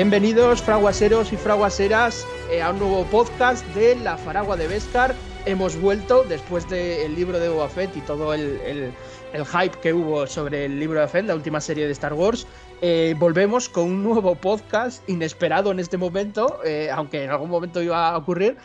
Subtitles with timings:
[0.00, 5.14] Bienvenidos, fraguaseros y fraguaseras, eh, a un nuevo podcast de La Faragua de Vescar.
[5.44, 8.94] Hemos vuelto después del libro de Boba y todo el,
[9.34, 12.46] hype que hubo sobre el libro de Fett, la última serie de Star Wars.
[12.80, 17.82] Eh, volvemos con un nuevo podcast inesperado en este momento, eh, aunque en algún momento
[17.82, 18.56] iba a ocurrir,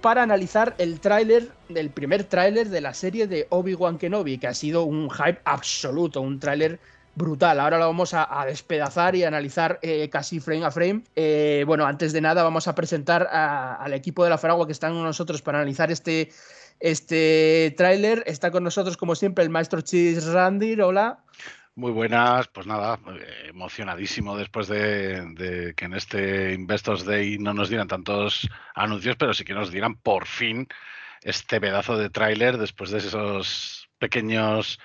[0.00, 4.54] para analizar el tráiler, el primer tráiler de la serie de Obi-Wan Kenobi, que ha
[4.54, 6.80] sido un hype absoluto, un tráiler
[7.14, 7.60] brutal.
[7.60, 11.02] Ahora lo vamos a, despedazar y analizar eh, casi frame a frame.
[11.16, 14.94] Eh, bueno, antes de nada vamos a presentar al equipo de la Faragua que están
[14.94, 16.30] con nosotros para analizar este,
[16.78, 18.22] este tráiler.
[18.26, 20.82] Está con nosotros, como siempre, el maestro Chis Randir.
[20.82, 21.18] Hola.
[21.76, 22.98] Muy buenas, pues nada,
[23.48, 29.44] emocionadísimo después de, que en este Investors Day no nos dieran tantos anuncios, pero sí
[29.44, 30.66] que nos dieran por fin
[31.22, 34.78] este pedazo de tráiler después de esos pequeños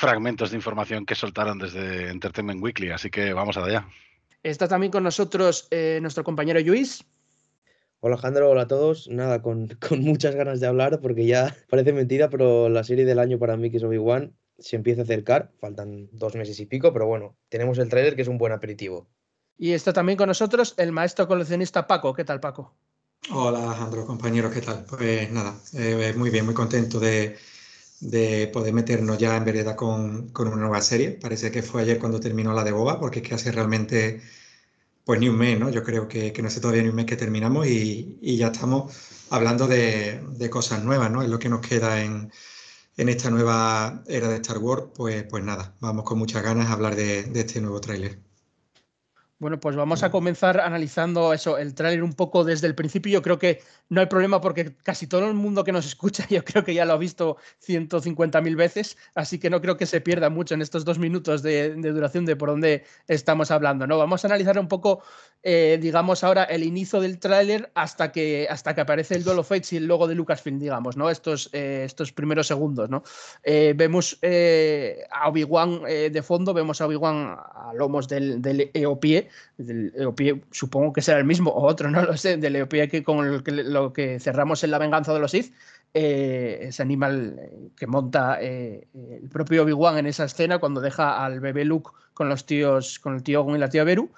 [0.00, 3.86] fragmentos de información que soltaron desde Entertainment Weekly, así que vamos allá.
[4.42, 7.04] Está también con nosotros eh, nuestro compañero Luis.
[8.00, 9.08] Hola Alejandro, hola a todos.
[9.08, 13.38] Nada, con, muchas ganas de hablar porque ya parece mentira, pero la serie del año
[13.38, 15.52] para mí que es Obi-Wan se empieza a acercar.
[15.60, 19.06] Faltan dos meses y pico, pero bueno, tenemos el trailer que es un buen aperitivo.
[19.58, 22.14] Y está también con nosotros el maestro coleccionista Paco.
[22.14, 22.74] ¿Qué tal, Paco?
[23.30, 24.82] Hola Alejandro, compañeros, ¿qué tal?
[24.88, 27.36] Pues nada, eh, muy bien, muy contento de,
[28.00, 31.12] de poder meternos ya en vereda con, una nueva serie.
[31.12, 34.22] Parece que fue ayer cuando terminó la de Boba, porque es que hace realmente,
[35.04, 35.70] pues ni un mes, ¿no?
[35.70, 38.92] Yo creo que, no sé todavía ni un mes que terminamos y, ya estamos
[39.30, 41.22] hablando de, cosas nuevas, ¿no?
[41.22, 42.32] Es lo que nos queda en,
[42.96, 44.84] esta nueva era de Star Wars.
[44.94, 48.18] Pues, pues nada, vamos con muchas ganas a hablar de, de este nuevo tráiler.
[49.38, 53.10] Bueno, pues vamos a comenzar analizando eso, el tráiler un poco desde el principio.
[53.10, 56.44] Yo creo que no hay problema porque casi todo el mundo que nos escucha yo
[56.44, 57.36] creo que ya lo ha visto
[57.66, 61.74] 150.000 veces, así que no creo que se pierda mucho en estos dos minutos de,
[61.74, 63.86] duración de por dónde estamos hablando.
[63.86, 63.98] ¿no?
[63.98, 65.02] Vamos a analizar un poco,
[65.42, 69.48] eh, digamos, ahora el inicio del tráiler hasta que, hasta que aparece el Duel of
[69.48, 71.10] Fates y el logo de Lucasfilm, digamos, ¿no?
[71.10, 72.88] estos, eh, estos primeros segundos.
[72.88, 73.02] ¿no?
[73.42, 79.28] Eh, vemos a Obi-Wan de fondo, vemos a Obi-Wan a lomos del, del EOPie
[79.64, 83.02] del Eopie, supongo que será el mismo o otro, no lo sé, del Eopie que
[83.02, 85.54] con lo que cerramos en La venganza de los Sith,
[85.92, 91.24] eh, ese animal eh, que monta eh, el propio Obi-Wan en esa escena cuando deja
[91.24, 94.10] al bebé Luke con los tíos, con el tío Gon y la tía Beru.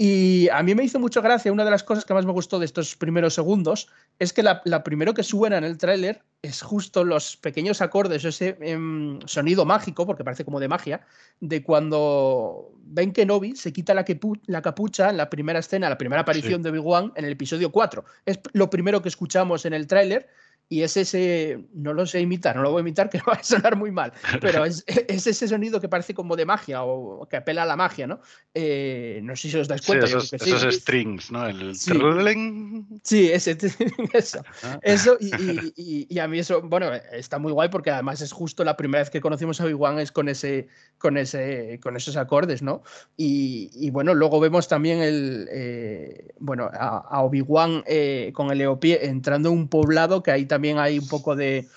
[0.00, 2.60] Y a mí me hizo mucha gracia, una de las cosas que más me gustó
[2.60, 3.88] de estos primeros segundos
[4.20, 8.56] es que la, primero que suena en el tráiler es justo los pequeños acordes, ese
[8.60, 11.00] em, sonido mágico, porque parece como de magia,
[11.40, 14.04] de cuando Ben Kenobi se quita la,
[14.46, 18.04] la capucha en la primera escena, la primera aparición de Obi-Wan en el episodio 4.
[18.24, 20.28] Es lo primero que escuchamos en el tráiler
[20.70, 23.42] y es ese, no lo sé imitar, no lo voy a imitar, que va a
[23.42, 27.62] sonar muy mal, pero es, ese sonido que parece como de magia o que apela
[27.62, 28.20] a la magia, ¿no?
[28.54, 30.06] Eh, no sé si os dais cuenta.
[30.06, 31.46] Sí, esos, strings, ¿no?
[31.46, 33.30] El sí.
[33.30, 33.56] ese,
[34.12, 34.42] eso.
[34.82, 39.02] eso y, a mí eso, bueno, está muy guay porque además es justo la primera
[39.02, 40.68] vez que conocimos a Obi-Wan es con, ese,
[40.98, 42.82] con, ese, con esos acordes, ¿no?
[43.16, 49.48] Y, bueno, luego vemos también el, eh, bueno, a, Obi-Wan eh, con el Eopie entrando
[49.50, 51.68] en un poblado que ahí también también hay un poco de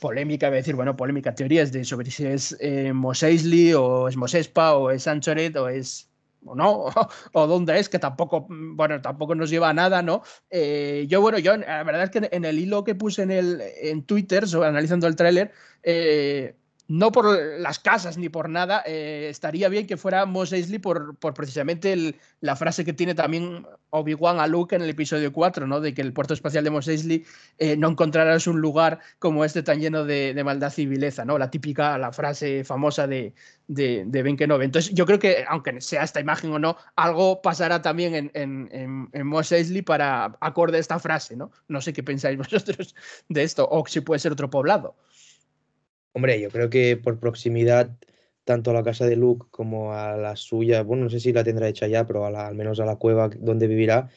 [0.00, 4.08] polémica, voy a decir, bueno, polémica, teorías de sobre si es eh, Mos Eisley o
[4.08, 6.10] es Mosespa o es Anchoret o es
[6.44, 6.86] o no,
[7.32, 10.24] o, dónde es, que tampoco, bueno, tampoco nos lleva a nada, ¿no?
[10.50, 13.62] Eh, yo, bueno, yo, la verdad es que en el hilo que puse en, el,
[13.80, 15.52] en Twitter, analizando el tráiler,
[15.84, 16.56] eh,
[16.90, 21.16] no por las casas ni por nada, eh, estaría bien que fuera Mos Eisley por,
[21.18, 25.80] precisamente la frase que tiene también Obi-Wan a Luke en el episodio 4, ¿no?
[25.80, 27.24] de que el puerto espacial de Mos Eisley
[27.58, 31.38] eh, no encontrarás un lugar como este tan lleno de, maldad y vileza, ¿no?
[31.38, 33.34] la típica, la frase famosa de,
[33.68, 34.64] de, de Ben Kenobi.
[34.64, 39.08] Entonces yo creo que, aunque sea esta imagen o no, algo pasará también en, en,
[39.12, 41.36] en, Mos Eisley para acorde a esta frase.
[41.36, 41.52] ¿no?
[41.68, 42.96] no sé qué pensáis vosotros
[43.28, 44.96] de esto, o si puede ser otro poblado.
[46.12, 47.96] Hombre, yo creo que por proximidad,
[48.44, 51.44] tanto a la casa de Luke como a la suya, bueno, no sé si la
[51.44, 54.10] tendrá hecha ya, pero al menos a la cueva donde vivirá,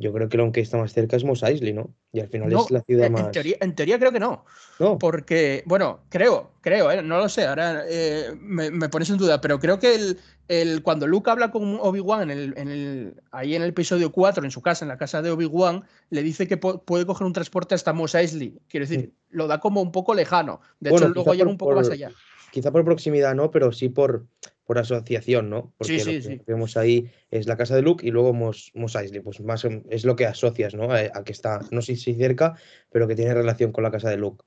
[0.00, 1.92] yo creo que lo que está más cerca es Mos Eisley, ¿no?
[2.12, 3.30] Y al final es la ciudad más.
[3.34, 4.44] En teoría, creo que no.
[4.78, 4.96] No.
[4.96, 7.02] Porque, bueno, creo, creo, ¿eh?
[7.02, 11.08] no lo sé, ahora eh, me, pones en duda, pero creo que el, el cuando
[11.08, 14.62] Luke habla con Obi-Wan en el, en el, ahí en el episodio 4, en su
[14.62, 18.14] casa, en la casa de Obi-Wan, le dice que puede coger un transporte hasta Mos
[18.14, 18.56] Eisley.
[18.68, 20.60] Quiero decir, lo da como un poco lejano.
[20.78, 22.12] De hecho, luego llega un poco más allá.
[22.52, 24.26] Quizá por proximidad no, pero sí por
[24.68, 25.72] por asociación, ¿no?
[25.78, 28.70] Porque sí, sí, lo que vemos ahí es la casa de Luke y luego Mos,
[28.74, 30.92] Eisley, pues más es lo que asocias, ¿no?
[30.92, 32.54] A, que está, no sé si cerca,
[32.92, 34.44] pero que tiene relación con la casa de Luke.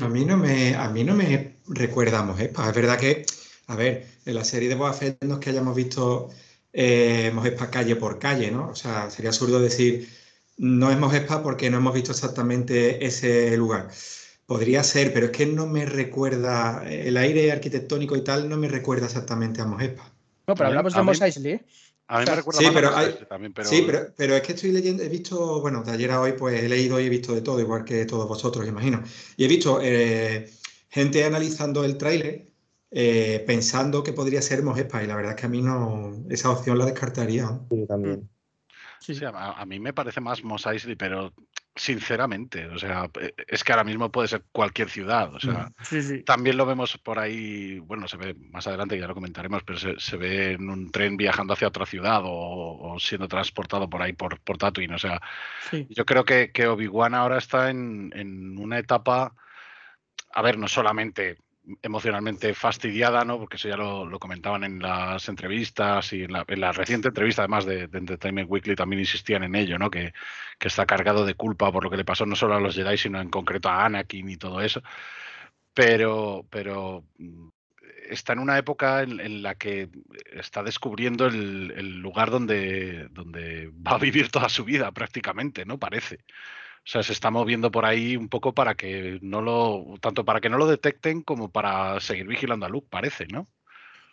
[0.00, 3.26] A mí no me, a mí no me recuerda a Es verdad que,
[3.66, 6.30] a ver, en la serie de Boba Fett no es que hayamos visto
[6.72, 8.70] eh, Mosespa calle por calle, ¿no?
[8.70, 10.08] O sea, sería absurdo decir
[10.56, 13.90] no es Mosespa porque no hemos visto exactamente ese lugar.
[14.48, 18.66] Podría ser, pero es que no me recuerda, el aire arquitectónico y tal no me
[18.66, 20.10] recuerda exactamente a Mosespa.
[20.46, 21.64] No, pero hablamos de Mos Eisley, ¿eh?
[22.06, 23.68] A mí me recuerda sí, más pero a hay- también, pero...
[23.68, 26.62] Sí, pero, pero es que estoy leyendo, he visto, bueno, de ayer a hoy pues
[26.62, 29.02] he leído y he visto de todo, igual que todos vosotros, imagino.
[29.36, 30.50] Y he visto eh,
[30.88, 32.48] gente analizando el tráiler
[32.90, 36.48] eh, pensando que podría ser Mosespa y la verdad es que a mí no, esa
[36.48, 37.60] opción la descartaría.
[37.70, 38.30] Yo también.
[39.00, 39.14] Sí.
[39.14, 39.28] Sí, a,
[39.60, 41.34] a mí me parece más Mos Eisley, pero
[41.78, 46.02] sinceramente, o sea, eh, es que ahora mismo puede ser cualquier ciudad, o sea, Sí,
[46.02, 46.22] sí.
[46.24, 49.98] también lo vemos por ahí, bueno, se ve más adelante, ya lo comentaremos, pero se,
[49.98, 54.12] se ve en un tren viajando hacia otra ciudad o, o siendo transportado por ahí
[54.12, 55.20] por, por Tatooine, o sea,
[55.70, 55.86] sí.
[55.90, 59.34] yo creo que, que Obi-Wan ahora está en, en una etapa,
[60.34, 61.38] a ver, no solamente
[61.82, 63.38] emocionalmente fastidiada, ¿no?
[63.38, 67.42] Porque eso ya lo, comentaban en las entrevistas y en la, en la reciente entrevista,
[67.42, 69.90] además de, de Entertainment Weekly, también insistían en ello, ¿no?
[69.90, 70.12] Que,
[70.58, 72.96] que está cargado de culpa por lo que le pasó no solo a los Jedi,
[72.96, 74.82] sino en concreto a Anakin y todo eso.
[75.74, 77.48] Pero, pero mm,
[78.10, 79.88] está en una época en, en la que
[80.32, 85.78] está descubriendo el, el lugar donde, donde va a vivir toda su vida, prácticamente, ¿no?
[85.78, 86.18] Parece.
[86.88, 90.40] O sea, se está moviendo por ahí un poco para que no lo, tanto para
[90.40, 93.46] que no lo detecten como para seguir vigilando a Luke, parece, ¿no?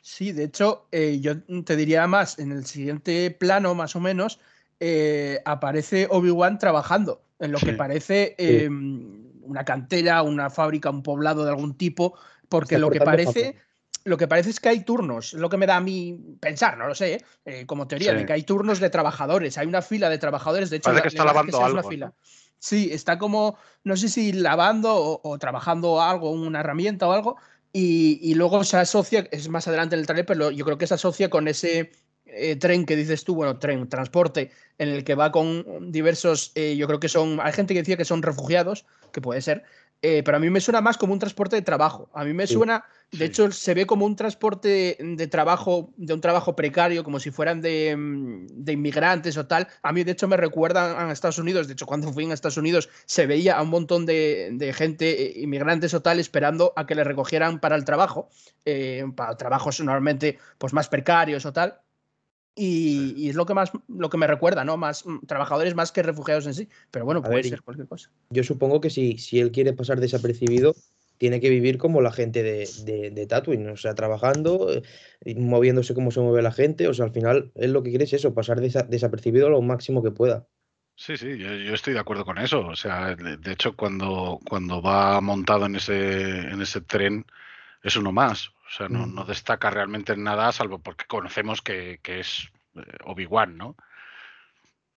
[0.01, 4.41] Sí, de hecho, eh, yo te diría más, en el siguiente plano, más o menos,
[4.81, 11.45] eh, aparece Obi-Wan trabajando en lo que parece eh, una cantera, una fábrica, un poblado
[11.45, 12.17] de algún tipo,
[12.49, 13.61] porque Está lo que parece, papel.
[14.03, 16.77] lo que parece es que hay turnos, es lo que me da a mí pensar,
[16.77, 18.17] no lo sé, eh, como teoría, Sí.
[18.17, 21.01] de que hay turnos de trabajadores, hay una fila de trabajadores, de hecho, Parece la-
[21.03, 22.05] que está lavando es una algo, fila.
[22.07, 22.15] ¿no?
[22.59, 27.37] Sí, está como, no sé si lavando o, o trabajando algo, una herramienta o algo,
[27.77, 30.93] y, luego se asocia, es más adelante en el trailer, pero yo creo que se
[30.93, 31.91] asocia con ese
[32.25, 36.77] eh, tren que dices tú, bueno, tren, transporte, en el que va con diversos, eh,
[36.77, 39.63] yo creo que son, hay gente que decía que son refugiados, que puede ser,
[40.05, 42.09] eh, pero a mí me suena más como un transporte de trabajo.
[42.13, 42.53] A mí me Sí.
[42.53, 43.23] suena, de Sí.
[43.23, 47.61] hecho, se ve como un transporte de trabajo, de un trabajo precario, como si fueran
[47.61, 49.67] de, mm, de inmigrantes o tal.
[49.81, 51.67] A mí, de hecho, me recuerdan a Estados Unidos.
[51.67, 55.09] De hecho, cuando fui en Estados Unidos, se veía a un montón de, de gente,
[55.39, 58.29] eh, inmigrantes o tal, esperando a que le recogieran para el trabajo,
[58.65, 61.79] eh, para trabajos normalmente pues, más precarios o tal.
[62.57, 64.77] Y, y es lo que más lo que me recuerda, ¿no?
[64.77, 66.69] Más mm, trabajadores más que refugiados en sí.
[66.91, 68.11] Pero bueno, A puede ver, ser cualquier cosa.
[68.29, 70.73] Yo supongo que si, si él quiere pasar desapercibido,
[71.17, 75.93] tiene que vivir como la gente de, de, de Tatooine, o sea, trabajando, eh, moviéndose
[75.93, 78.33] como se mueve la gente, o sea, al final él lo que quiere es eso,
[78.33, 80.47] pasar desa- desapercibido lo máximo que pueda.
[80.97, 82.65] Sí, sí, yo, yo estoy de acuerdo con eso.
[82.67, 87.25] O sea, de, de hecho, cuando, cuando va montado en ese, en ese tren,
[87.83, 88.51] es uno más.
[88.67, 89.27] O sea, no, no Mm.
[89.27, 93.75] destaca realmente en nada, salvo porque conocemos que, que es eh, Obi-Wan, ¿no?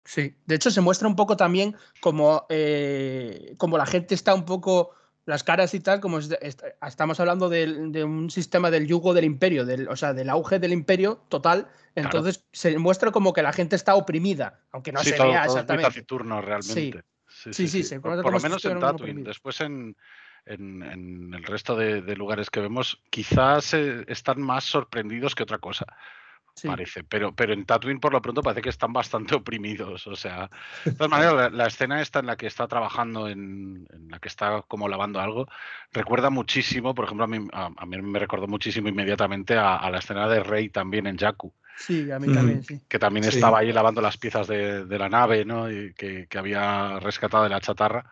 [0.04, 4.46] Sí, de hecho se muestra un poco también como, eh, como la gente está un
[4.46, 4.92] poco,
[5.26, 9.66] las caras y tal, como est- estamos hablando de, un sistema del yugo del imperio,
[9.66, 13.76] del, o sea, del auge del imperio total, entonces se muestra como que la gente
[13.76, 15.88] está oprimida, aunque no sí, se todo, vea todo es muy exactamente.
[15.90, 17.04] taciturno realmente.
[17.28, 19.24] Sí, Sí, sí, se Por, por lo menos en Tatooine.
[19.24, 19.98] Después en,
[20.46, 25.44] en, en el resto de, de lugares que vemos, quizás eh, están más sorprendidos que
[25.44, 25.86] otra cosa.
[26.58, 26.70] Sí.
[26.70, 27.04] parece.
[27.04, 30.08] Pero, pero en Tatooine, por lo pronto, parece que están bastante oprimidos.
[30.08, 30.50] O sea,
[30.86, 34.20] de todas maneras, la, la escena esta en la que está trabajando, en, en la
[34.20, 35.48] que está como lavando algo,
[35.92, 39.92] recuerda muchísimo, por ejemplo, a mí, a, a mí me recordó muchísimo inmediatamente a, a
[39.92, 42.80] la escena de Rey también en Jakku, Sí, a mí también, sí.
[42.88, 43.32] que también Sí.
[43.36, 45.70] estaba ahí lavando las piezas de, de la nave, ¿no?
[45.70, 48.10] Y que, que había rescatado de la chatarra.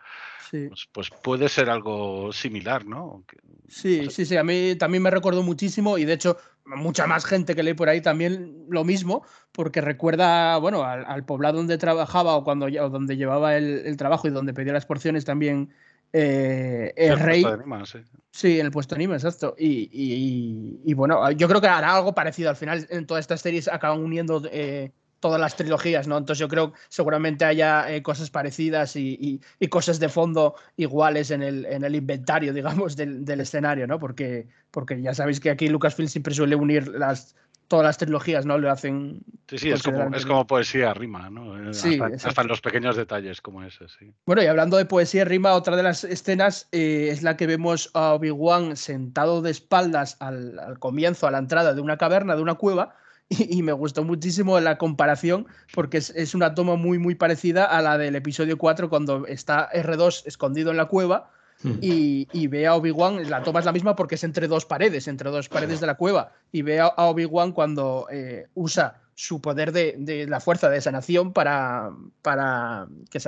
[0.50, 0.66] Sí.
[0.68, 3.24] Pues, pues puede ser algo similar, ¿no?
[3.68, 7.54] Sí, sí, sí, a mí también me recordó muchísimo y de hecho mucha más gente
[7.54, 12.36] que leí por ahí también lo mismo, porque recuerda, bueno, al, al poblado donde trabajaba
[12.36, 15.70] o cuando o donde llevaba el, el trabajo y donde pedía las porciones también
[16.12, 17.42] eh, el el rey.
[17.42, 17.98] puesto de Nima, sí.
[18.30, 19.54] Sí, en el puesto anime, exacto.
[19.58, 22.50] Y, y- y bueno, yo creo que hará algo parecido.
[22.50, 24.92] Al final, en todas estas series acaban uniendo eh,
[25.24, 26.18] todas las trilogías, ¿no?
[26.18, 30.54] Entonces yo creo que seguramente haya eh, cosas parecidas y, y- y cosas de fondo
[30.76, 33.98] iguales en el, en el inventario, digamos, del, del escenario, ¿no?
[33.98, 37.36] Porque, porque ya sabéis que aquí Lucasfilm siempre suele unir las,
[37.68, 38.58] todas las trilogías, ¿no?
[38.58, 41.56] Lo hacen Sí, sí, es como, es poesía rima, ¿no?
[41.70, 44.12] Eh, Sí, hasta en los pequeños detalles como ese, sí.
[44.26, 47.90] Bueno, y hablando de poesía rima, otra de las escenas eh, es la que vemos
[47.94, 52.42] a Obi-Wan sentado de espaldas al, al comienzo, a la entrada de una caverna, de
[52.42, 52.94] una cueva,
[53.28, 57.64] y, y me gustó muchísimo la comparación porque es, es una toma muy, muy parecida
[57.64, 61.30] a la del episodio 4 cuando está R2 escondido en la cueva
[61.64, 61.78] Mm.
[61.80, 65.08] y, y ve a Obi-Wan, la toma es la misma porque es entre dos paredes,
[65.08, 69.40] entre dos paredes de la cueva, y ve a, a Obi-Wan cuando eh, usa su
[69.40, 71.90] poder de, la fuerza de sanación para,
[72.20, 73.20] para que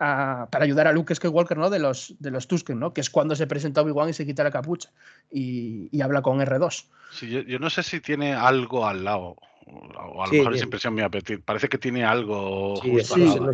[0.00, 1.68] para ayudar a Luke Skywalker, ¿no?
[1.68, 2.94] De los, de los Tusken, ¿no?
[2.94, 4.90] Que es cuando se presenta Obi-Wan y se quita la capucha
[5.30, 6.86] y, habla con R2.
[7.12, 9.36] Sí, yo, no sé si tiene algo al lado.
[9.66, 13.22] O a lo mejor es impresión mía, pero parece que tiene algo sí, justo sí,
[13.22, 13.52] al lado.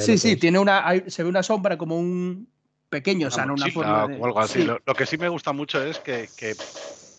[0.00, 2.48] sí, sí, tiene una, se ve una sombra como un
[2.88, 4.18] pequeño, o sea, no una forma de...
[4.18, 4.64] o algo así.
[4.64, 6.56] Lo, que sí me gusta mucho es que, que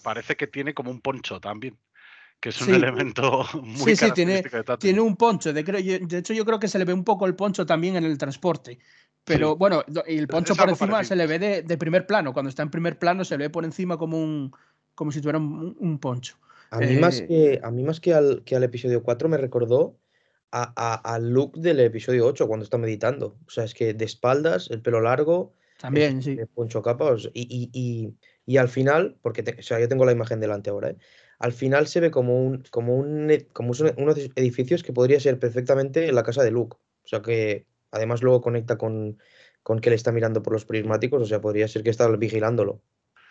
[0.03, 1.77] parece que tiene como un poncho también
[2.45, 4.43] que es un elemento muy sí, sí, tiene,
[4.77, 5.51] tiene un poncho.
[5.51, 8.03] De, de, hecho, yo creo que se le ve un poco el poncho también en
[8.03, 8.77] el transporte.
[9.23, 12.33] Pero bueno, el poncho por encima se le ve de, primer plano.
[12.33, 14.51] Cuando está en primer plano se le ve por encima como un
[14.93, 16.37] como si tuviera un, poncho.
[16.69, 19.37] A mí, más eh, que, a mí más que al, que al episodio 4 me
[19.37, 19.97] recordó
[20.51, 23.39] al look del episodio 8 cuando está meditando.
[23.47, 25.53] O sea, es que de espaldas, el pelo largo.
[25.79, 26.37] También, sí.
[26.53, 27.15] poncho capa.
[27.33, 28.13] y, y,
[28.45, 30.97] y, al final, porque o sea, yo tengo la imagen delante ahora, ¿eh?
[31.39, 36.11] Al final se ve como un, como un como unos edificios que podría ser perfectamente
[36.11, 36.77] la casa de Luke.
[36.77, 39.17] O sea que además luego conecta con,
[39.63, 42.81] con que le está mirando por los prismáticos, o sea, podría ser que está vigilándolo.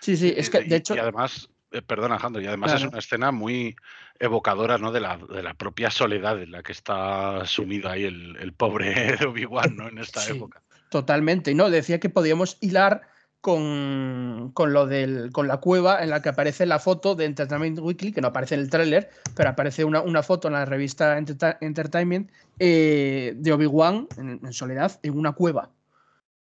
[0.01, 0.95] Sí, sí, es que de hecho.
[0.95, 3.77] Y además, eh, perdona, Alejandro, y además es una escena muy
[4.19, 4.93] evocadora ¿no?
[4.93, 9.17] de, la, de la propia soledad en la que está sumido ahí el, el pobre
[9.27, 9.89] Obi-Wan ¿no?
[9.89, 10.63] en esta época.
[10.91, 13.09] Totalmente, y no, decía que podíamos hilar
[13.45, 17.79] con, con, lo del, con la cueva en la que aparece la foto de Entertainment
[17.79, 21.19] Weekly, que no aparece en el tráiler, pero aparece una, una, foto en la revista
[21.19, 25.69] Entertainment eh, de Obi-Wan en, soledad en una cueva,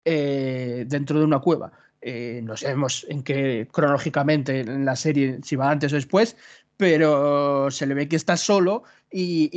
[0.06, 1.72] eh, dentro de una cueva.
[2.04, 6.38] Eh, no sabemos en qué cronológicamente en la serie, si va antes o después,
[6.78, 9.50] pero se le ve que está solo y,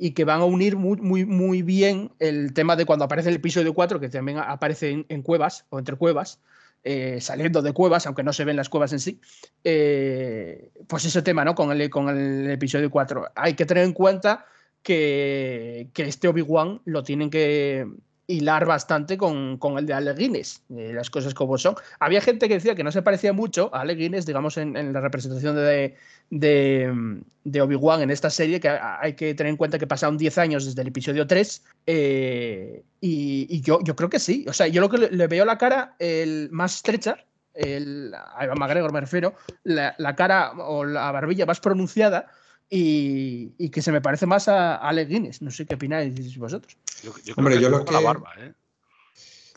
[0.00, 3.34] y, que van a unir muy, muy, muy bien el tema de cuando aparece el
[3.34, 6.40] episodio 4, que también aparece en cuevas o entre cuevas,
[6.84, 9.20] eh, saliendo de cuevas, aunque no se ven las cuevas en sí,
[9.64, 11.54] eh, pues ese tema, ¿no?
[11.54, 13.32] Con el, con el episodio 4.
[13.34, 14.46] Hay que tener en cuenta
[14.82, 17.86] que, que este Obi-Wan lo tienen que,
[18.28, 21.76] hilar bastante con, con, el de Ale Guinness, eh, las cosas como son.
[22.00, 24.92] Había gente que decía que no se parecía mucho a Ale Guinness, digamos, en, en
[24.92, 25.94] la representación de,
[26.30, 30.38] de, de Obi-Wan en esta serie, que hay que tener en cuenta que pasaron 10
[30.38, 34.44] años desde el episodio 3, eh, y, y, yo, yo creo que sí.
[34.48, 38.58] O sea, yo lo que le, veo la cara el más estrecha, el, a Iván
[38.58, 42.26] McGregor me refiero, la, la cara o la barbilla más pronunciada,
[42.68, 45.42] y, que se me parece más a, Ale Guinness.
[45.42, 46.76] No sé qué opináis vosotros.
[47.02, 47.92] Yo, Hombre, yo lo que...
[47.92, 48.52] La barba, ¿eh?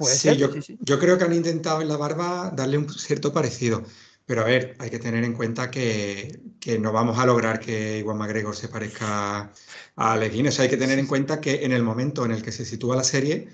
[0.06, 0.50] sí, yo,
[0.80, 3.84] yo, creo que han intentado en la barba darle un cierto parecido.
[4.26, 7.98] Pero a ver, hay que tener en cuenta que, que no vamos a lograr que
[8.00, 9.52] Iwan McGregor se parezca
[9.96, 10.60] a Ale Guinness.
[10.60, 13.04] hay que tener en cuenta que en el momento en el que se sitúa la
[13.04, 13.50] serie,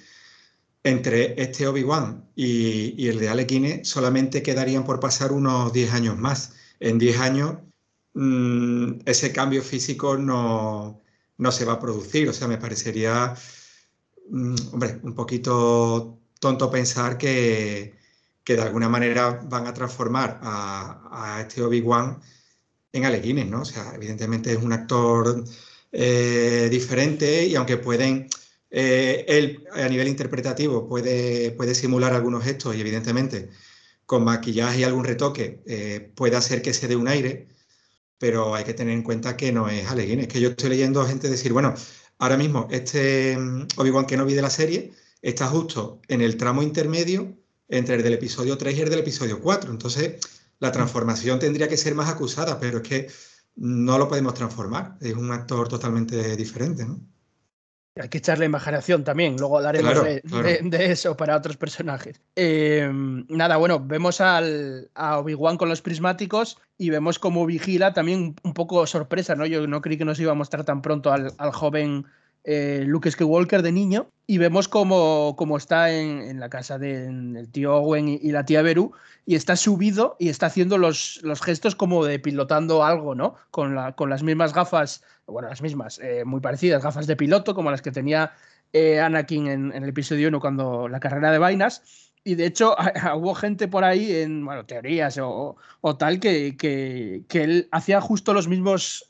[0.83, 5.93] entre este Obi-Wan y, y, el de Ale Guinness solamente quedarían por pasar unos 10
[5.93, 6.53] años más.
[6.81, 7.55] En 10 años
[8.15, 11.01] Mm, ese cambio físico no,
[11.51, 12.29] se va a producir.
[12.29, 13.35] O sea, me parecería,
[14.29, 17.93] mm, hombre, un poquito tonto pensar que,
[18.45, 22.21] de alguna manera van a transformar a, este Obi-Wan
[22.93, 23.61] en Aleguines, ¿no?
[23.61, 25.43] O sea, evidentemente es un actor
[25.91, 28.29] eh, diferente y aunque pueden,
[28.69, 33.49] eh, él a nivel interpretativo puede, puede simular algunos gestos y evidentemente
[34.05, 37.47] con maquillaje y algún retoque eh, puede hacer que se dé un aire,
[38.17, 40.19] pero hay que tener en cuenta que no es Aleguín.
[40.19, 41.73] Es que yo estoy leyendo a gente decir, bueno,
[42.19, 46.37] ahora mismo este mm, Obi-Wan que no vi de la serie está justo en el
[46.37, 49.71] tramo intermedio entre el del episodio 3 y el del episodio 4.
[49.71, 50.19] Entonces,
[50.59, 53.07] la transformación tendría que ser más acusada, pero es que
[53.55, 54.97] no lo podemos transformar.
[55.01, 56.99] Es un actor totalmente diferente, ¿no?
[57.97, 62.19] Hay que echarle imaginación también, luego hablaremos de, eso para otros personajes.
[62.35, 68.35] Eh, nada, bueno, vemos al, a Obi-Wan con los prismáticos y vemos cómo vigila también
[68.43, 69.45] un poco sorpresa, ¿no?
[69.45, 72.05] Yo no creí que nos iba a mostrar tan pronto al, al joven
[72.47, 78.07] eh, Luke Skywalker de niño y vemos cómo, está en, la casa del tío Owen
[78.07, 78.91] y, la tía Beru
[79.25, 83.35] y está subido y está haciendo los, los gestos como de pilotando algo, ¿no?
[83.49, 87.55] Con, la, con las mismas gafas, bueno, las mismas, eh, muy parecidas, gafas de piloto
[87.55, 88.33] como las que tenía
[88.73, 92.11] eh, Anakin en, el episodio 1 cuando la carrera de vainas.
[92.23, 92.75] Y de hecho,
[93.15, 95.57] hubo gente por ahí en bueno, teorías o,
[95.97, 99.09] tal que, que, que, él hacía justo los mismos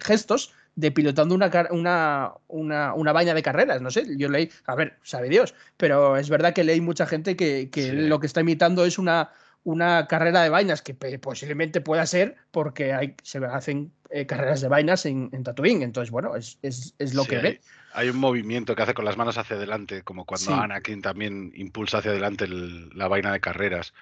[0.00, 4.74] gestos de pilotando una, una, una, una, vaina de carreras, no sé, yo leí, a
[4.74, 8.84] ver, sabe Dios, pero es verdad que leí mucha gente que, lo que está imitando
[8.84, 9.30] es una,
[9.64, 14.68] una carrera de vainas, que posiblemente pueda ser porque hay, se hacen eh, carreras de
[14.68, 17.60] vainas en, en, Tatooine, entonces bueno, es, lo que ve.
[17.94, 21.98] Hay un movimiento que hace con las manos hacia adelante, como cuando Anakin también impulsa
[21.98, 23.94] hacia adelante la vaina de carreras.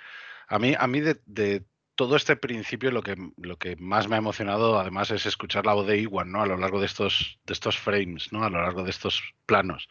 [0.48, 1.62] A mí, a mí de,
[1.94, 5.74] todo este principio lo que, lo que más me ha emocionado además es escuchar la
[5.74, 6.42] voz de Iwan, ¿no?
[6.42, 8.44] A lo largo de estos, de estos frames, ¿no?
[8.44, 9.88] A lo largo de estos planos.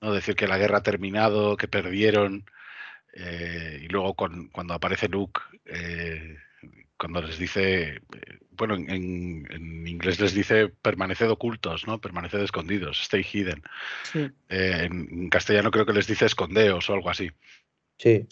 [0.00, 0.12] ¿no?
[0.12, 2.44] Decir que la guerra ha terminado, que perdieron,
[3.14, 6.36] eh, y luego con, cuando aparece Luke, eh,
[6.96, 8.00] cuando les dice, eh,
[8.50, 12.00] bueno, en, inglés les dice permaneced ocultos, ¿no?
[12.00, 13.62] Permaneced escondidos, stay hidden.
[14.48, 17.30] en, castellano creo que les dice escondeos o algo así.
[17.96, 18.26] Sí.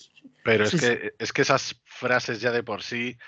[0.49, 3.19] Pero es, que, es que esas frases ya de por sí,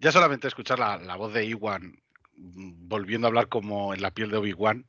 [0.00, 2.02] ya solamente escuchar la, voz de Iwan
[2.36, 4.84] mm, volviendo a hablar como en la piel de Obi-Wan,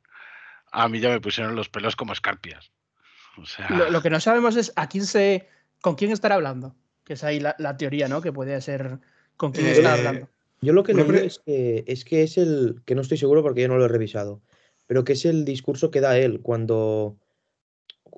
[0.72, 2.72] a mí ya me pusieron los pelos como escarpias.
[3.36, 3.70] O sea...
[3.70, 5.48] lo, que no sabemos es a quién se,
[5.80, 8.20] con quién estará hablando, que es ahí la, teoría, ¿no?
[8.20, 8.98] Que puede ser
[9.36, 10.28] con quién está eh, hablando.
[10.60, 13.62] Yo lo que no es que, es que es el, que no estoy seguro porque
[13.62, 14.42] yo no lo he revisado,
[14.88, 17.16] pero que es el discurso que da él cuando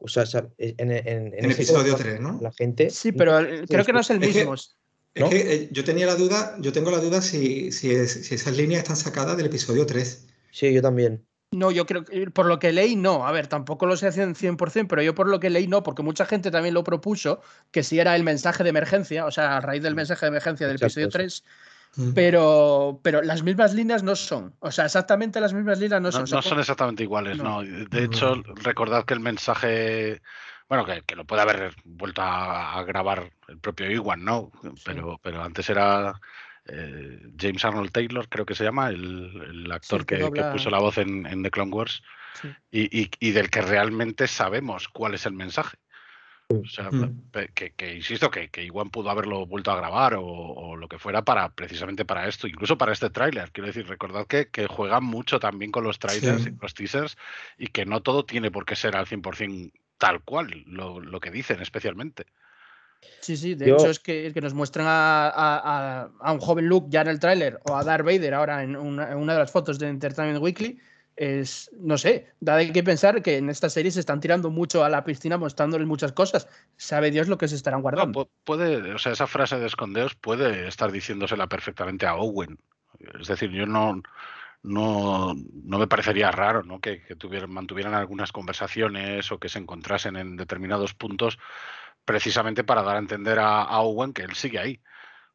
[0.01, 0.25] o sea,
[0.59, 2.39] en, en, en episodio 3, ¿no?
[2.41, 2.91] La gente.
[2.91, 3.39] Sí, pero
[3.69, 4.55] creo que no es el mismo.
[4.55, 8.83] Es que, eh, yo tenía la duda, yo tengo la duda si, si, esas líneas
[8.83, 10.27] están sacadas del episodio 3.
[10.53, 11.27] Sí, yo también.
[11.53, 13.27] No, yo creo que por lo que leí, no.
[13.27, 16.03] A ver, tampoco lo sé al 100%, pero yo por lo que leí, no, porque
[16.03, 17.41] mucha gente también lo propuso,
[17.73, 20.69] que si era el mensaje de emergencia, o sea, a raíz del mensaje de emergencia
[20.69, 21.43] del episodio 3,
[21.97, 22.13] Mm.
[22.13, 24.55] Pero, pero las mismas líneas no son.
[24.61, 26.25] O sea, exactamente las mismas líneas no son.
[26.31, 27.63] No, son exactamente iguales, no.
[27.63, 30.23] De hecho, recordad que el mensaje,
[30.69, 34.53] bueno, que, lo puede haber vuelto a, grabar el propio Iwan, ¿no?
[34.85, 36.21] Pero, pero antes era
[36.67, 40.19] eh, James Arnold Taylor, creo que se llama, el, actor que,
[40.53, 42.03] puso la voz en, The Clone Wars,
[42.71, 45.77] y del que realmente sabemos cuál es el mensaje.
[46.51, 47.31] O sea, mm.
[47.55, 51.49] que, insisto, que, que igual pudo haberlo vuelto a grabar o, lo que fuera para
[51.51, 53.53] precisamente para esto, incluso para este tráiler.
[53.53, 57.17] Quiero decir, recordad que, juegan mucho también con los trailers y los teasers
[57.57, 61.61] y que no todo tiene por qué ser al 100% tal cual, lo, que dicen
[61.61, 62.27] especialmente.
[63.21, 67.09] Sí, sí, de hecho es que, que nos muestran a, un joven Luke ya en
[67.09, 69.89] el tráiler o a Darth Vader ahora en una, en una de las fotos de
[69.89, 70.81] Entertainment Weekly
[71.21, 74.85] es, no sé, da de que pensar que en esta serie se están tirando mucho
[74.85, 76.49] a la piscina mostrándoles muchas cosas.
[76.79, 78.31] Sabe Dios lo que se estarán guardando.
[78.43, 82.59] puede, o sea, esa frase de escondeos puede estar diciéndosela perfectamente a Owen.
[83.21, 84.01] Es decir, yo no,
[84.63, 86.81] no, no me parecería raro ¿no?
[86.81, 91.39] que, tuvieran, mantuvieran algunas conversaciones o que se encontrasen en determinados puntos
[92.07, 94.81] precisamente para dar a entender a Owen que él sigue ahí.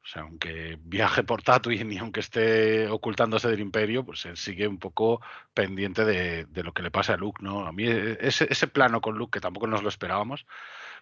[0.06, 4.68] O sea, aunque viaje por Tatooine y aunque esté ocultándose del imperio, pues él sigue
[4.68, 5.20] un poco
[5.56, 7.66] pendiente de, lo que le pasa a Luke, ¿no?
[7.66, 10.46] A mí e, ese, ese, plano con Luke, que tampoco nos lo esperábamos,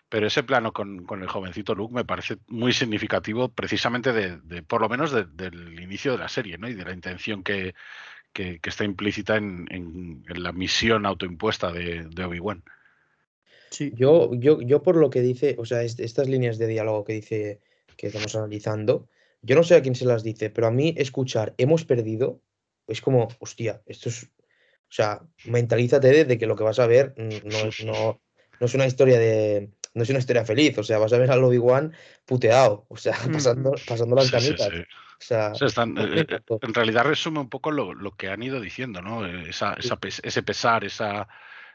[0.07, 4.87] pero ese plano con, el jovencito Luke me parece muy significativo precisamente de, por lo
[4.87, 6.69] menos del inicio de la serie, ¿no?
[6.69, 7.75] Y de la intención que,
[8.33, 12.63] está implícita en, la misión autoimpuesta de, Obi-Wan.
[13.69, 13.91] Sí.
[13.97, 17.59] Yo, yo, yo por lo que dice, o sea, estas líneas de diálogo que dice
[17.95, 19.07] que estamos analizando,
[19.41, 22.41] yo no sé a quién se las dice, pero a mí escuchar hemos perdido
[22.87, 27.13] es como, hostia, esto es, o sea, mentalízate de, que lo que vas a ver
[27.17, 28.21] no es, no,
[28.59, 31.31] no es una historia de, no es una historia feliz, o sea, vas a ver
[31.31, 31.93] al Obi-Wan
[32.25, 34.69] puteado, o sea, pasando, pasando las camitas.
[34.69, 39.01] O sea, eh, eh, en realidad resume un poco lo, lo, que han ido diciendo,
[39.01, 39.25] ¿no?
[39.25, 41.29] Esa, esa, ese pesar, esa,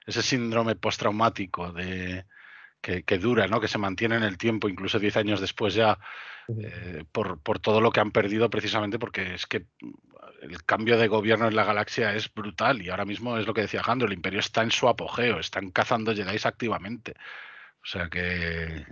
[0.07, 2.27] ese síndrome postraumático de,
[2.81, 3.61] que, dura, ¿no?
[3.61, 5.99] que se mantiene en el tiempo, incluso 10 años después ya,
[6.49, 9.67] eh, por, por, todo lo que han perdido precisamente porque es que
[10.43, 13.63] el cambio de gobierno en la galaxia es brutal y ahora mismo es lo que
[13.63, 17.15] decía Jandro, el imperio está en su apogeo, están cazando Jedi activamente.
[17.83, 18.85] O sea que...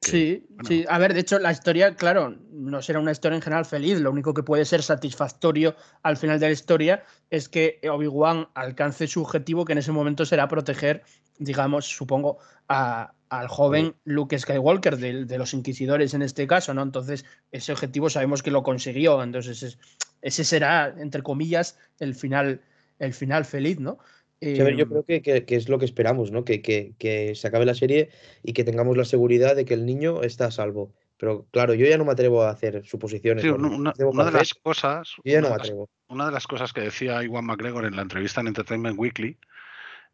[0.00, 0.84] sí, sí.
[0.88, 4.00] A ver, de hecho, la historia, claro, no será una historia en general feliz.
[4.00, 9.06] Lo único que puede ser satisfactorio al final de la historia es que Obi-Wan alcance
[9.06, 11.04] su objetivo, que en ese momento será proteger,
[11.38, 16.82] digamos, supongo, a, al joven Luke Skywalker de, los inquisidores en este caso, ¿no?
[16.82, 19.78] Entonces, ese objetivo sabemos que lo consiguió, entonces
[20.20, 22.60] ese será, entre comillas, el final,
[22.98, 23.98] el final feliz, ¿no?
[24.42, 26.44] yo em, creo que, es lo que esperamos, ¿no?
[26.44, 28.10] Que, que, se acabe la serie
[28.42, 30.92] y que tengamos la seguridad de que el niño está a salvo.
[31.16, 33.44] Pero claro, yo ya no me atrevo a hacer suposiciones.
[33.44, 35.14] una, de las cosas.
[35.24, 39.38] una de las cosas que decía Iwan McGregor en la entrevista en Entertainment Weekly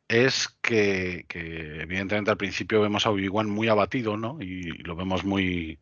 [0.08, 4.40] es que, evidentemente al principio vemos a Obi-Wan muy abatido, ¿no?
[4.40, 5.78] Y, lo vemos muy,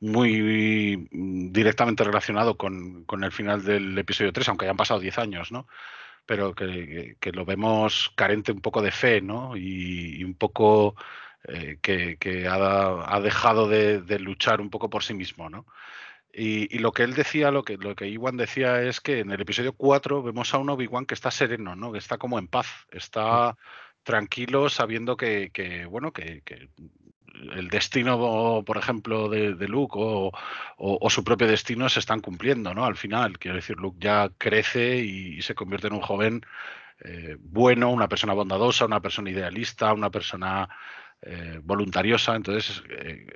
[0.00, 1.08] muy
[1.50, 5.66] directamente relacionado con, el final del episodio 3, aunque hayan pasado 10 años, ¿no?
[6.26, 9.56] Pero que, lo vemos carente un poco de fe, ¿no?
[9.56, 10.96] Y, un poco
[11.44, 15.66] eh, que, ha, dejado de, de, luchar un poco por sí mismo, ¿no?
[16.38, 19.40] Y, lo que él decía, lo que, lo que Iwan decía es que en el
[19.40, 21.92] episodio 4 vemos a un Obi-Wan que está sereno, ¿no?
[21.92, 23.56] Que está como en paz, está
[24.02, 25.50] tranquilo sabiendo que,
[25.88, 26.42] bueno, que,
[27.54, 32.84] el destino, por ejemplo, de, Luke o, su propio destino se están cumpliendo, ¿no?
[32.84, 36.42] Al final, quiero decir, Luke ya crece y, se convierte en un joven
[37.00, 40.68] eh, bueno, una persona bondadosa, una persona idealista, una persona
[41.28, 42.36] eh, voluntariosa.
[42.36, 43.26] Entonces, eh,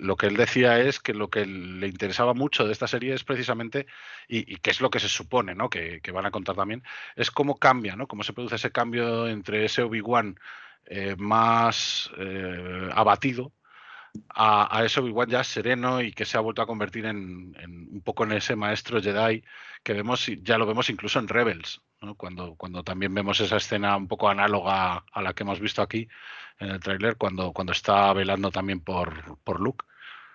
[0.00, 3.24] lo que él decía es que lo que le interesaba mucho de esta serie es
[3.24, 3.86] precisamente,
[4.28, 5.68] y, que es lo que se supone, ¿no?
[5.68, 6.84] Que, van a contar también,
[7.16, 8.06] es cómo cambia, ¿no?
[8.06, 10.38] Cómo se produce ese cambio entre ese Obi-Wan
[10.86, 12.12] eh, más
[12.94, 13.52] abatido
[14.28, 17.54] a, ese Obi-Wan ya sereno y que se ha vuelto a convertir en,
[17.92, 19.42] un poco en ese maestro Jedi
[19.82, 21.82] que vemos, ya lo vemos incluso en Rebels,
[22.16, 26.08] cuando, cuando también vemos esa escena un poco análoga a la que hemos visto aquí,
[26.58, 29.84] en el tráiler cuando, cuando está velando también por, por Luke.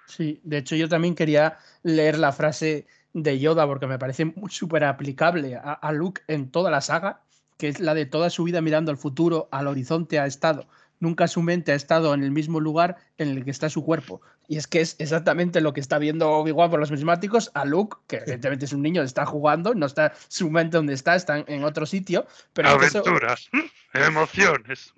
[0.05, 4.83] Sí, de hecho yo también quería leer la frase de Yoda porque me parece súper
[4.83, 7.21] aplicable a, a, Luke en toda la saga,
[7.57, 10.67] que es la de toda su vida mirando al futuro, al horizonte ha estado.
[10.99, 14.21] Nunca su mente ha estado en el mismo lugar en el que está su cuerpo.
[14.47, 17.97] Y es que es exactamente lo que está viendo Obi-Wan por los mismáticos a Luke,
[18.07, 21.63] que evidentemente es un niño, está jugando, no está su mente donde está, está en
[21.63, 22.25] otro sitio.
[22.53, 23.49] Pero Aventuras,
[23.93, 24.93] emociones.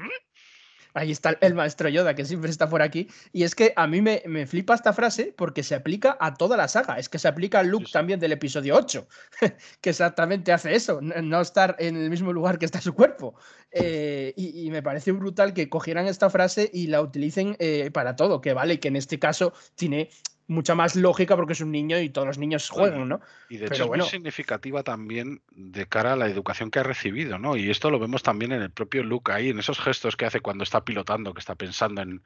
[0.94, 3.08] Ahí está el maestro Yoda, que siempre está por aquí.
[3.32, 6.68] Y es que a mí me, flipa esta frase porque se aplica a toda la
[6.68, 6.98] saga.
[6.98, 9.08] Es que se aplica al Luke también del episodio 8,
[9.82, 13.36] que exactamente hace eso, no estar en el mismo lugar que está su cuerpo.
[13.72, 18.42] Eh, y, me parece brutal que cogieran esta frase y la utilicen eh, para todo,
[18.42, 20.10] que vale, que en este caso tiene
[20.50, 23.22] mucha más lógica porque es un niño y todos los niños juegan, ¿no?
[23.50, 27.38] Y de hecho es muy significativa también de cara a la educación que ha recibido,
[27.38, 27.56] ¿no?
[27.56, 30.42] Y esto lo vemos también en el propio Luke ahí, en esos gestos que hace
[30.42, 32.24] cuando está pilotando, que está pensando en,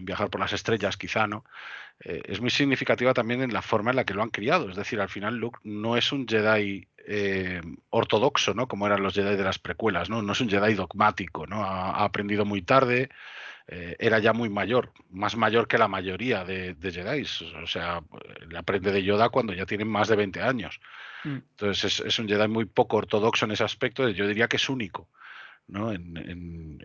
[0.00, 1.44] viajar por las estrellas, quizá, ¿no?
[2.00, 4.68] Eh, es muy significativa también en la forma en la que lo han criado.
[4.68, 8.66] Es decir, al final Luke no es un Jedi eh, ortodoxo, ¿no?
[8.66, 10.22] Como eran los Jedi de las precuelas, ¿no?
[10.22, 11.64] No es un Jedi dogmático, ¿no?
[11.64, 13.10] ha aprendido muy tarde,
[13.72, 17.22] eh, era ya muy mayor, más mayor que la mayoría de, de Jedi.
[17.62, 18.02] O sea,
[18.48, 20.80] le aprende de Yoda cuando ya tiene más de 20 años.
[21.22, 21.36] Mm.
[21.36, 25.08] Entonces es, un Jedi muy poco ortodoxo en ese aspecto, yo diría que es único.
[25.68, 25.92] ¿no?
[25.92, 26.00] E,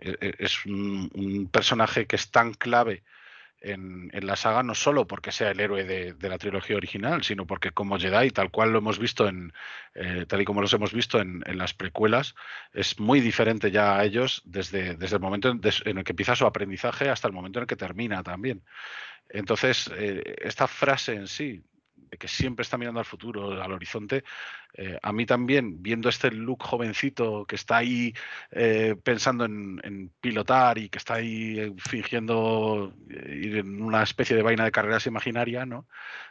[0.00, 3.02] e, es un, personaje que es tan clave
[3.60, 7.70] en, la saga, no solo porque sea el héroe de, la trilogía original, sino porque
[7.70, 9.52] como Jedi, tal cual lo hemos visto en,
[9.94, 12.34] eh, tal y como los hemos visto en, las precuelas,
[12.72, 15.60] es muy diferente ya a ellos desde, desde el momento en,
[15.98, 18.62] el que empieza su aprendizaje hasta el momento en el que termina también.
[19.28, 21.62] Entonces, eh, esta frase en sí,
[21.96, 24.22] de que siempre está mirando al futuro, al horizonte,
[24.78, 28.12] eh, a mí también, viendo este look jovencito que está ahí
[28.50, 34.42] eh, pensando en, pilotar y que está ahí eh, fingiendo ir en una especie de
[34.42, 35.86] vaina de carreras imaginaria, ¿no?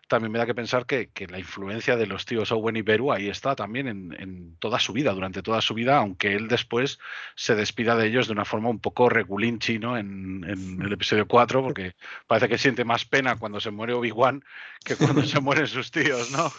[0.08, 3.30] También me da que pensar que, la influencia de los tíos Owen y Beru ahí
[3.30, 7.00] está también en, toda su vida, durante toda su vida, aunque él después
[7.36, 9.98] se despida de ellos de una forma un poco regulinchi, ¿no?
[9.98, 11.96] En, en el episodio 4, porque
[12.28, 14.44] parece que siente más pena cuando se muere Obi-Wan
[14.84, 16.52] que cuando se mueren sus tíos, ¿no?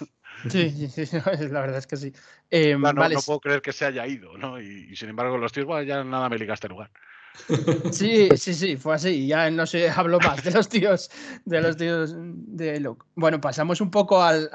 [0.50, 1.04] Sí, sí,
[1.50, 2.12] la verdad es que sí.
[2.50, 4.60] Em, no, puedo creer que se haya ido, ¿no?
[4.60, 6.90] Y, sin embargo, los tíos, bueno, ya nada me ligaste lugar.
[7.92, 9.26] Sí, sí, sí, fue así.
[9.26, 11.10] Ya no se habló más de los tíos,
[11.44, 13.04] de los tíos de Luke.
[13.14, 14.50] Bueno, pasamos un poco al,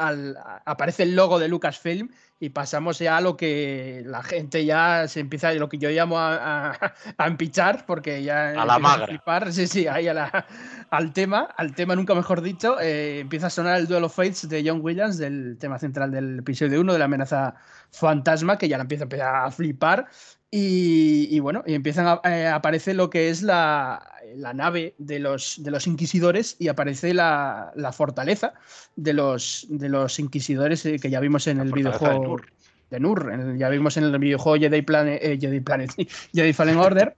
[0.65, 5.19] aparece el logo de Lucasfilm y pasamos ya a lo que la gente ya se
[5.19, 6.71] empieza, lo que yo llamo a,
[7.17, 9.05] a, empichar, porque ya a la magra.
[9.05, 13.79] flipar, sí, sí, ahí al tema, al tema nunca mejor dicho, eh, empieza a sonar
[13.79, 17.05] el Duel of Fates de John Williams, del tema central del episodio 1 de la
[17.05, 17.53] amenaza
[17.91, 20.07] fantasma, que ya la empieza, empieza a flipar
[20.53, 24.05] y, bueno, y empiezan a, eh, aparecer lo que es la,
[24.53, 28.53] nave de los, de los inquisidores y aparece la, fortaleza
[28.97, 32.41] de los, de los inquisidores eh, que ya vimos en el videojuego
[32.89, 33.57] de Nur.
[33.57, 35.91] ya vimos en el videojuego Jedi Planet, eh, Jedi Planet,
[36.33, 37.15] Jedi Fallen Order.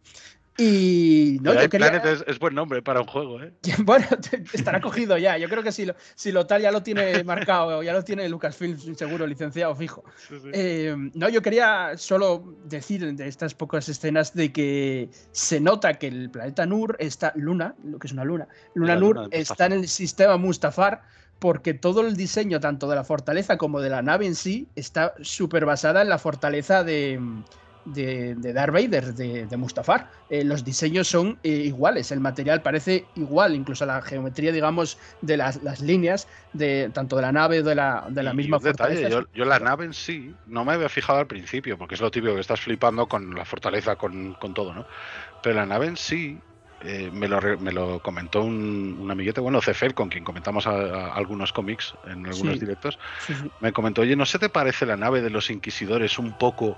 [0.57, 1.87] Y no, yo quería...
[2.27, 3.53] es, buen nombre para un juego, ¿eh?
[3.79, 4.05] Bueno,
[4.53, 5.37] estará cogido ya.
[5.37, 8.29] Yo creo que si lo, si lo tal ya lo tiene marcado, ya lo tiene
[8.29, 10.03] Lucasfilm seguro, licenciado fijo.
[10.53, 16.07] Eh, no, yo quería solo decir de estas pocas escenas de que se nota que
[16.07, 19.87] el planeta Nur está, Luna, lo que es una luna, Luna Nur está en el
[19.87, 21.01] sistema Mustafar
[21.39, 25.13] porque todo el diseño, tanto de la fortaleza como de la nave en sí, está
[25.21, 27.19] súper basada en la fortaleza de
[27.85, 30.09] de, de Darth Vader, de, Mustafar.
[30.29, 35.37] Eh, los diseños son eh, iguales, el material parece igual, incluso la geometría, digamos, de
[35.37, 39.09] las, líneas, de tanto de la nave de la, de la misma fortaleza.
[39.09, 42.33] yo, la nave en sí no me había fijado al principio, porque es lo típico
[42.35, 44.85] que estás flipando con la fortaleza, con, todo, ¿no?
[45.41, 46.39] Pero la nave en sí,
[46.81, 51.53] eh, me, lo, me, lo, comentó un, un, amiguete, bueno, Cefel, con quien comentamos algunos
[51.53, 52.97] cómics en algunos directos,
[53.59, 56.77] me comentó, oye, ¿no se te parece la nave de los inquisidores un poco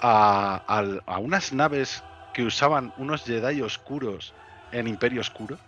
[0.00, 4.34] a, unas naves que usaban unos Jedi oscuros
[4.72, 5.58] en Imperio Oscuro.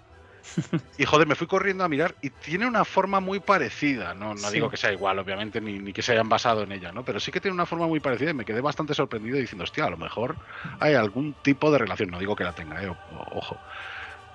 [0.98, 4.14] Y joder, me fui corriendo a mirar y tiene una forma muy parecida.
[4.14, 6.90] No, no digo que sea igual, obviamente, ni, ni, que se hayan basado en ella,
[6.90, 7.04] ¿no?
[7.04, 9.84] Pero sí que tiene una forma muy parecida y me quedé bastante sorprendido diciendo, hostia,
[9.84, 10.36] a lo mejor
[10.80, 12.10] hay algún tipo de relación.
[12.10, 12.88] No digo que la tenga, ¿eh?
[12.88, 13.56] ojo.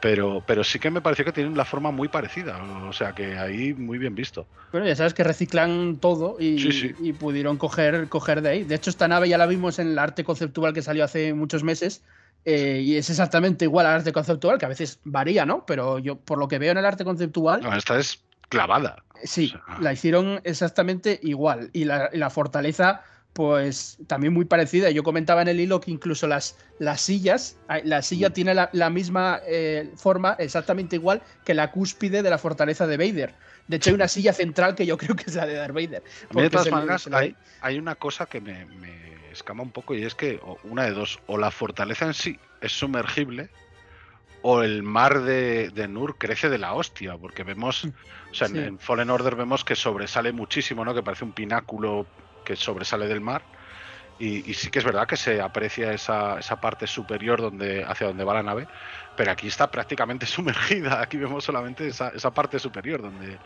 [0.04, 2.62] Pero, pero sí que me pareció que tienen la forma muy parecida.
[2.90, 4.46] O sea que ahí muy bien visto.
[4.74, 8.64] Bueno, ya sabes que reciclan todo y, y pudieron coger, coger de ahí.
[8.66, 11.64] De hecho, esta nave ya la vimos en el arte conceptual que salió hace muchos
[11.64, 12.04] meses
[12.44, 15.66] eh, y es exactamente igual al arte conceptual, que a veces varía, ¿no?
[15.66, 17.62] Pero yo, por lo que veo en el arte conceptual.
[17.62, 19.04] No, esta es clavada.
[19.24, 21.70] Sí, la hicieron exactamente igual.
[21.72, 24.92] Y la, fortaleza, pues también muy parecida.
[24.92, 28.34] Yo comentaba en el hilo que incluso las, las sillas, la silla mm.
[28.34, 33.34] tiene la, misma eh, forma, exactamente igual que la cúspide de la fortaleza de Vader.
[33.68, 36.04] De hecho, hay una silla central que yo creo que es la de Darth Vader.
[36.32, 38.68] De todas maneras, hay, hay, una cosa que me
[39.34, 42.72] escama un poco y es que una de dos, o la fortaleza en sí es
[42.72, 43.50] sumergible
[44.44, 49.10] o el mar de, Nur crece de la hostia, porque vemos, o sea, en, Fallen
[49.10, 50.94] Order vemos que sobresale muchísimo, ¿no?
[50.94, 52.06] Que parece un pináculo
[52.44, 53.44] que sobresale del mar.
[54.20, 58.24] Y, sí que es verdad que se aprecia esa, esa, parte superior donde, hacia donde
[58.24, 58.68] va la nave,
[59.18, 61.02] pero aquí está prácticamente sumergida.
[61.02, 63.38] Aquí vemos solamente esa, esa parte superior donde,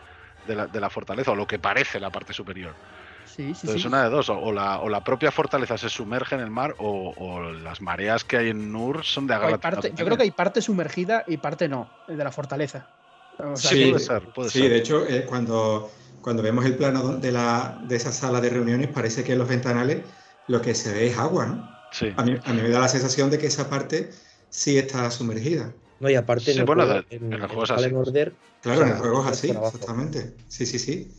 [0.46, 2.76] de, la, de la fortaleza, o lo que parece la parte superior.
[3.38, 6.76] Entonces, una de dos, o la, o la, propia fortaleza se sumerge en el mar
[6.80, 9.82] o, las mareas que hay en Nur son de agarrar.
[9.94, 12.88] Yo creo que hay parte sumergida y parte no, de la fortaleza.
[13.56, 17.96] sí, puede ser, sí, de hecho, eh, cuando, cuando vemos el plano de, la, de
[17.96, 20.04] esa sala de reuniones, parece que en los ventanales
[20.48, 21.70] lo que se ve es agua, ¿no?
[21.92, 22.14] Sí.
[22.18, 24.10] A mí, a mí me da la sensación de que esa parte
[24.50, 25.72] sí está sumergida.
[26.00, 27.90] No, y aparte en, el juego, en, el juego, es así.
[28.62, 30.34] claro, en el juego es así, exactamente.
[30.48, 31.12] Sí, sí, sí.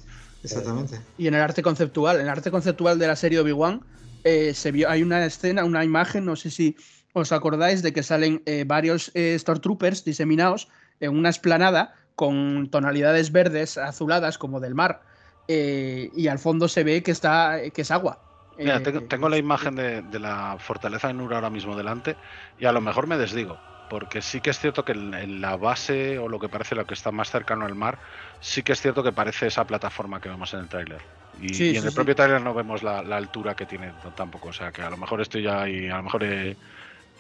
[0.45, 1.01] Exactamente.
[1.17, 3.83] Y en el arte conceptual, en el arte conceptual de la serie Obi-Wan,
[4.25, 6.77] eh, se vio, hay una escena, una imagen, no sé si
[7.13, 10.69] os acordáis de que salen eh, varios eh, Stormtroopers diseminados
[11.01, 15.02] en una esplanada con tonalidades verdes, azuladas, como del mar,
[15.46, 18.18] y al fondo se ve que, está, que es agua.
[18.59, 22.16] Mira, tengo, la imagen de, de, la fortaleza de Nur ahora mismo delante
[22.59, 23.57] y a lo mejor me desdigo,
[23.88, 26.94] porque sí que es cierto que en, la base o lo que parece lo que
[26.94, 28.00] está más cercano al mar,
[28.40, 31.00] sí que es cierto que parece esa plataforma que vemos en el tráiler.
[31.40, 34.83] Y, en el propio tráiler no vemos la, altura que tiene tampoco, o sea que
[34.83, 36.57] a lo mejor estoy ya ahí, a lo mejor he,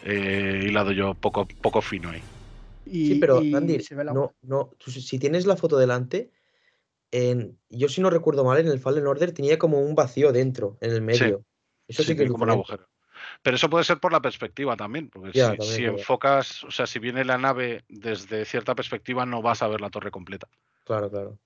[0.04, 2.22] hilado yo poco, poco fino ahí.
[2.90, 3.78] Sí, pero Andy,
[4.12, 6.30] no, no, si tienes la foto delante,
[7.10, 10.76] en, yo si no recuerdo mal, en el Fallen Order tenía como un vacío dentro,
[10.80, 11.44] en el medio.
[11.86, 12.88] Eso sí, que es como un agujero.
[13.42, 17.24] Pero eso puede ser por la perspectiva también, porque si, enfocas, o sea, si viene
[17.24, 20.48] la nave desde cierta perspectiva, no vas a ver la torre completa.
[20.84, 21.38] Claro, claro.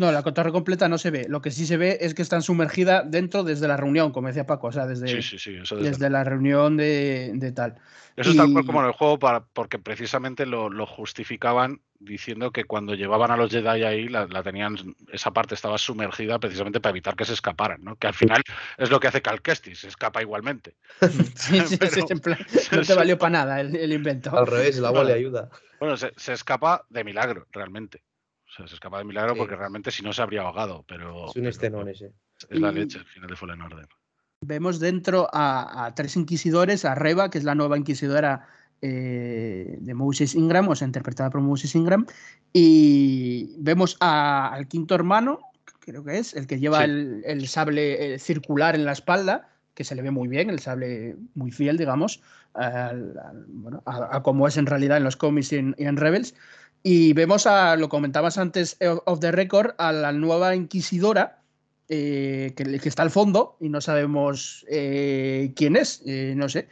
[0.00, 1.26] No, la torre completa no se ve.
[1.28, 4.46] Lo que sí se ve es que están sumergida dentro desde la reunión, como decía
[4.46, 7.76] Paco, o sea, desde, desde, la reunión de, tal.
[8.16, 12.64] Eso es tal cual como en el juego, para, porque precisamente lo, justificaban diciendo que
[12.64, 17.14] cuando llevaban a los Jedi ahí, la, tenían, esa parte estaba sumergida precisamente para evitar
[17.14, 17.96] que se escaparan, ¿no?
[17.96, 18.42] Que al final
[18.78, 20.76] es lo que hace Cal se escapa igualmente.
[21.34, 21.78] sí, sí,
[22.72, 24.34] no te valió para nada el, invento.
[24.34, 25.50] Al revés, el agua le ayuda.
[25.78, 28.02] Bueno, se escapa de milagro, realmente.
[28.50, 31.28] O sea, se escapa de milagro porque realmente si no se habría ahogado, pero...
[31.28, 32.12] Es un estenón ese.
[32.48, 33.86] Es la leche al final de Fallen Order.
[34.40, 38.48] Vemos dentro a, tres inquisidores, a Reba, que es la nueva inquisidora
[38.82, 42.06] eh, de Moses Ingram, o sea, interpretada por Moses Ingram,
[42.52, 45.40] y vemos al quinto hermano,
[45.78, 49.94] creo que es, el que lleva el, sable eh, circular en la espalda, que se
[49.94, 52.22] le ve muy bien, el sable muy fiel, digamos,
[52.54, 52.92] a,
[54.24, 56.34] como es en realidad en los cómics y en Rebels.
[56.82, 61.42] Y vemos a, lo comentabas antes eh, of the record, a la nueva inquisidora
[61.88, 66.68] eh, que, está al fondo y no sabemos eh, quién es, no sé.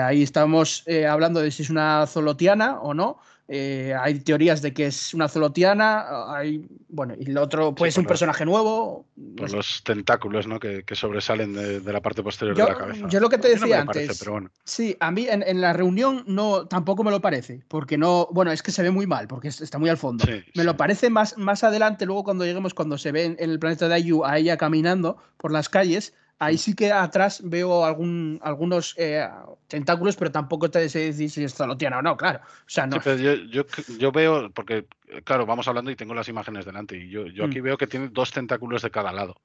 [0.00, 3.18] ahí estamos hablando de si es una zolotiana o no.
[3.48, 8.02] Eh, hay teorías de que es una zolotiana, hay, bueno, y el otro puede ser
[8.02, 9.04] un personaje nuevo.
[9.36, 10.60] Por los tentáculos ¿no?
[10.60, 13.08] que, sobresalen de, la parte posterior de la cabeza.
[13.08, 14.24] Yo lo que te decía antes.
[14.64, 18.62] Sí, a mí en, la reunión no tampoco me lo parece, porque no, bueno, es
[18.62, 20.24] que se ve muy mal, porque está muy al fondo.
[20.54, 23.88] me lo parece más, más adelante, luego cuando lleguemos, cuando se ve en, el planeta
[23.88, 28.96] de Ayu a ella caminando por las calles, Ahí sí que atrás veo algún, algunos
[28.98, 29.24] eh,
[29.68, 32.40] tentáculos, pero tampoco te sé decir si esto lo tiene o no, claro.
[32.42, 32.98] O sea, no.
[32.98, 34.86] yo, veo, porque,
[35.22, 37.64] claro, vamos hablando y tengo las imágenes delante, y yo, yo aquí mm.
[37.64, 39.36] veo que tiene dos tentáculos de cada lado.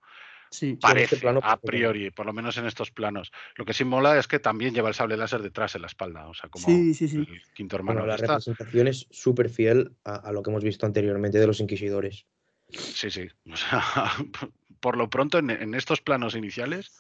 [0.50, 3.32] Sí, este Parece, plano, a priori, por lo menos en estos planos.
[3.58, 6.28] Lo que sí mola es que también lleva el sable láser detrás en la espalda,
[6.28, 6.96] o sea, como el
[7.54, 8.08] quinto hermano.
[8.08, 12.26] la representación es súper fiel a, lo que hemos visto anteriormente de los inquisidores.
[12.70, 13.28] Sí, sí.
[13.52, 13.84] O sea,
[14.80, 16.92] por lo pronto en, estos planos iniciales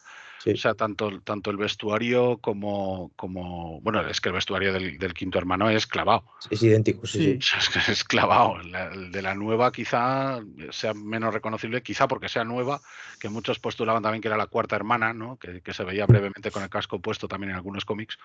[0.45, 3.81] O sea, tanto, tanto el vestuario como, como.
[3.81, 6.23] Bueno, es que el vestuario del, quinto hermano es clavado.
[6.49, 7.39] Es idéntico, sí.
[7.87, 8.59] Es, clavado.
[8.61, 12.79] el de la nueva quizá sea menos reconocible, quizá porque sea nueva,
[13.19, 15.37] que muchos postulaban también que era la cuarta hermana, ¿no?
[15.37, 18.17] Que, se veía brevemente con el casco puesto también en algunos cómics.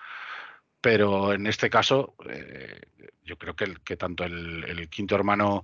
[0.81, 2.81] Pero en este caso, eh,
[3.23, 5.63] yo creo que, que tanto el, quinto hermano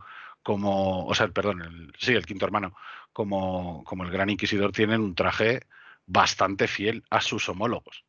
[0.49, 2.75] como, o sea, perdón, sí, el quinto hermano
[3.13, 5.59] como, como el gran inquisidor tienen un traje
[6.07, 8.03] bastante fiel a sus homólogos.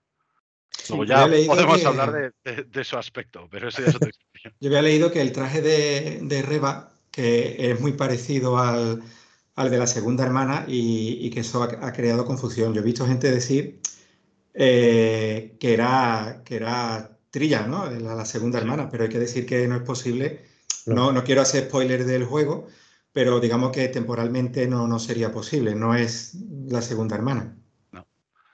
[0.88, 4.08] Luego ya podemos hablar de, su aspecto, pero eso ya es otra
[4.58, 9.02] Yo había leído que el traje de, Reba, que es muy parecido al,
[9.56, 12.72] de la segunda hermana y, que eso ha, creado confusión.
[12.72, 13.82] Yo he visto gente decir
[14.54, 17.90] eh, que, era, que era Trilla, ¿no?
[17.90, 20.48] La, segunda hermana, pero hay que decir que no es posible.
[20.86, 22.66] No, no quiero hacer spoiler del juego,
[23.12, 27.56] pero digamos que temporalmente no, no sería posible, no es la segunda hermana.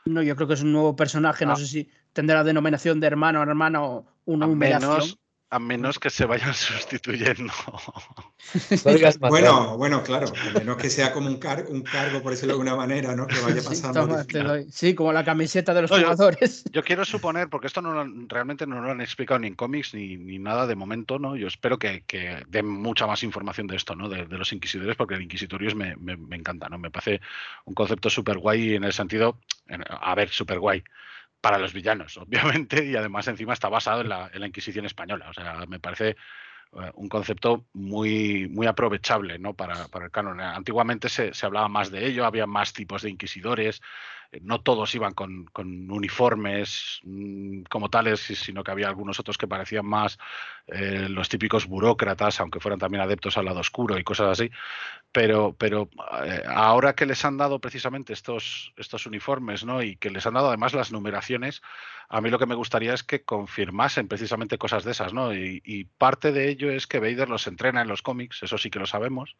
[0.06, 1.44] No, yo creo que es un nuevo personaje.
[1.44, 1.56] No ah.
[1.56, 5.18] sé si tendrá la denominación de hermano o hermana o una numeración.
[5.48, 7.52] A menos que se vayan sustituyendo.
[9.20, 12.74] bueno, bueno, claro, a menos que sea como un, un cargo, por decirlo de alguna
[12.74, 13.28] manera, ¿no?
[13.28, 14.08] Que vaya pasando.
[14.68, 16.64] Sí, como la camiseta de los jugadores.
[16.72, 20.16] Yo, quiero suponer, porque esto no realmente no lo han explicado ni en cómics ni,
[20.16, 21.36] ni nada de momento, ¿no?
[21.36, 24.08] Yo espero que, que den mucha más información de esto, ¿no?
[24.08, 26.78] De, los inquisidores, porque el inquisitorios me, me, me, encanta, ¿no?
[26.78, 27.20] Me parece
[27.64, 29.38] un concepto súper guay en el sentido,
[29.88, 30.82] a ver, súper guay
[31.46, 35.30] para los villanos, obviamente, y además encima está basado en la, Inquisición española.
[35.30, 39.54] O sea, me parece eh, un concepto muy, muy aprovechable ¿no?
[39.54, 40.40] para, el canon.
[40.40, 43.80] Antiguamente se, se, hablaba más de ello, había más tipos de inquisidores,
[44.32, 49.48] eh, no todos iban con, uniformes mm, como tales, sino que había algunos otros que
[49.48, 50.18] parecían más
[50.66, 54.50] eh, los típicos burócratas, aunque fueran también adeptos al lado oscuro y cosas así.
[55.16, 55.88] Pero, pero
[56.26, 59.82] eh, ahora que les han dado precisamente estos, estos uniformes ¿no?
[59.82, 61.62] y que les han dado además las numeraciones,
[62.10, 65.14] a mí lo que me gustaría es que confirmasen precisamente cosas de esas.
[65.14, 65.34] ¿no?
[65.34, 68.78] Y, parte de ello es que Vader los entrena en los cómics, eso sí que
[68.78, 69.38] lo sabemos,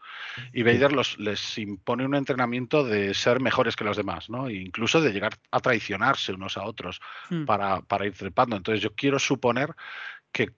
[0.54, 4.30] y Vader los, les impone un entrenamiento de ser mejores que los demás.
[4.30, 4.48] ¿no?
[4.48, 7.44] incluso de llegar a traicionarse unos a otros hmm.
[7.44, 8.56] para, ir trepando.
[8.56, 9.74] Entonces yo quiero suponer
[10.32, 10.52] que,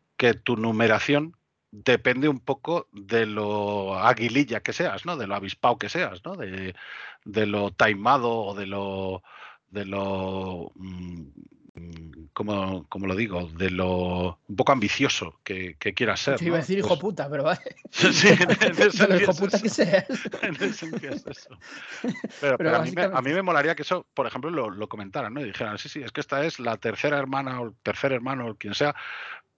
[0.44, 1.34] tu numeración
[1.70, 5.16] depende un poco de lo aguililla que seas, ¿no?
[5.16, 6.36] De lo avispado que seas, ¿no?
[6.36, 6.74] De,
[7.24, 9.22] lo taimado o de lo
[9.70, 11.26] de lo mm,
[11.78, 16.38] Mm, como, como lo digo, de lo un poco ambicioso que, que quieras ser.
[16.38, 17.60] Yo iba a decir hijo pues puta, pero vale.
[17.90, 20.06] Sí, en hijo puta que seas.
[20.60, 21.58] Es eso.
[22.40, 25.34] Pero, a, mí me, a, mí me, molaría que eso, por ejemplo, lo, lo comentaran,
[25.34, 25.40] ¿no?
[25.40, 28.48] Y dijeran, sí, sí, es que esta es la tercera hermana o el tercer hermano
[28.48, 28.94] o quien sea,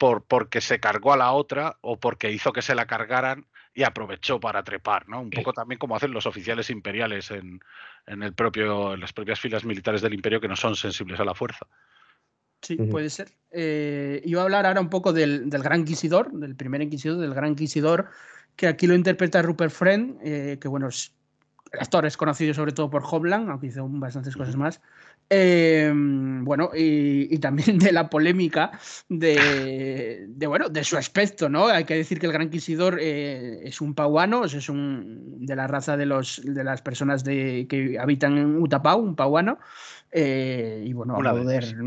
[0.01, 3.83] por, porque se cargó a la otra o porque hizo que se la cargaran y
[3.83, 5.21] aprovechó para trepar, ¿no?
[5.21, 7.61] Un poco también como hacen los oficiales imperiales en,
[8.07, 11.27] en, el propio, en las propias filas militares del imperio que no son sensibles a
[11.27, 11.67] la fuerza.
[12.63, 13.33] Sí, puede ser.
[13.51, 17.51] Eh, iba a hablar ahora un poco del, Gran Inquisidor, del primer Inquisidor, del Gran
[17.51, 18.09] Inquisidor,
[18.57, 21.13] que aquí lo interpreta Rupert Friend, eh, que bueno, es,
[21.73, 24.81] el actor es conocido sobre todo por Hobland, aunque hizo bastantes cosas más.
[25.33, 28.73] Em, bueno, y, también de la polémica
[29.09, 31.69] de, bueno, de su aspecto, ¿no?
[31.69, 35.69] Hay que decir que el Gran Inquisidor eh, es un pauano, es un de la
[35.69, 39.59] raza de, los, de las personas de, que habitan en Utapau, un pauano.
[40.11, 41.33] Eh, y bueno, a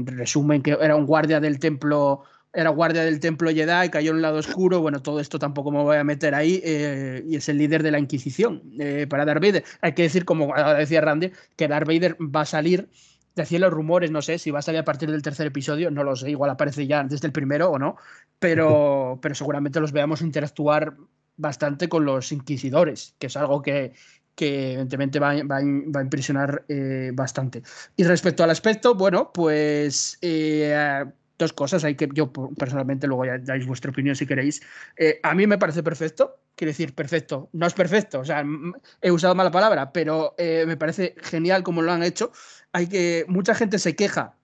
[0.06, 2.24] resumen que era un guardia del templo
[2.54, 5.82] era guardia del templo Jedi, cayó en un lado oscuro, bueno, todo esto tampoco me
[5.82, 9.42] voy a meter ahí, eh, y es el líder de la Inquisición eh, para Darth
[9.42, 9.64] Vader.
[9.82, 12.88] Hay que decir, como decía Randy, que Darth Vader va a salir,
[13.36, 16.04] decían los rumores, no sé si va a salir a partir del tercer episodio, no
[16.04, 17.98] lo sé, igual aparece ya desde el primero o no,
[18.40, 20.96] pero, pero seguramente los veamos interactuar
[21.36, 23.94] bastante con los inquisidores, que es algo que,
[24.36, 27.64] que evidentemente va, va, va a impresionar eh, bastante.
[27.96, 31.06] Y respecto al aspecto, bueno, pues eh,
[31.38, 34.62] dos cosas, hay que yo personalmente, luego ya dais vuestra opinión si queréis.
[34.98, 38.44] Eh, a mí me parece perfecto, quiero decir, perfecto, no es perfecto, o sea,
[39.02, 42.32] he usado mala palabra, pero me parece genial como lo han hecho.
[42.74, 44.36] Hay que, mucha gente se queja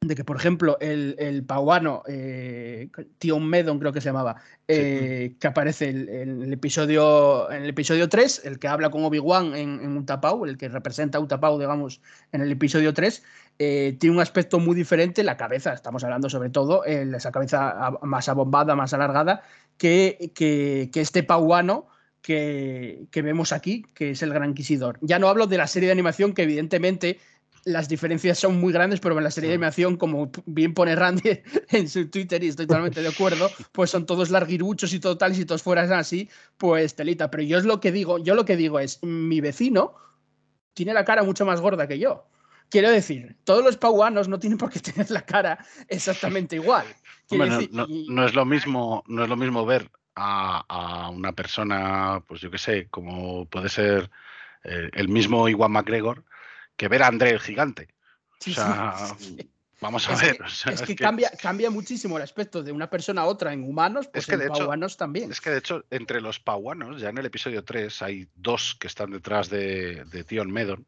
[0.00, 4.36] de que, por ejemplo, el, el pauano, eh, Tion Medon creo que se llamaba,
[4.68, 9.54] eh, que aparece en el, episodio, en el episodio 3, el que habla con Obi-Wan
[9.54, 12.00] en, en, Utapau, el que representa a Utapau, digamos,
[12.32, 13.22] en el episodio 3,
[13.58, 18.28] eh, tiene un aspecto muy diferente, la cabeza, estamos hablando sobre todo, esa cabeza más
[18.28, 19.42] abombada, más alargada,
[19.78, 21.88] que, que, que este pauano.
[22.22, 24.98] Que, que vemos aquí, que es el Gran Inquisidor.
[25.00, 27.20] Ya no hablo de la serie de animación, que evidentemente
[27.66, 31.42] las diferencias son muy grandes, pero en la serie de animación, como bien pone Randy
[31.70, 35.32] en su Twitter, y estoy totalmente de acuerdo, pues son todos larguiruchos y todo tal,
[35.32, 37.28] y si todos fueran así, pues telita.
[37.28, 39.96] Pero yo es lo que digo, yo lo que digo es, mi vecino
[40.74, 42.28] tiene la cara mucho más gorda que yo.
[42.70, 45.58] quiero decir, todos los pauanos no tienen por qué tener la cara
[45.88, 46.86] exactamente igual.
[47.32, 52.58] no, es lo mismo, no es lo mismo ver a, una persona, pues yo qué
[52.58, 54.08] sé, como puede ser
[54.62, 56.24] eh, el mismo Iwan McGregor,
[56.76, 57.88] que ver a André el gigante.
[58.46, 58.94] o sea,
[59.80, 60.38] vamos a ver.
[60.44, 64.28] es, que, Cambia, cambia muchísimo el aspecto de una persona a otra en humanos, pues
[64.28, 65.30] en pauanos también.
[65.30, 68.86] Es que de hecho, entre los pauanos, ya en el episodio 3 hay dos que
[68.86, 70.86] están detrás de, de Tion Medon.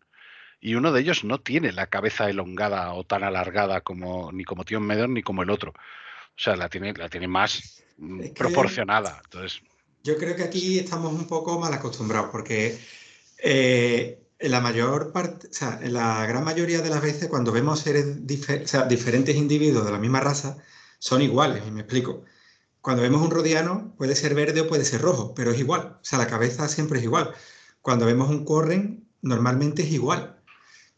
[0.61, 4.65] Y uno de ellos no tiene la cabeza elongada o tan alargada como ni como
[4.65, 5.71] Tion Medon ni como el otro.
[5.71, 9.21] O sea, la tiene, la tiene más mm, proporcionada.
[9.25, 9.63] Entonces,
[10.03, 12.79] yo creo que aquí estamos un poco mal acostumbrados porque
[13.39, 17.53] eh, en la mayor parte, o sea, en la gran mayoría de las veces cuando
[17.53, 20.59] vemos seres diferentes individuos de la misma raza,
[20.99, 22.25] son iguales, y me explico.
[22.81, 25.99] Cuando vemos un rodiano puede ser verde o puede ser rojo, pero es igual.
[26.01, 27.33] O sea, la cabeza siempre es igual.
[27.83, 30.41] Cuando vemos un corren, normalmente es igual.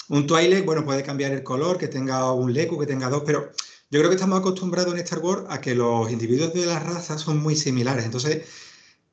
[0.09, 3.51] Un Twilight, bueno, puede cambiar el color, que tenga un Leku, que tenga dos, pero
[3.91, 7.21] yo creo que estamos acostumbrados en Star Wars a que los individuos de las razas
[7.21, 8.05] son muy similares.
[8.05, 8.47] Entonces,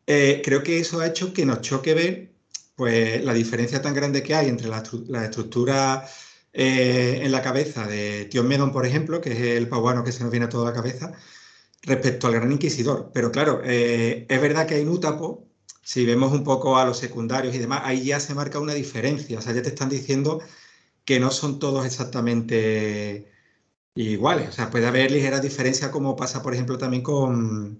[0.08, 2.37] eh, creo que eso ha hecho que nos choque ver
[2.78, 4.84] pues, la diferencia tan grande que hay entre la,
[5.26, 6.08] estructura
[6.54, 10.24] eh, en la cabeza de Tion Medon, por ejemplo, que es el pauano que se
[10.24, 11.14] nos viene a toda la cabeza,
[11.84, 13.12] respecto al Gran Inquisidor.
[13.14, 15.48] Pero claro, eh, es verdad que hay Nútapo,
[15.84, 19.40] si vemos un poco a los secundarios y demás, ahí ya se marca una diferencia.
[19.40, 20.42] O sea, ya te están diciendo
[21.06, 23.32] que no son todos exactamente
[23.96, 24.50] iguales.
[24.50, 27.78] O sea, puede haber ligeras diferencias como pasa, por ejemplo, también con,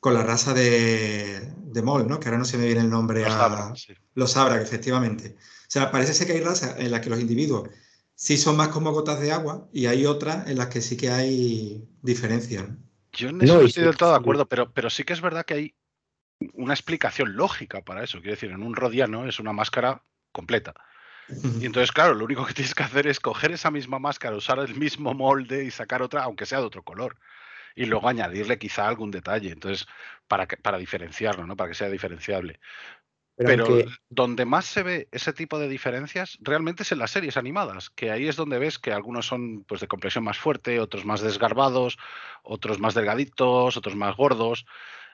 [0.00, 2.20] con la raza de, de Mol, ¿no?
[2.20, 3.74] Que ahora no se me viene el nombre los a...
[4.14, 5.36] Los Abra, efectivamente.
[5.38, 7.68] O sea, parece ser que hay razas en las que los individuos
[8.14, 11.10] sí son más como gotas de agua y hay otras en las que sí que
[11.10, 12.66] hay diferencias.
[13.12, 15.74] Yo no estoy del todo de acuerdo, pero, pero sí que es verdad que hay
[16.54, 18.18] una explicación lógica para eso.
[18.18, 20.74] Quiero decir, en un rodiano es una máscara completa.
[21.60, 24.58] Y entonces, claro, lo único que tienes que hacer es coger esa misma máscara, usar
[24.58, 27.16] el mismo molde y sacar otra, aunque sea de otro color.
[27.78, 29.52] Y luego añadirle quizá algún detalle.
[29.52, 29.86] Entonces,
[30.26, 31.56] para, que, para diferenciarlo, ¿no?
[31.56, 32.58] Para que sea diferenciable.
[33.36, 37.88] Pero, donde más se ve ese tipo de diferencias realmente es en las series animadas,
[37.90, 41.20] que ahí es donde ves que algunos son pues, de complexión más fuerte, otros más
[41.20, 41.98] desgarbados,
[42.42, 44.66] otros más delgaditos, otros más gordos.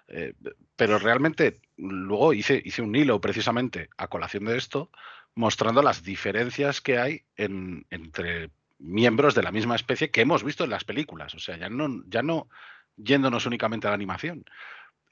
[0.09, 0.33] Eh,
[0.75, 4.91] pero realmente luego hice, hice un hilo precisamente a colación de esto
[5.35, 10.71] mostrando las diferencias que hay entre miembros de la misma especie que hemos visto en
[10.71, 11.35] las películas.
[11.35, 12.49] O sea, ya no, ya no
[12.97, 14.45] yéndonos únicamente a la animación.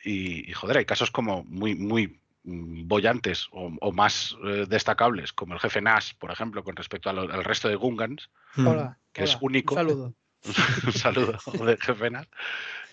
[0.04, 5.60] Y, joder, hay casos como muy, muy mm, bollantes o, más eh, destacables, como el
[5.60, 8.30] jefe Nash, por ejemplo, con respecto al, resto de Gungans,
[9.12, 9.74] que es único.
[9.76, 10.14] Un saludo.
[10.84, 12.26] un saludo del jefe Nash.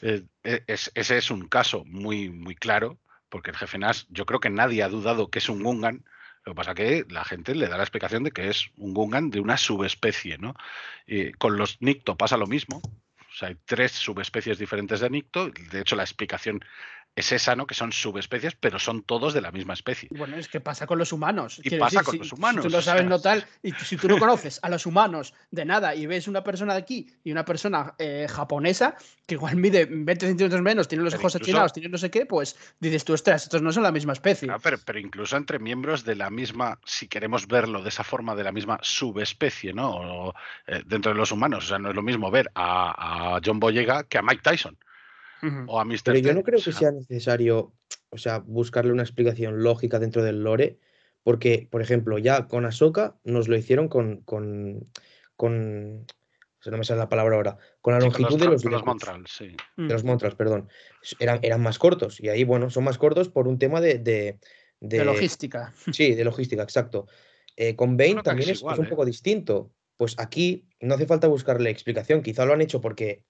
[0.03, 4.39] Eh, e, ese es un caso muy, muy claro, porque el jefe Nash, yo creo
[4.39, 6.05] que nadie ha dudado que es un Gungan
[6.49, 9.29] lo que pasa que la gente le da la explicación de que es un Gungan
[9.29, 10.55] de una subespecie, ¿no?
[11.05, 12.77] Y con los Nicto pasa lo mismo.
[12.77, 15.49] O sea, hay tres subespecies diferentes de Nicto.
[15.49, 16.65] De hecho, la explicación
[17.19, 17.67] es esa, ¿no?
[17.67, 20.09] Que son subespecies, pero son todos de la misma especie.
[20.11, 21.61] Bueno, es que pasa con los humanos.
[21.63, 22.63] Y pasa con los humanos.
[22.63, 25.95] Si tú lo sabes notar, y si tú no conoces a los humanos de nada
[25.95, 28.95] y ves una persona de aquí y una persona eh, japonesa
[29.25, 32.55] que igual mide 20 centímetros menos, tiene los ojos achinados, tiene no sé qué, pues
[32.79, 34.51] dices tú, ostras, estos no son la misma especie.
[34.63, 38.43] pero, pero, incluso entre miembros de la misma, si queremos verlo de esa forma, de
[38.43, 39.89] la misma subespecie, ¿no?
[39.91, 40.33] O,
[40.67, 41.65] eh, dentro de los humanos.
[41.65, 44.77] O sea, no es lo mismo ver a, a John Boyega que a Mike Tyson
[45.67, 46.01] o a Mr.
[46.05, 47.73] Pero yo no creo que sea necesario,
[48.09, 50.79] o sea, buscarle una explicación lógica dentro del lore,
[51.23, 54.89] porque, por ejemplo, ya con Ahsoka nos lo hicieron con, con,
[55.35, 56.05] con
[56.65, 59.55] no me sale la palabra ahora, con la longitud de los, de los Montrals, sí.
[59.77, 60.69] De los Montrals, perdón.
[61.19, 63.99] Eran, eran más cortos, y ahí, bueno, son más cortos por un tema de...
[63.99, 64.39] De,
[64.79, 65.73] de, logística.
[65.93, 67.07] Sí, de logística, exacto.
[67.55, 68.89] Eh, con Bane también es, un ¿eh?
[68.89, 69.71] poco distinto.
[69.97, 73.23] Pues aquí no hace falta buscarle explicación, quizá lo han hecho porque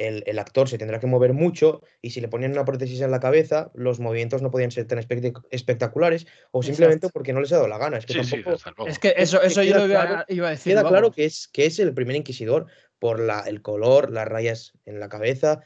[0.00, 3.20] el, actor se tendrá que mover mucho y si le ponían una prótesis en la
[3.20, 4.98] cabeza, los movimientos no podían ser tan
[5.50, 7.98] espectaculares o simplemente porque no les ha dado la gana.
[7.98, 10.72] Es que, es que eso, eso yo iba, iba, a decir.
[10.72, 12.66] Queda claro que es, que es el primer inquisidor
[12.98, 15.60] por la, el color, las rayas en la cabeza,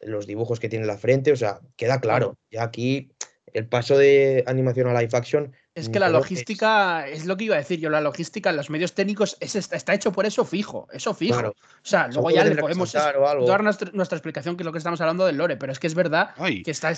[0.00, 2.38] los dibujos que tiene en la frente, o sea, queda claro.
[2.50, 3.12] Ya aquí
[3.52, 7.26] el paso de animación a live action es que la logística, es...
[7.26, 10.12] lo que iba a decir yo, la logística en los medios técnicos es, está hecho
[10.12, 11.48] por eso fijo, eso fijo.
[11.48, 15.26] O sea, luego ya le podemos dar nuestra, explicación, que es lo que estamos hablando
[15.26, 16.92] del lore, pero es que es verdad que está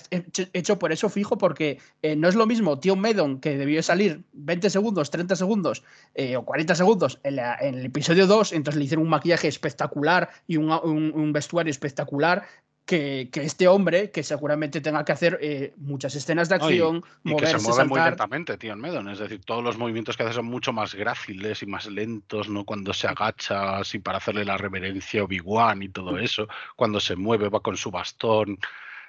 [0.52, 4.22] hecho, por eso fijo, porque eh, no es lo mismo Tío Medon, que debió salir
[4.32, 5.82] 20 segundos, 30 segundos
[6.14, 10.56] eh, o 40 segundos en, el episodio 2, entonces le hicieron un maquillaje espectacular y
[10.56, 12.46] un, un vestuario espectacular
[12.84, 17.46] que, este hombre, que seguramente tenga que hacer eh, muchas escenas de acción, y, que
[17.46, 19.08] se mueve muy lentamente, tío, en Medon.
[19.08, 22.64] Es decir, todos los movimientos que hace son mucho más gráciles y más lentos, ¿no?
[22.64, 27.16] Cuando se agacha así para hacerle la reverencia a Obi-Wan y todo eso, cuando se
[27.16, 28.58] mueve va con su bastón.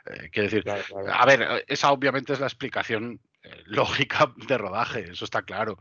[0.05, 0.63] Eh, quiero decir,
[1.11, 5.77] a ver, esa obviamente es la explicación eh, lógica de rodaje, eso está claro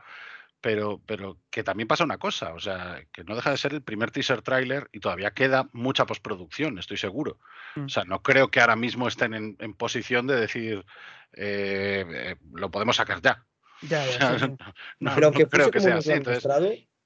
[0.63, 3.83] pero, pero que también pasa una cosa, o sea, que no deja de ser el
[3.83, 7.39] primer teaser trailer y todavía queda mucha postproducción, estoy seguro.
[7.77, 7.89] O mm.
[7.89, 10.87] sea, no creo que ahora mismo estén en, posición de decir,
[11.33, 13.45] eh, eh, lo podemos sacar ya.
[13.83, 14.37] Ya, ya,
[15.01, 16.13] no, creo que sea así.
[16.13, 16.47] Entonces,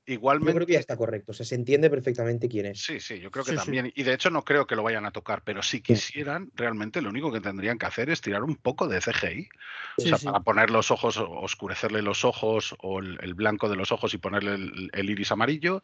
[0.09, 0.52] Igualmente.
[0.52, 2.80] Yo creo que ya está correcto, o sea, se entiende perfectamente quién es.
[2.80, 3.92] Sí, sí, yo creo que también.
[3.94, 7.11] Y de hecho no creo que lo vayan a tocar, pero si quisieran, realmente lo
[7.11, 9.48] único que tendrían que hacer es tirar un poco de CGI.
[9.96, 14.14] o sea, para poner los ojos, oscurecerle los ojos o el, blanco de los ojos
[14.14, 14.54] y ponerle
[14.92, 15.82] el, iris amarillo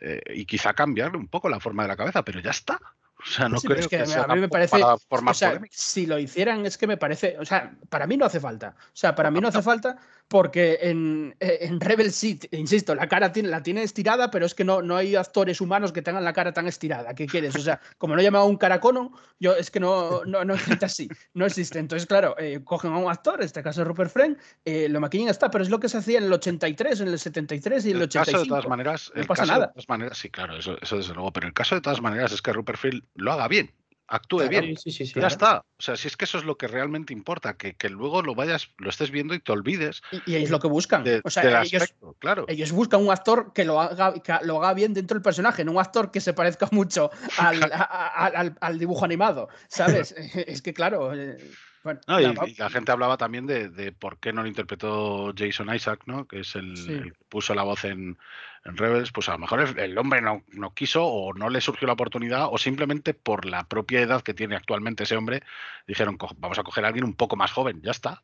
[0.00, 2.78] eh, y quizá cambiarle un poco la forma de la cabeza, pero ya está.
[3.22, 6.66] O sea, no creo que, sea a mí me parece, o sea, si lo hicieran
[6.66, 8.74] es que me parece, o sea, para mí no hace falta.
[8.86, 9.96] O sea, para mí no hace falta
[10.32, 14.64] porque en, en Rebel Seat, insisto, la cara tiene, la tiene estirada, pero es que
[14.64, 17.14] no, no hay actores humanos que tengan la cara tan estirada.
[17.14, 17.54] ¿Qué quieres?
[17.54, 21.06] O sea, como no llamaba un caracono, yo es que no, no, no existe así,
[21.34, 21.78] no existe.
[21.78, 25.28] Entonces, claro, eh, cogen a un actor, en este caso Rupert Friend, eh, lo maquillan
[25.28, 27.96] está, pero es lo que se hacía en el 83, en el 73 y en
[27.96, 28.32] el, 85.
[28.32, 29.66] Caso de todas maneras, no pasa nada.
[29.66, 32.32] De todas maneras, sí, claro, eso, eso desde luego, pero el caso de todas maneras
[32.32, 33.70] es que Rupert Friend lo haga bien
[34.08, 34.74] actúe bien.
[35.14, 35.64] ya está.
[35.78, 38.68] O sea, si es que eso es lo que realmente importa, que, luego lo vayas,
[38.78, 40.02] lo estés viendo y te olvides.
[40.26, 41.04] Y, es lo que buscan.
[41.24, 42.44] o sea, ellos, claro.
[42.48, 45.72] ellos buscan un actor que lo haga, que lo haga bien dentro del personaje, no
[45.72, 47.58] un actor que se parezca mucho al,
[48.78, 49.48] dibujo animado.
[49.68, 50.14] ¿Sabes?
[50.46, 51.14] es que claro.
[51.14, 51.36] Eh,
[51.84, 56.26] y, la gente hablaba también de, por qué no lo interpretó Jason Isaac, ¿no?
[56.26, 58.18] Que es el, que puso la voz en,
[58.64, 59.10] Rebels.
[59.10, 62.46] Pues a lo mejor el, hombre no, no, quiso o no le surgió la oportunidad
[62.50, 65.42] o simplemente por la propia edad que tiene actualmente ese hombre,
[65.86, 68.22] dijeron, vamos a coger a alguien un poco más joven, ya está.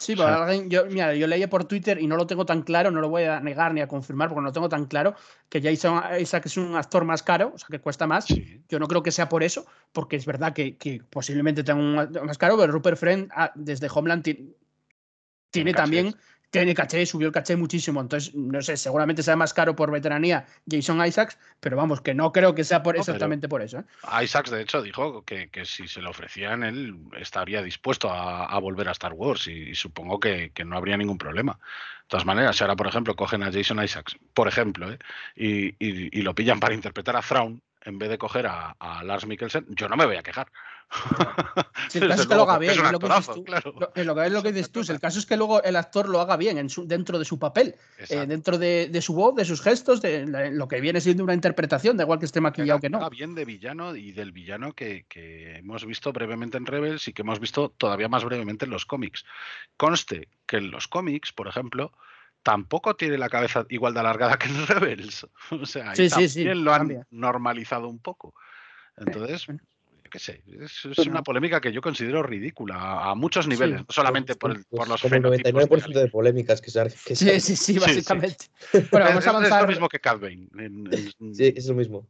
[0.00, 2.90] Sí, pero alguien, yo, mira, yo leí por Twitter y no lo tengo tan claro,
[2.90, 5.14] no lo voy a negar ni a confirmar porque no lo tengo tan claro,
[5.50, 8.26] que Jason Isaac es un actor más caro, o sea, que cuesta más.
[8.70, 12.38] Yo no creo que sea por eso, porque es verdad que, posiblemente tenga un más
[12.38, 14.22] caro, pero Rupert Friend ah, desde Homeland
[15.50, 16.16] tiene también
[16.50, 18.00] tiene caché, subió el caché muchísimo.
[18.00, 22.32] Entonces, no sé, seguramente sea más caro por veteranía Jason Isaacs, pero vamos, que no
[22.32, 23.78] creo que sea por exactamente por eso.
[23.78, 24.24] ¿eh?
[24.24, 28.92] Isaacs, de hecho, dijo que, si se lo ofrecían, él estaría dispuesto a, volver a
[28.92, 31.52] Star Wars y, supongo que, no habría ningún problema.
[31.52, 34.98] De todas maneras, si ahora, por ejemplo, cogen a Jason Isaacs, por ejemplo, ¿eh?
[35.36, 38.74] y, lo pillan para interpretar a Thrawn, en vez de coger a,
[39.04, 40.48] Lars Mikkelsen, yo no me voy a quejar.
[41.94, 43.44] el caso es que lo haga bien, es lo que dices tú.
[43.46, 44.80] Lo, es lo que dices tú.
[44.88, 47.38] El caso es que luego el actor lo haga bien en su, dentro de su
[47.38, 47.76] papel,
[48.08, 51.96] eh, dentro de, su voz, de sus gestos, de, lo que viene siendo una interpretación,
[51.96, 53.08] da igual que esté maquillado que, no.
[53.10, 57.22] bien de villano y del villano que, que, hemos visto brevemente en Rebels y que
[57.22, 59.24] hemos visto todavía más brevemente en los cómics.
[59.76, 61.92] Conste que en los cómics, por ejemplo,
[62.42, 65.26] tampoco tiene la cabeza igual de alargada que en Rebels.
[65.50, 68.34] O sea, sí, también lo han normalizado un poco.
[68.96, 69.54] Entonces, yo
[70.10, 74.50] qué sé, es, una polémica que yo considero ridícula a muchos niveles, no solamente por,
[74.50, 78.46] el, por los el 99% de polémicas que se, que Sí, sí, sí, básicamente.
[78.90, 79.60] Bueno, vamos a avanzar.
[79.60, 82.08] Es lo mismo que Cat sí, es lo mismo.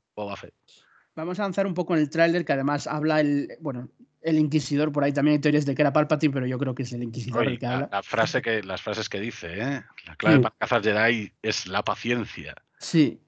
[1.14, 3.88] Vamos a avanzar un poco en el tráiler que además habla el, bueno,
[4.22, 6.82] el inquisidor, por ahí también hay teorías de que era Palpatine, pero yo creo que
[6.82, 7.88] es el inquisidor el que habla.
[7.90, 9.82] La, frase que, las frases que dice, ¿eh?
[10.06, 12.54] la clave para cazar Jedi es la paciencia.
[12.78, 13.20] Sí.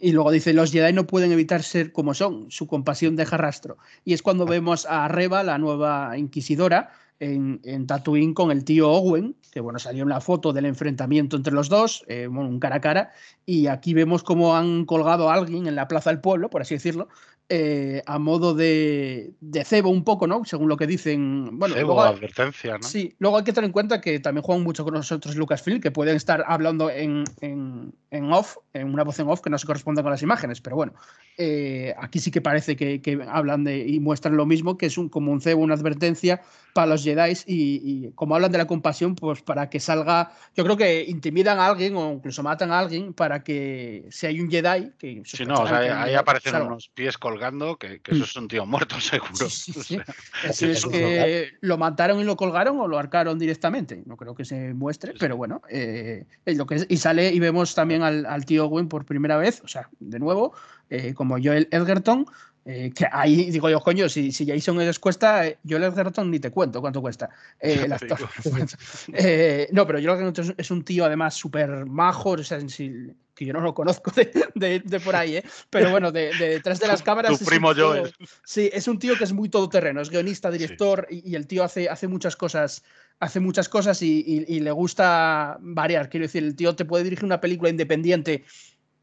[0.00, 3.76] Y luego dice, los Jedi no pueden evitar ser como son, su compasión deja rastro.
[4.04, 6.90] Y es cuando vemos a Reba, la nueva inquisidora,
[7.20, 11.52] en, en, Tatooine con el tío Owen, que bueno, salió una foto del enfrentamiento entre
[11.52, 13.12] los dos, eh, un cara a cara,
[13.44, 16.74] y aquí vemos cómo han colgado a alguien en la plaza del pueblo, por así
[16.74, 17.08] decirlo,
[17.52, 19.34] eh, a modo de,
[19.64, 20.44] cebo un poco, ¿no?
[20.44, 21.58] Según lo que dicen.
[21.58, 22.84] Bueno, cebo, advertencia, ¿no?
[22.84, 25.90] Sí, luego hay que tener en cuenta que también juegan mucho con nosotros Lucasfilm, que
[25.90, 30.00] pueden estar hablando en, en, off, en una voz en off que no se corresponde
[30.00, 30.92] con las imágenes, pero bueno,
[31.38, 35.08] eh, aquí sí que parece que, hablan de y muestran lo mismo, que es un,
[35.08, 36.42] como un cebo, una advertencia
[36.72, 40.76] para los Jedi y, como hablan de la compasión, pues para que salga, yo creo
[40.76, 44.92] que intimidan a alguien o incluso matan a alguien para que si hay un Jedi,
[44.98, 45.22] que...
[45.24, 49.46] Si no, ahí aparecen unos pies colgados que, eso es un tío muerto, seguro.
[49.46, 54.02] es que lo mataron y lo colgaron o lo arcaron directamente.
[54.06, 58.02] No creo que se muestre, pero bueno, eh, lo que y sale y vemos también
[58.02, 60.52] al, tío Gwen por primera vez, o sea, de nuevo,
[60.88, 62.26] eh, como Joel Edgerton.
[62.72, 66.30] Eh, que ahí digo yo, coño, si, si Jason les cuesta, eh, yo el Gerton
[66.30, 67.28] ni te cuento cuánto cuesta
[67.60, 68.20] eh, el actor.
[69.72, 73.52] no, pero yo lo que es un tío además súper majo, o sea, que yo
[73.52, 75.44] no lo conozco de, de, por ahí, ¿eh?
[75.68, 77.40] pero bueno, de, detrás de las cámaras.
[77.40, 78.14] Tu primo Joel.
[78.44, 81.88] Sí, es un tío que es muy todoterreno, es guionista, director y, el tío hace,
[81.88, 82.84] hace muchas cosas
[83.18, 86.08] hace muchas cosas y, y, le gusta variar.
[86.08, 88.44] Quiero decir, el tío te puede dirigir una película independiente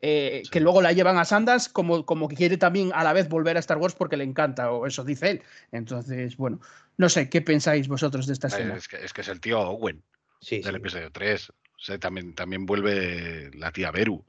[0.02, 3.30] eh, que luego la llevan a Sanders como, como que quiere también a la vez
[3.30, 5.42] volver a Star Wars porque le encanta, o eso dice él.
[5.72, 6.60] Entonces, bueno,
[6.98, 8.76] no sé, ¿qué pensáis vosotros de esta escena?
[8.76, 10.04] Es que es, el tío Owen
[10.50, 11.52] del episodio 3.
[11.90, 14.26] O también, también vuelve la tía Beru.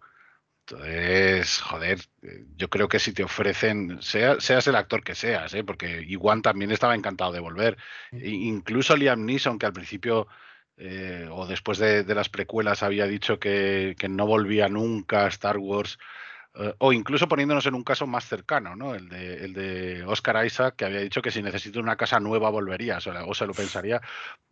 [0.70, 1.98] Entonces, joder,
[2.56, 5.64] yo creo que si te ofrecen, sea, seas el actor que seas, ¿eh?
[5.64, 7.78] porque Iwan también estaba encantado de volver.
[8.12, 10.28] incluso Liam Neeson, que al principio
[10.78, 15.98] eh, o después de, las precuelas había dicho que, no volvía nunca a Star Wars,
[16.54, 18.94] eh, o incluso poniéndonos en un caso más cercano, ¿no?
[18.94, 22.50] El de, el de Oscar Isaac, que había dicho que si necesito una casa nueva
[22.50, 24.00] volvería, o, se lo pensaría.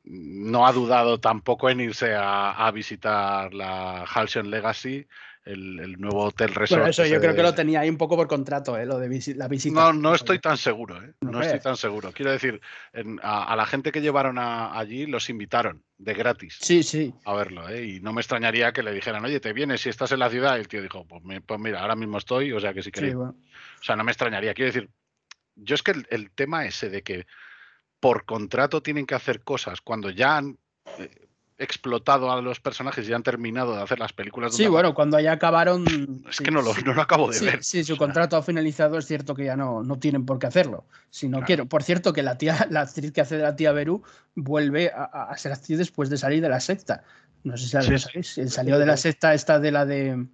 [0.04, 5.06] No ha dudado tampoco en irse a, a visitar la Halcyon Legacy
[5.46, 6.80] el, nuevo hotel resort.
[6.80, 8.84] Bueno, eso yo creo que lo tenía ahí un poco por contrato, ¿eh?
[8.84, 9.80] lo de la visita.
[9.80, 11.14] No, no estoy tan seguro, ¿eh?
[11.20, 12.12] no, estoy tan seguro.
[12.12, 12.60] Quiero decir,
[13.22, 16.58] a, la gente que llevaron allí los invitaron de gratis.
[16.60, 17.14] Sí, sí.
[17.24, 17.86] A verlo, ¿eh?
[17.86, 20.56] Y no me extrañaría que le dijeran, oye, te vienes si estás en la ciudad.
[20.56, 23.14] Y el tío dijo, pues, pues mira, ahora mismo estoy, o sea que si queréis.
[23.14, 23.34] O
[23.82, 24.52] sea, no me extrañaría.
[24.52, 24.90] Quiero decir,
[25.54, 27.26] yo es que el, tema ese de que
[28.00, 30.58] por contrato tienen que hacer cosas cuando ya han
[30.98, 31.25] eh,
[31.58, 34.54] explotado a los personajes y han terminado de hacer las películas.
[34.54, 36.22] Sí, bueno, cuando ya acabaron.
[36.28, 37.64] Es que no lo, no lo, acabo de ver.
[37.64, 40.84] Sí, su contrato ha finalizado, es cierto que ya no, no tienen por qué hacerlo.
[41.10, 41.66] Si no quiero.
[41.66, 44.02] Por cierto, que la tía, la actriz que hace de la tía Beru
[44.34, 47.04] vuelve a, ser actriz después de salir de la secta.
[47.42, 48.52] No sé si sabéis.
[48.52, 50.26] Salió de la secta esta de la de.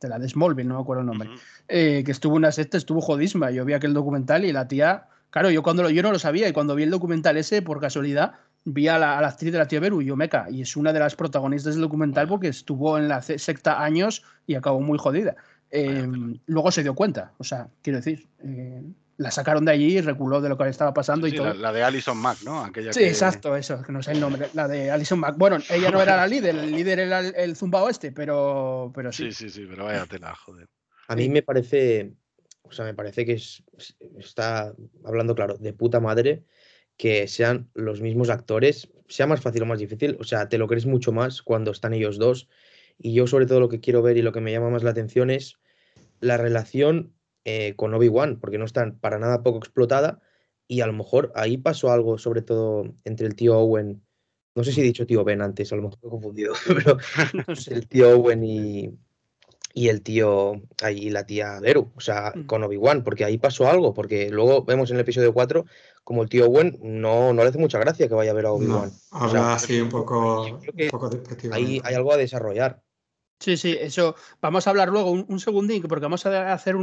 [0.00, 1.30] De la de Smallville, no me acuerdo el nombre.
[1.68, 3.50] Eh, que estuvo una secta, estuvo jodisma.
[3.50, 5.08] Yo vi aquel documental y la tía.
[5.30, 7.80] Claro, yo cuando lo, yo no lo sabía y cuando vi el documental ese, por
[7.80, 8.34] casualidad,
[8.64, 11.74] vi a la, actriz de la tía Beru, Yomeka, y es una de las protagonistas
[11.74, 15.36] del documental porque estuvo en la secta años y acabó muy jodida.
[15.70, 18.82] Em, luego se dio cuenta, o sea, quiero decir, eh,
[19.16, 21.52] la sacaron de allí y reculó de lo que estaba pasando y todo.
[21.54, 22.70] La, de Alison Mack, ¿no?
[22.90, 25.36] sí, exacto, eso, que no sé el nombre, la de Alison Mack.
[25.36, 29.32] Bueno, ella no era la líder, el líder era el, zumbao este, pero, pero sí.
[29.32, 30.68] Sí, sí, sí, pero vaya tela, joder.
[31.08, 32.12] A mí me parece,
[32.62, 33.40] o sea, me parece que
[34.18, 34.72] está
[35.04, 36.44] hablando claro, de puta madre
[36.96, 40.68] que sean los mismos actores, sea más fácil o más difícil, o sea, te lo
[40.68, 42.48] crees mucho más cuando están ellos dos.
[42.98, 44.90] Y yo sobre todo lo que quiero ver y lo que me llama más la
[44.90, 45.58] atención es
[46.20, 47.12] la relación
[47.44, 50.20] eh, con Obi-Wan, porque no están para nada poco explotada
[50.66, 54.02] y a lo mejor ahí pasó algo, sobre todo entre el tío Owen,
[54.54, 56.98] no sé si he dicho tío Ben antes, a lo mejor he confundido, pero
[57.70, 58.90] el tío Owen y,
[59.74, 63.92] y el tío, ahí la tía Beru, o sea, con Obi-Wan, porque ahí pasó algo,
[63.92, 65.66] porque luego vemos en el episodio 4
[66.04, 68.52] como el tío Owen no, no le hace mucha gracia que vaya a ver a
[68.52, 68.92] Obi-Wan.
[69.10, 70.60] habla así un poco,
[71.50, 72.82] Ahí hay algo a desarrollar.
[73.40, 74.14] Sí, sí, eso.
[74.40, 76.76] Vamos a hablar luego un, segundín, porque vamos a hacer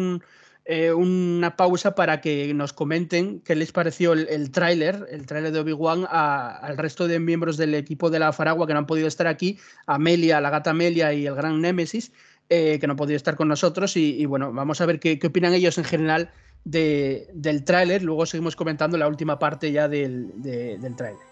[0.65, 5.59] eh, una pausa para que nos comenten qué les pareció el, tráiler, el tráiler de
[5.59, 9.27] Obi-Wan al resto de miembros del equipo de la Faragua que no han podido estar
[9.27, 12.11] aquí, Amelia, la gata Amelia y el gran Némesis,
[12.49, 13.95] eh, que no han podido estar con nosotros.
[13.97, 16.31] Y, bueno, vamos a ver qué, qué opinan ellos en general
[16.63, 21.31] de, del tráiler, luego seguimos comentando la última parte ya del, de, del tráiler.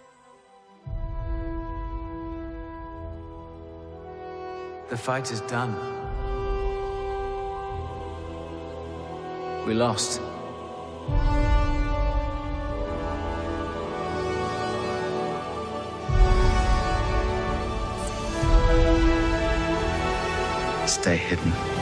[20.87, 21.78] Stay hidden.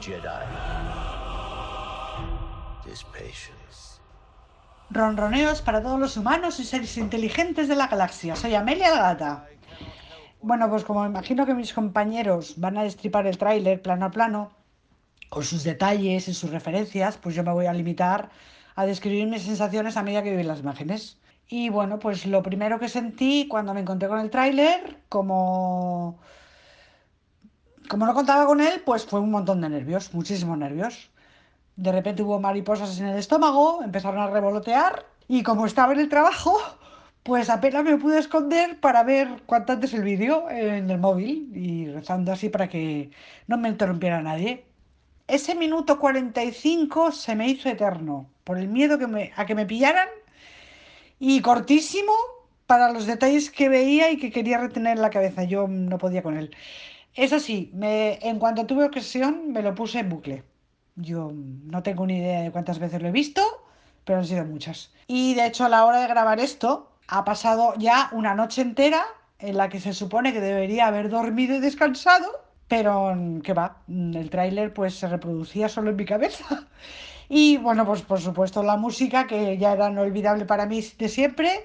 [0.00, 0.44] Jedi
[4.90, 8.36] Ronroneos para todos los humanos y seres inteligentes de la galaxia.
[8.36, 9.46] Soy Amelia la Gata.
[10.40, 14.50] Bueno, pues como imagino que mis compañeros van a destripar el tráiler plano a plano,
[15.28, 18.30] con sus detalles y sus referencias, pues yo me voy a limitar
[18.74, 21.18] a describir mis sensaciones a medida que vi las imágenes.
[21.48, 26.18] Y bueno, pues lo primero que sentí cuando me encontré con el tráiler, como
[27.92, 31.10] como no contaba con él, pues fue un montón de nervios, muchísimos nervios.
[31.76, 36.08] De repente hubo mariposas en el estómago, empezaron a revolotear y como estaba en el
[36.08, 36.56] trabajo,
[37.22, 41.88] pues apenas me pude esconder para ver cuánto antes el vídeo en el móvil y
[41.88, 43.10] rezando así para que
[43.46, 44.64] no me interrumpiera nadie.
[45.28, 49.66] Ese minuto 45 se me hizo eterno por el miedo que me, a que me
[49.66, 50.08] pillaran
[51.24, 52.12] y cortísimo
[52.66, 55.44] para los detalles que veía y que quería retener en la cabeza.
[55.44, 56.50] Yo no podía con él.
[57.14, 60.42] Eso sí, en cuanto tuve ocasión, me lo puse en bucle.
[60.96, 63.40] Yo no tengo ni idea de cuántas veces lo he visto,
[64.04, 64.90] pero han sido muchas.
[65.06, 69.04] Y de hecho, a la hora de grabar esto, ha pasado ya una noche entera
[69.38, 72.26] en la que se supone que debería haber dormido y descansado,
[72.66, 73.14] pero
[73.44, 76.66] que va, el tráiler pues se reproducía solo en mi cabeza.
[77.34, 81.64] Y bueno, pues por supuesto la música, que ya era inolvidable para mí de siempre,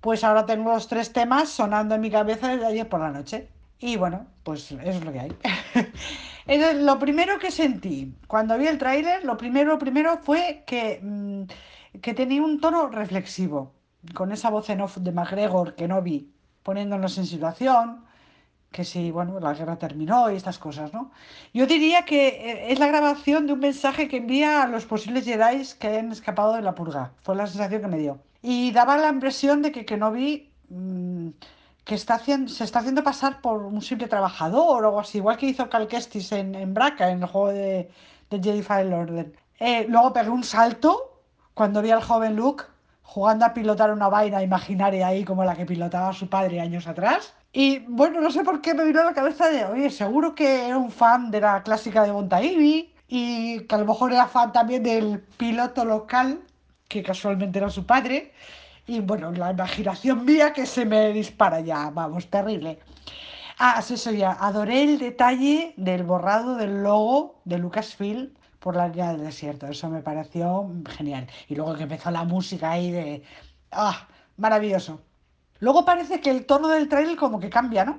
[0.00, 3.48] pues ahora tengo los tres temas sonando en mi cabeza desde ayer por la noche.
[3.78, 5.32] Y bueno, pues eso es lo que hay.
[6.48, 11.44] Entonces, lo primero que sentí cuando vi el tráiler, lo primero, primero fue que, mm,
[12.00, 13.72] que tenía un tono reflexivo,
[14.14, 16.28] con esa voz en off de McGregor que no vi,
[16.64, 18.04] poniéndonos en situación,
[18.74, 21.12] que si, bueno, la guerra terminó y estas cosas, ¿no?
[21.52, 25.24] Yo diría que eh, es la grabación de un mensaje que envía a los posibles
[25.24, 27.12] Jedi que hayan escapado de la purga.
[27.22, 28.18] Fue la sensación que me dio.
[28.42, 31.28] Y daba la impresión de que Kenobi mmm,
[31.84, 35.36] que está haciendo, se está haciendo pasar por un simple trabajador o algo así, igual
[35.36, 37.90] que hizo Cal Kestis en, en Braca, en el juego de,
[38.30, 39.32] de Jedi Fallen Order.
[39.60, 41.20] Eh, luego pegué un salto
[41.54, 42.64] cuando vi al joven Luke
[43.04, 47.34] jugando a pilotar una vaina imaginaria ahí como la que pilotaba su padre años atrás.
[47.56, 50.66] Y bueno, no sé por qué me vino a la cabeza de, oye, seguro que
[50.66, 54.52] era un fan de la clásica de Montaigne y que a lo mejor era fan
[54.52, 56.40] también del piloto local,
[56.88, 58.32] que casualmente era su padre.
[58.88, 62.80] Y bueno, la imaginación mía que se me dispara ya, vamos, terrible.
[63.58, 69.12] Ah, eso ya, adoré el detalle del borrado del logo de Lucasfilm por la línea
[69.12, 71.28] del desierto, eso me pareció genial.
[71.48, 73.22] Y luego que empezó la música ahí de...
[73.70, 74.08] ¡Ah!
[74.38, 75.00] Maravilloso.
[75.64, 77.98] Luego parece que el tono del trailer como que cambia, ¿no?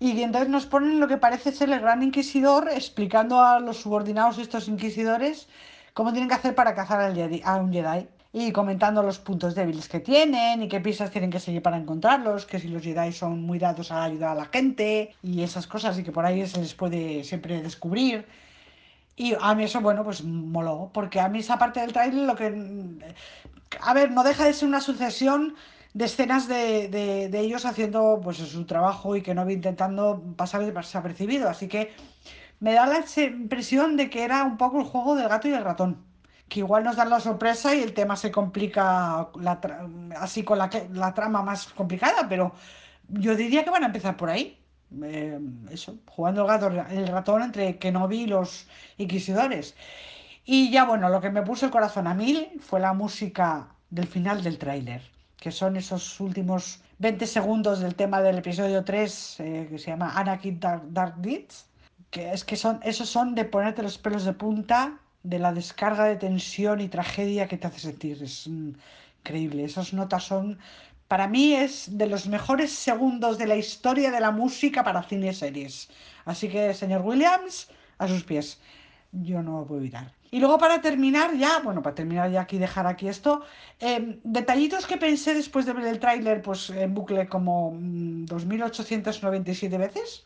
[0.00, 4.38] Y entonces nos ponen lo que parece ser el gran inquisidor explicando a los subordinados
[4.38, 5.46] estos inquisidores
[5.92, 9.54] cómo tienen que hacer para cazar al Jedi, a un Jedi y comentando los puntos
[9.54, 13.12] débiles que tienen y qué pistas tienen que seguir para encontrarlos, que si los Jedi
[13.12, 16.46] son muy dados a ayudar a la gente y esas cosas y que por ahí
[16.46, 18.24] se les puede siempre descubrir.
[19.16, 22.36] Y a mí eso, bueno, pues moló, porque a mí esa parte del trailer lo
[22.36, 22.46] que...
[23.82, 25.54] A ver, no deja de ser una sucesión
[25.94, 31.48] de escenas de, de, ellos haciendo pues su trabajo y que no intentando pasar desapercibido.
[31.48, 31.92] Así que
[32.60, 35.64] me da la impresión de que era un poco el juego del gato y el
[35.64, 36.04] ratón
[36.48, 39.30] que igual nos dan la sorpresa y el tema se complica
[40.18, 42.52] así con la, la, trama más complicada, pero
[43.08, 44.58] yo diría que van a empezar por ahí.
[45.02, 45.40] Eh,
[45.70, 48.68] eso, jugando el gato, el ratón entre Kenobi y los
[48.98, 49.74] inquisidores.
[50.44, 54.06] Y ya bueno, lo que me puso el corazón a mil fue la música del
[54.06, 55.02] final del tráiler,
[55.42, 60.12] que son esos últimos 20 segundos del tema del episodio 3, eh, que se llama
[60.14, 61.66] Anakin Dark, Dark Deeds,
[62.12, 66.04] que es que son, esos son de ponerte los pelos de punta de la descarga
[66.04, 68.22] de tensión y tragedia que te hace sentir.
[68.22, 69.64] Es increíble.
[69.64, 70.60] Esas notas son,
[71.08, 75.30] para mí, es de los mejores segundos de la historia de la música para cine
[75.30, 75.88] y series.
[76.24, 77.68] Así que, señor Williams,
[77.98, 78.60] a sus pies.
[79.12, 80.10] Yo no puedo evitar.
[80.30, 83.42] Y luego para terminar ya, bueno, para terminar ya aquí, dejar aquí esto,
[83.80, 90.24] eh, detallitos que pensé después de ver el tráiler, pues en bucle como 2.897 veces.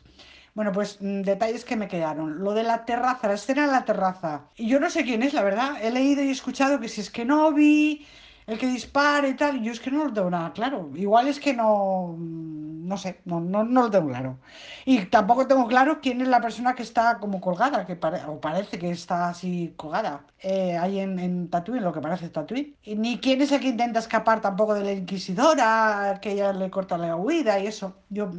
[0.55, 2.45] Bueno, pues mm, detalles que me quedaron.
[2.45, 4.45] Lo de la terraza, la escena en la terraza.
[4.57, 5.83] Y yo no sé quién es, la verdad.
[5.83, 8.07] He leído y escuchado que si es que no vi
[8.47, 10.91] el que dispare y tal, yo es que no lo tengo nada claro.
[10.95, 14.39] Igual es que no, mm, no sé, no, no, no lo tengo claro.
[14.85, 18.79] Y tampoco tengo claro quién es la persona que está como colgada, que o parece
[18.79, 22.77] que está así colgada, eh, ahí en, en Tatooine, lo que parece Tatooine.
[22.83, 26.71] Y ni quién es el que intenta escapar tampoco de la Inquisidora, que ella le
[26.71, 27.97] corta la huida y eso.
[28.11, 28.31] Yo,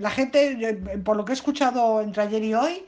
[0.00, 2.84] la gente, por lo que he escuchado entre ayer y hoy,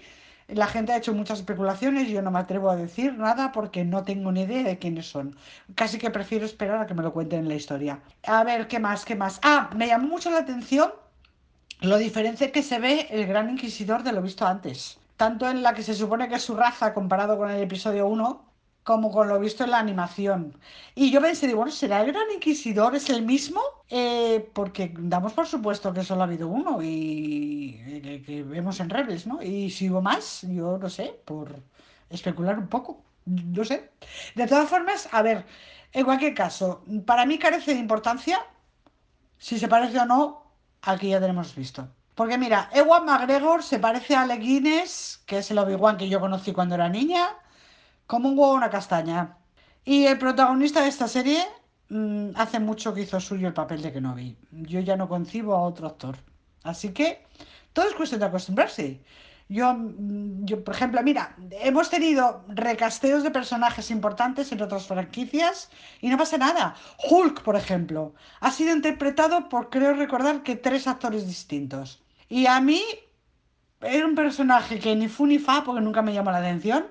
[0.49, 4.03] la gente ha hecho muchas especulaciones yo no me atrevo a decir nada porque no
[4.05, 5.37] tengo ni idea de quiénes son.
[5.75, 8.01] Casi que prefiero esperar a que me lo cuenten en la historia.
[8.27, 9.05] A ver, ¿qué más?
[9.05, 9.39] ¿Qué más?
[9.43, 10.93] Ah, me llamó mucho la atención
[11.81, 14.99] lo diferente que se ve el Gran Inquisidor de lo visto antes.
[15.17, 18.48] Tanto en la que se supone que es su raza comparado con el episodio 1,
[18.89, 20.59] como con lo visto en la animación.
[20.95, 22.97] Y yo pensé, digo, bueno, ¿será el Gran Inquisidor?
[22.97, 23.61] ¿Es el mismo?
[23.91, 29.27] Eh, porque damos por supuesto que solo ha habido uno y que, vemos en Rebels,
[29.27, 29.43] ¿no?
[29.43, 31.55] Y si hubo más, yo no sé, por
[32.09, 33.91] especular un poco, no sé.
[34.35, 35.45] De todas formas, a ver,
[35.93, 38.39] en cualquier caso, para mí carece de importancia
[39.37, 40.45] si se parece o no
[40.81, 41.87] al que ya tenemos visto.
[42.15, 46.21] Porque mira, Ewan McGregor se parece a Ale Guinness, que es el Obi-Wan que yo
[46.21, 47.37] conocí cuando era niña
[48.09, 49.37] como un huevo una castaña.
[49.85, 51.45] Y el protagonista de esta serie
[51.91, 54.37] mmm, hace mucho que hizo suyo el papel de Kenobi.
[54.51, 56.17] Yo ya no concibo a otro actor.
[56.65, 57.25] Así que
[57.73, 59.01] todo es cuestión de acostumbrarse.
[59.51, 65.71] Yo, mm, yo, por ejemplo, mira, hemos tenido recasteos de personajes importantes en otras franquicias
[66.01, 66.77] y no pasa nada.
[67.11, 72.03] Hulk, por ejemplo, ha sido interpretado por, creo recordar, que tres actores distintos.
[72.29, 72.83] Y a mí
[73.83, 76.87] era un personaje que ni fu ni fa, porque nunca me llamó la atención.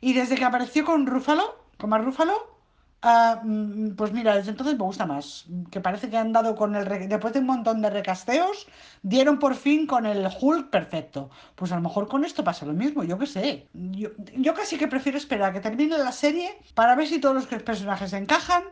[0.00, 2.56] Y desde que apareció con Rúfalo, con más Rúfalo,
[3.02, 5.46] Ah, mm, pues mira, desde entonces me gusta más.
[5.70, 7.08] Que parece que han dado con el.
[7.08, 8.66] Después de un montón de recasteos,
[9.02, 11.30] dieron por fin con el Hulk perfecto.
[11.54, 13.68] Pues a lo mejor con esto pasa lo mismo, yo qué sé.
[13.74, 17.34] Yo, yo casi que prefiero esperar a que termine la serie para ver si todos
[17.34, 18.64] los personajes encajan,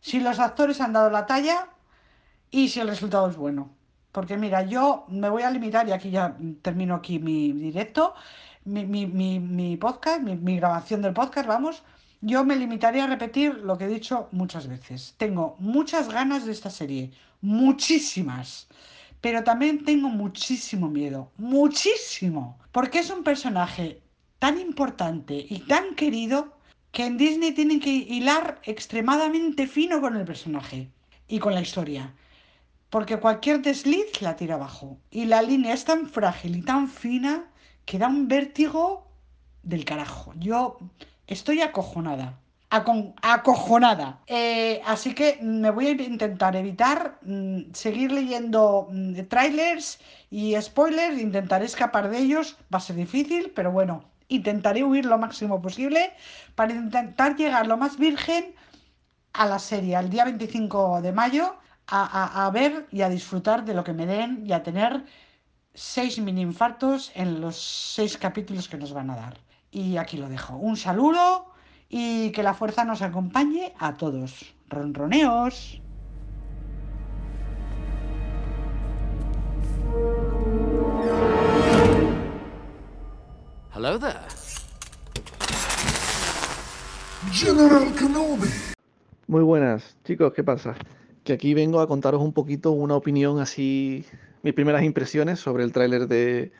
[0.00, 1.68] si los actores han dado la talla
[2.52, 3.70] y si el resultado es bueno.
[4.12, 8.14] Porque mira, yo me voy a limitar, y aquí ya termino aquí mi directo,
[8.64, 11.82] mi, mi, mi, mi podcast, mi grabación del podcast, vamos
[12.24, 15.14] yo me limitaría a repetir lo que he dicho muchas veces.
[15.18, 17.10] Tengo muchas ganas de esta serie,
[17.40, 18.68] muchísimas,
[19.20, 24.00] pero también tengo muchísimo miedo, muchísimo, porque es un personaje
[24.38, 26.56] tan importante y tan querido
[26.92, 30.88] que en Disney tienen que hilar extremadamente fino con el personaje
[31.26, 32.14] y con la historia.
[32.88, 34.98] Porque cualquier desliz la tira abajo.
[35.10, 37.46] Y la línea es tan frágil y tan fina
[37.84, 39.06] que da un vértigo
[39.62, 40.32] del carajo.
[40.36, 40.78] Yo
[41.26, 42.38] Estoy acojonada.
[43.22, 44.20] acojonada.
[44.26, 49.98] Eh, así que me voy a intentar evitar mm, seguir leyendo mm, trailers
[50.30, 51.18] y spoilers.
[51.18, 52.56] Intentaré escapar de ellos.
[52.72, 56.12] Va a ser difícil, pero bueno, intentaré huir lo máximo posible
[56.54, 58.54] para intentar llegar lo más virgen
[59.32, 61.56] a la serie, el día 25 de mayo,
[61.86, 65.04] a, ver y a disfrutar de lo que me den y a tener
[65.74, 69.38] seis mini infartos en los seis capítulos que nos van a dar.
[69.70, 70.56] Y aquí lo dejo.
[70.56, 71.46] Un saludo
[71.88, 74.54] y que la fuerza nos acompañe a todos.
[74.68, 75.80] Ronroneos.
[83.74, 84.18] Hello there.
[87.30, 88.48] General Kenobi.
[89.26, 90.74] Muy buenas, chicos, ¿qué pasa?
[91.24, 94.04] Que aquí vengo a contaros un poquito una opinión así,
[94.42, 96.52] mis primeras impresiones sobre el tráiler de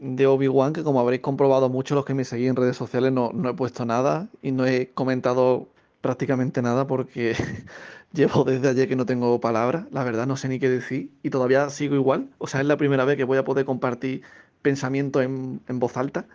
[0.00, 3.30] de Obi-Wan, que como habréis comprobado muchos los que me seguís en redes sociales, no,
[3.34, 5.68] no he puesto nada y no he comentado
[6.00, 7.36] prácticamente nada porque
[8.12, 11.30] llevo desde ayer que no tengo palabras, la verdad no sé ni qué decir y
[11.30, 12.30] todavía sigo igual.
[12.38, 14.22] O sea, es la primera vez que voy a poder compartir
[14.62, 16.26] pensamiento en, en voz alta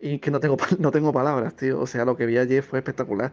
[0.00, 1.80] y que no tengo, no tengo palabras, tío.
[1.80, 3.32] O sea, lo que vi ayer fue espectacular.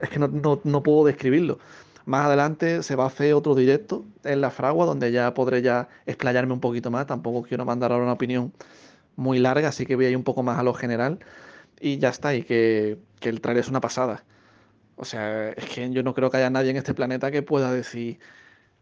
[0.00, 1.58] Es que no, no, no puedo describirlo.
[2.06, 5.88] Más adelante se va a hacer otro directo en la fragua donde ya podré ya
[6.06, 7.06] explayarme un poquito más.
[7.06, 8.52] Tampoco quiero mandar ahora una opinión
[9.16, 11.20] muy larga, así que voy a ir un poco más a lo general
[11.80, 14.24] y ya está, y que, el trailer es una pasada.
[14.96, 17.72] O sea, es que yo no creo que haya nadie en este planeta que pueda
[17.72, 18.18] decir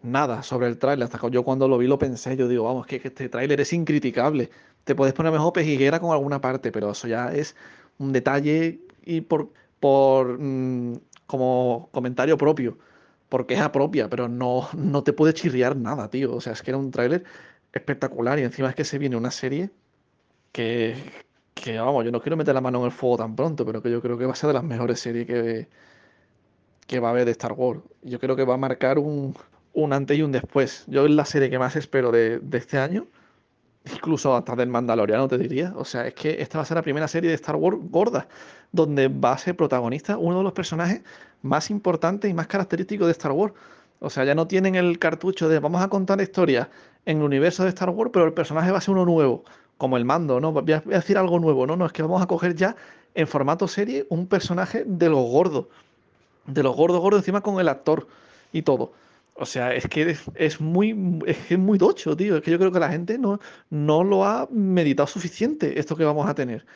[0.02, 1.04] nada sobre el tráiler.
[1.04, 4.50] Hasta yo cuando lo vi lo pensé, yo digo, vamos, que, este tráiler es incriticable.
[4.84, 7.56] Te puedes poner mejor pejiguera con alguna parte, pero eso ya es
[7.98, 12.78] un detalle y por, por mm, como comentario propio,
[13.28, 16.34] porque es propia, pero no, no te puede chirriar nada, tío.
[16.34, 17.24] O sea, es que era un tráiler
[17.72, 19.70] espectacular y encima es que se viene una serie
[20.52, 20.96] que,
[21.54, 23.90] que, vamos, yo no quiero meter la mano en el fuego tan pronto, pero que
[23.90, 25.68] yo creo que va a ser de las mejores series que,
[26.86, 27.80] que va a haber de Star Wars.
[28.02, 29.34] Yo creo que va a marcar un,
[29.74, 30.84] un antes y un después.
[30.88, 33.06] Yo es la serie que más espero de, de este año,
[33.92, 35.74] incluso hasta del Mandaloriano te diría.
[35.76, 38.28] O sea, es que esta va a ser la primera serie de Star Wars gorda,
[38.72, 41.02] donde va a ser protagonista uno de los personajes
[41.42, 43.54] más importantes y más característicos de Star Wars.
[44.00, 46.68] O sea, ya no tienen el cartucho de vamos a contar historias
[47.04, 49.44] en el universo de Star Wars, pero el personaje va a ser uno nuevo
[49.78, 50.52] como el mando, ¿no?
[50.52, 51.76] Voy a, decir algo nuevo, ¿no?
[51.76, 52.76] No, es que vamos a coger ya
[53.14, 55.66] en formato serie un personaje de los gordos.
[56.46, 58.08] De los gordos, gordos, encima con el actor
[58.52, 58.92] y todo.
[59.34, 62.36] O sea, es que es, muy, es, muy docho, tío.
[62.36, 63.38] Es que yo creo que la gente no,
[63.70, 66.66] no lo ha meditado suficiente esto que vamos a tener.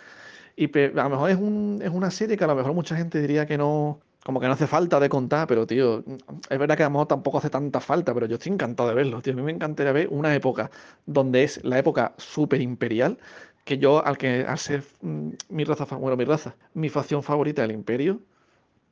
[0.57, 3.21] Y a lo mejor es, un, es una serie que a lo mejor mucha gente
[3.21, 6.05] diría que no, como que no hace falta de contar, pero tío,
[6.49, 8.95] es verdad que a lo mejor tampoco hace tanta falta, pero yo estoy encantado de
[8.95, 9.33] verlo, tío.
[9.33, 10.70] A mí me encantaría ver una época
[11.07, 13.18] donde es la época súper imperial,
[13.64, 17.64] que yo, al que al ser mm, mi raza, bueno, mi raza, mi facción favorita,
[17.64, 18.20] el imperio,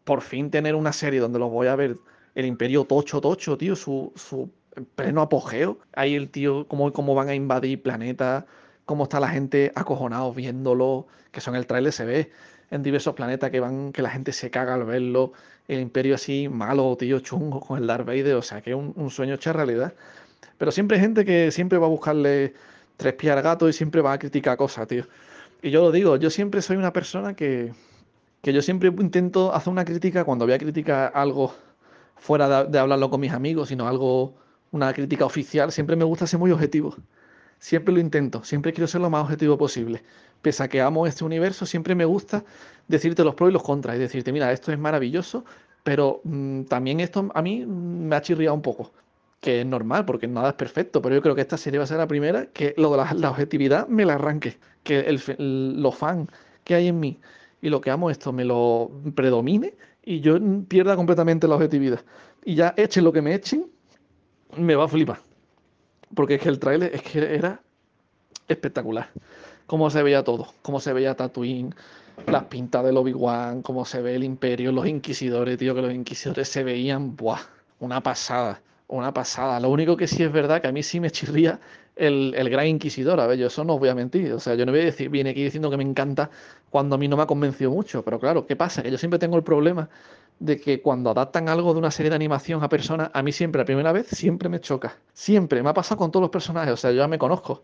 [0.04, 1.98] por fin tener una serie donde los voy a ver
[2.34, 4.50] el imperio tocho, tocho, tío, su, su
[4.96, 5.78] pleno apogeo.
[5.92, 8.44] Ahí el tío, cómo, cómo van a invadir planetas,
[8.84, 12.30] cómo está la gente acojonado viéndolo, que son el trailer se ve
[12.70, 15.32] en diversos planetas que van, que la gente se caga al verlo,
[15.68, 19.10] el imperio así malo, tío, chungo, con el Darth Vader, o sea, que es un,
[19.10, 19.94] sueño hecho realidad.
[20.58, 22.54] Pero siempre hay gente que siempre va a buscarle
[22.96, 25.06] tres pies al gato y siempre va a criticar cosas, tío.
[25.62, 27.72] Y yo lo digo, yo siempre soy una persona que,
[28.42, 31.54] que yo siempre intento hacer una crítica cuando voy a criticar algo
[32.16, 34.34] fuera de, hablarlo con mis amigos, sino algo,
[34.72, 36.94] una crítica oficial, siempre me gusta ser muy objetivo.
[37.58, 40.02] Siempre lo intento, siempre quiero ser lo más objetivo posible.
[40.42, 42.44] Pese a que amo este universo, siempre me gusta
[42.88, 45.44] decirte los pros y los contras y decirte, mira, esto es maravilloso,
[45.82, 48.92] pero mm, también esto a mí me ha chirriado un poco.
[49.40, 51.86] Que es normal, porque nada es perfecto, pero yo creo que esta serie va a
[51.86, 54.58] ser la primera que lo de la, objetividad me la arranque.
[54.82, 56.28] Que el, lo fan
[56.64, 57.18] que hay en mí
[57.62, 59.74] y lo que amo esto me lo predomine
[60.04, 60.38] y yo
[60.68, 62.00] pierda completamente la objetividad.
[62.44, 63.66] Y ya echen lo que me echen,
[64.56, 65.20] me va a flipar.
[66.14, 67.62] Porque es que el trailer es que era
[68.48, 69.08] espectacular.
[69.70, 71.72] Cómo se veía todo, cómo se veía Tatooine,
[72.26, 76.48] las pintas del Obi-Wan, cómo se ve el Imperio, los Inquisidores, tío, que los Inquisidores
[76.48, 77.38] se veían, ¡buah!
[77.78, 79.60] Una pasada, una pasada.
[79.60, 81.60] Lo único que sí es verdad que a mí sí me chirría
[81.94, 83.20] el, el, Gran Inquisidor.
[83.20, 84.32] A ver, yo eso no os voy a mentir.
[84.32, 86.30] O sea, yo no voy a decir, viene aquí diciendo que me encanta
[86.68, 88.04] cuando a mí no me ha convencido mucho.
[88.04, 88.82] Pero claro, ¿qué pasa?
[88.82, 89.88] Que yo siempre tengo el problema
[90.40, 93.60] de que cuando adaptan algo de una serie de animación a personas, a mí siempre,
[93.60, 94.96] la primera vez, siempre me choca.
[95.12, 95.62] Siempre.
[95.62, 96.74] Me ha pasado con todos los personajes.
[96.74, 97.62] O sea, yo ya me conozco.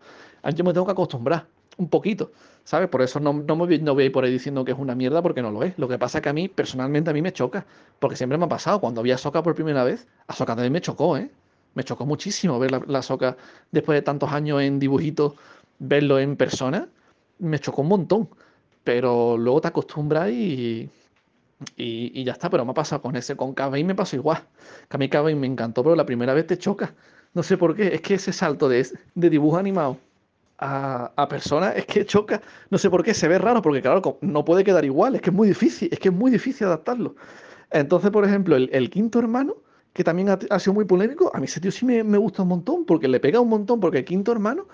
[0.55, 1.47] Yo me tengo que acostumbrar
[1.77, 2.31] un poquito.
[2.63, 2.89] ¿Sabes?
[2.89, 4.77] Por eso no, no, me voy, no voy a ir por ahí diciendo que es
[4.77, 5.77] una mierda porque no lo es.
[5.77, 7.65] Lo que pasa es que a mí, personalmente, a mí me choca.
[7.99, 8.81] Porque siempre me ha pasado.
[8.81, 11.31] Cuando vi a Soca por primera vez, a Soca también me chocó, ¿eh?
[11.75, 13.37] Me chocó muchísimo ver la, la Soca
[13.71, 15.33] después de tantos años en dibujitos,
[15.79, 16.89] verlo en persona.
[17.39, 18.29] Me chocó un montón.
[18.83, 20.89] Pero luego te acostumbras y
[21.75, 24.43] y, ya está, pero me ha pasado con ese, con y me pasó igual.
[24.89, 26.93] Que a mí me encantó, pero la primera vez te choca.
[27.33, 29.97] No sé por qué, es que ese salto de, de dibujo animado
[30.57, 32.41] a, a personas es que choca.
[32.69, 35.29] No sé por qué, se ve raro, porque claro, no puede quedar igual, es que
[35.29, 37.15] es muy difícil, es que es muy difícil adaptarlo.
[37.71, 39.55] Entonces, por ejemplo, el, quinto hermano,
[39.93, 42.49] que también ha, sido muy polémico, a mí ese tío sí me, me gusta un
[42.49, 44.67] montón, porque le pega un montón, porque el quinto hermano,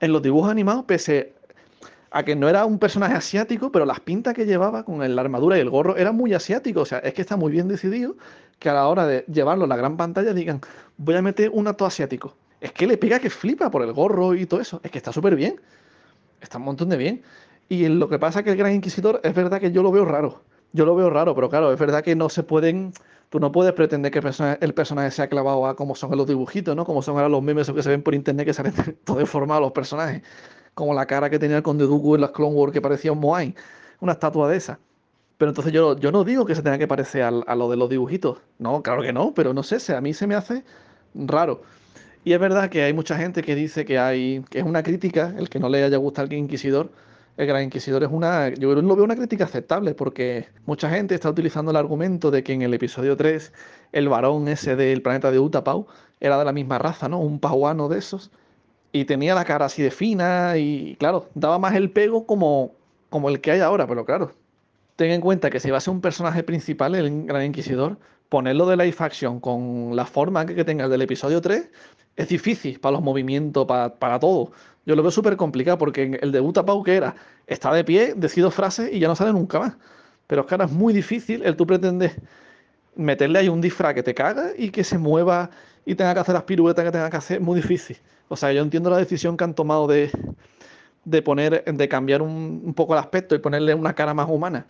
[0.00, 1.34] en los dibujos animados, pese
[2.10, 5.58] a que no era un personaje asiático, pero las pintas que llevaba con la armadura
[5.58, 6.82] y el gorro eran muy asiáticos.
[6.82, 8.16] O sea, es que está muy bien decidido
[8.58, 10.60] que a la hora de llevarlo a la gran pantalla digan,
[10.96, 12.34] voy a meter un acto asiático.
[12.60, 14.80] Es que le pega que flipa por el gorro y todo eso.
[14.82, 15.60] Es que está súper bien.
[16.40, 17.22] Está un montón de bien.
[17.68, 20.42] Y lo que pasa que el Gran Inquisidor es verdad que yo lo veo raro.
[20.72, 22.92] Yo lo veo raro, pero claro, es verdad que no se pueden.
[23.30, 26.74] Tú no puedes pretender que el personaje, el sea clavado a como son los dibujitos,
[26.74, 26.84] ¿no?
[26.84, 28.72] Como son ahora los memes que se ven por internet que salen
[29.04, 30.22] todo deformados los personajes
[30.78, 33.18] como la cara que tenía el Conde Dooku en las Clone Wars, que parecía un
[33.18, 33.52] Moai,
[33.98, 34.78] una estatua de esa.
[35.36, 37.90] Pero entonces yo, yo no digo que se tenga que parecer a, lo de los
[37.90, 38.38] dibujitos.
[38.58, 40.62] No, claro que no, pero no sé, a mí se me hace
[41.14, 41.62] raro.
[42.24, 45.34] Y es verdad que hay mucha gente que dice que hay que es una crítica,
[45.38, 46.90] el que no le haya gustado el Inquisidor,
[47.36, 51.30] el Gran Inquisidor es una, yo lo veo una crítica aceptable porque mucha gente está
[51.30, 53.52] utilizando el argumento de que en el episodio 3
[53.92, 55.86] el varón ese del planeta de Utapau
[56.20, 57.20] era de la misma raza, ¿no?
[57.20, 58.32] Un pauano de esos
[58.92, 62.72] y tenía la cara así de fina y claro, daba más el pego como,
[63.10, 64.32] como el que hay ahora, pero claro,
[64.96, 67.98] ten en cuenta que si va a ser un personaje principal, el Gran Inquisidor,
[68.28, 71.70] ponerlo de live action con la forma que, tenga el del episodio 3
[72.18, 74.50] es difícil para los movimientos, para, para todo.
[74.84, 77.14] Yo lo veo súper complicado porque el de Utapau que era,
[77.46, 79.76] está de pie, decido frases y ya no sale nunca más.
[80.26, 82.16] Pero es que ahora es muy difícil el tú pretendes
[82.96, 85.50] meterle ahí un disfraz que te caga y que se mueva
[85.86, 87.96] y tenga que hacer las piruetas que tenga que hacer, muy difícil.
[88.28, 90.10] O sea, yo entiendo la decisión que han tomado de,
[91.04, 94.66] de poner, de cambiar un, poco el aspecto y ponerle una cara más humana.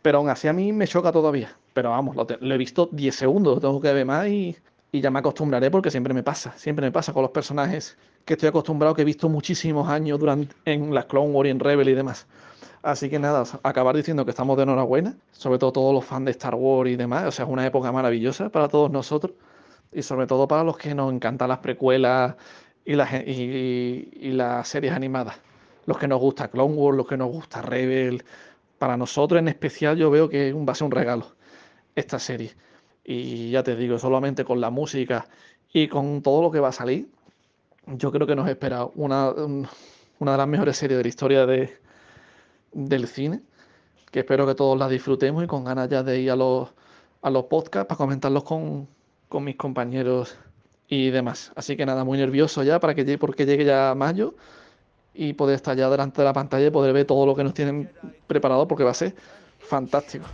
[0.00, 1.54] Pero aún así a mí me choca todavía.
[1.74, 4.56] Pero vamos, lo, he visto 10 segundos, lo tengo que ver más y,
[4.92, 6.52] y, ya me acostumbraré porque siempre me pasa.
[6.56, 10.54] Siempre me pasa con los personajes que estoy acostumbrado, que he visto muchísimos años durante,
[10.64, 12.26] en las Clone Wars y en Rebel y demás.
[12.82, 16.30] Así que nada, acabar diciendo que estamos de enhorabuena, sobre todo todos los fans de
[16.32, 17.26] Star Wars y demás.
[17.26, 19.32] O sea, es una época maravillosa para todos nosotros
[19.92, 22.36] y sobre todo para los que nos encantan las precuelas
[22.84, 25.36] y las, y, las series animadas.
[25.86, 28.24] Los que nos gusta Clone Wars, los que nos gusta Rebel.
[28.78, 31.26] Para nosotros en especial yo veo que va a ser un regalo
[31.96, 32.52] esta serie.
[33.10, 35.26] Y ya te digo, solamente con la música
[35.72, 37.08] y con todo lo que va a salir,
[37.86, 39.30] yo creo que nos espera una,
[40.18, 41.74] una de las mejores series de la historia de,
[42.72, 43.40] del cine,
[44.10, 46.68] que espero que todos la disfrutemos y con ganas ya de ir a los,
[47.22, 48.86] a los podcasts para comentarlos con,
[49.30, 50.36] con mis compañeros
[50.86, 51.50] y demás.
[51.56, 54.34] Así que nada, muy nervioso ya para que llegue, porque llegue ya mayo
[55.14, 57.54] y poder estar ya delante de la pantalla y poder ver todo lo que nos
[57.54, 57.90] tienen
[58.26, 59.14] preparado porque va a ser
[59.60, 60.26] fantástico.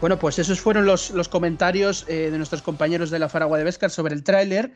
[0.00, 3.64] Bueno, pues esos fueron los, los comentarios eh, de nuestros compañeros de la Faragua de
[3.64, 4.72] Vescar sobre el tráiler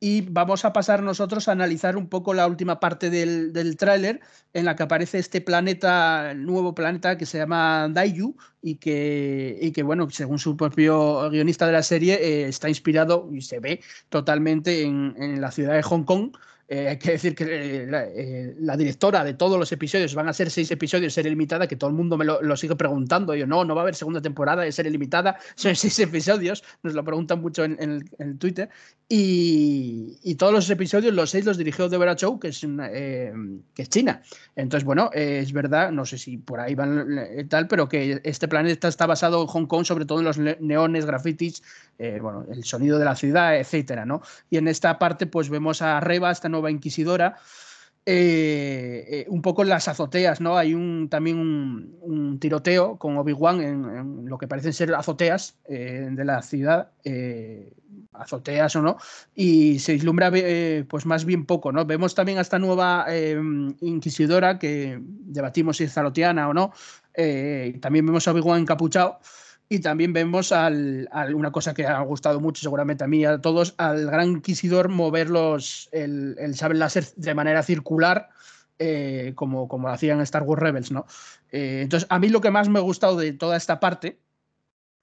[0.00, 4.20] y vamos a pasar nosotros a analizar un poco la última parte del, del tráiler
[4.52, 9.56] en la que aparece este planeta, el nuevo planeta que se llama Daiju y que,
[9.62, 13.60] y que bueno, según su propio guionista de la serie, eh, está inspirado y se
[13.60, 16.32] ve totalmente en, en la ciudad de Hong Kong.
[16.66, 20.28] Eh, hay que decir que eh, la, eh, la, directora de todos los episodios van
[20.28, 23.34] a ser seis episodios, serie limitada, que todo el mundo me lo, lo, sigue preguntando.
[23.34, 26.94] Yo, no, no va a haber segunda temporada de serie limitada, son seis episodios, nos
[26.94, 28.70] lo preguntan mucho en, en, en Twitter.
[29.06, 33.62] Y, y, todos los episodios, los seis, los dirigió Deborah Chow, que es, una, que
[33.76, 34.22] es China.
[34.56, 38.88] Entonces, bueno, es verdad, no sé si por ahí van tal, pero que este planeta
[38.88, 41.62] está basado en Hong Kong, sobre todo en los neones, grafitis,
[41.98, 44.22] bueno, el sonido de la ciudad, etcétera, ¿no?
[44.48, 47.36] Y en esta parte, pues vemos a Reba, esta nueva inquisidora,
[48.06, 50.58] eh, eh, un poco en las azoteas, ¿no?
[50.58, 56.08] Hay un, también un, tiroteo con Obi-Wan en, en, lo que parecen ser azoteas eh,
[56.10, 56.90] de la ciudad,
[58.12, 58.98] azoteas o no,
[59.34, 61.86] y se vislumbra eh, pues más bien poco, ¿no?
[61.86, 63.06] Vemos también a esta nueva
[63.80, 66.72] inquisidora que debatimos si es zalotiana o no,
[67.80, 69.18] también vemos a Obi-Wan encapuchado.
[69.68, 73.40] Y también vemos al, una cosa que ha gustado mucho, seguramente a mí y a
[73.40, 78.28] todos, al gran inquisidor mover los, el, el sable láser de manera circular,
[78.78, 80.90] eh, como, como hacían Star Wars Rebels.
[80.90, 81.06] ¿no?
[81.50, 84.18] Eh, entonces, a mí lo que más me ha gustado de toda esta parte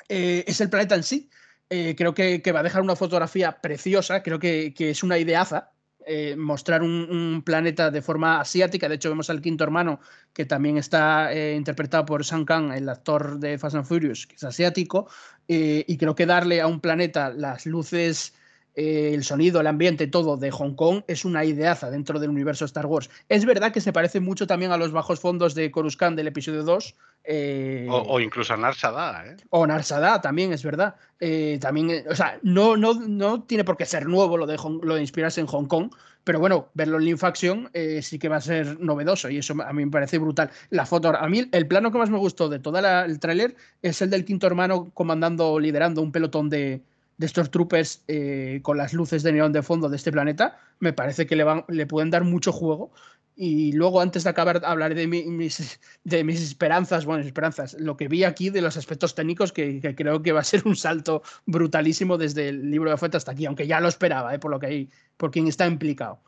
[0.09, 1.29] eh, es el planeta en sí.
[1.67, 5.70] creo que, que, va a dejar una fotografía preciosa, creo que, que es una ideaza
[6.05, 8.89] eh, mostrar un, planeta de forma asiática.
[8.89, 9.99] De hecho, vemos al quinto hermano,
[10.33, 14.35] que también está eh, interpretado por Shang Kang, el actor de Fast and Furious, que
[14.35, 15.07] es asiático.
[15.47, 18.33] Eh, y creo que darle a un planeta las luces,
[18.75, 22.65] eh, el sonido, el ambiente, todo de Hong Kong es una ideaza dentro del universo
[22.65, 23.09] Star Wars.
[23.27, 26.63] Es verdad que se parece mucho también a los bajos fondos de Coruscant del episodio
[26.63, 26.95] 2.
[27.23, 29.37] Eh, o, o, incluso a Nar Shaddaa, ¿eh?
[29.49, 30.95] O Nar Shaddaa también, es verdad.
[31.19, 34.83] Eh, también, o sea, no, no, no tiene por qué ser nuevo lo de, Hong,
[34.83, 35.91] lo de inspirarse en Hong Kong,
[36.23, 39.55] pero bueno, verlo en Lean Faction eh, sí que va a ser novedoso y eso
[39.61, 40.51] a mí me parece brutal.
[40.69, 44.01] La foto, a mí el plano que más me gustó de todo el tráiler es
[44.01, 46.83] el del quinto hermano comandando, liderando un pelotón de,
[47.21, 50.91] de estos troopers eh, con las luces de neón de fondo de este planeta, me
[50.91, 52.91] parece que le, van, le pueden dar mucho juego.
[53.35, 57.95] Y luego, antes de acabar, hablaré de, mi, mis, de mis esperanzas, bueno, esperanzas, lo
[57.95, 61.21] que vi aquí de los aspectos técnicos, que, creo que va a ser un salto
[61.45, 64.39] brutalísimo desde el libro de Fuente hasta aquí, aunque ya lo esperaba, ¿eh?
[64.39, 66.21] por lo que hay, por quien está implicado.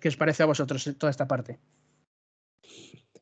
[0.00, 1.58] ¿Qué os parece a vosotros toda esta parte?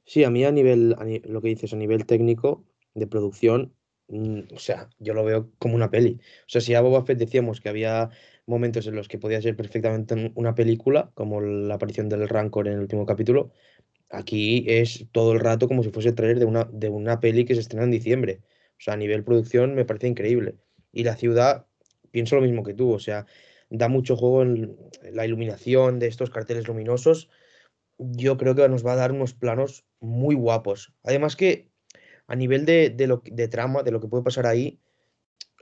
[0.04, 0.94] Sí, a mí a nivel,
[1.24, 2.64] lo que dices, a nivel técnico
[2.94, 3.74] de producción,
[4.08, 6.18] o sea, yo lo veo como una peli.
[6.20, 8.10] O sea, si a Boba Fett decíamos que había
[8.46, 12.74] momentos en los que podía ser perfectamente una película, como la aparición del Rancor en
[12.74, 13.52] el último capítulo,
[14.10, 17.54] aquí es todo el rato como si fuese trailer de una, de una peli que
[17.54, 18.40] se estrena en diciembre.
[18.78, 20.56] O sea, a nivel producción me parece increíble.
[20.92, 21.66] Y la ciudad,
[22.10, 23.26] pienso lo mismo que tú, o sea,
[23.70, 24.76] da mucho juego en
[25.12, 27.28] la iluminación de estos carteles luminosos.
[27.98, 30.94] Yo creo que nos va a dar unos planos muy guapos.
[31.02, 31.67] Además que
[32.28, 34.80] a nivel de, de, lo, de trama, de lo que puede pasar ahí,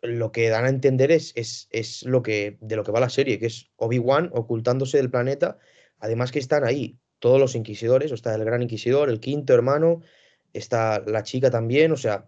[0.02, 3.08] lo que dan a entender es, es, es lo que, de lo que va la
[3.08, 5.58] serie, que es Obi-Wan ocultándose del planeta.
[5.98, 10.02] Además que están ahí todos los inquisidores, o está el gran inquisidor, el quinto hermano,
[10.52, 12.26] está la chica también, o sea,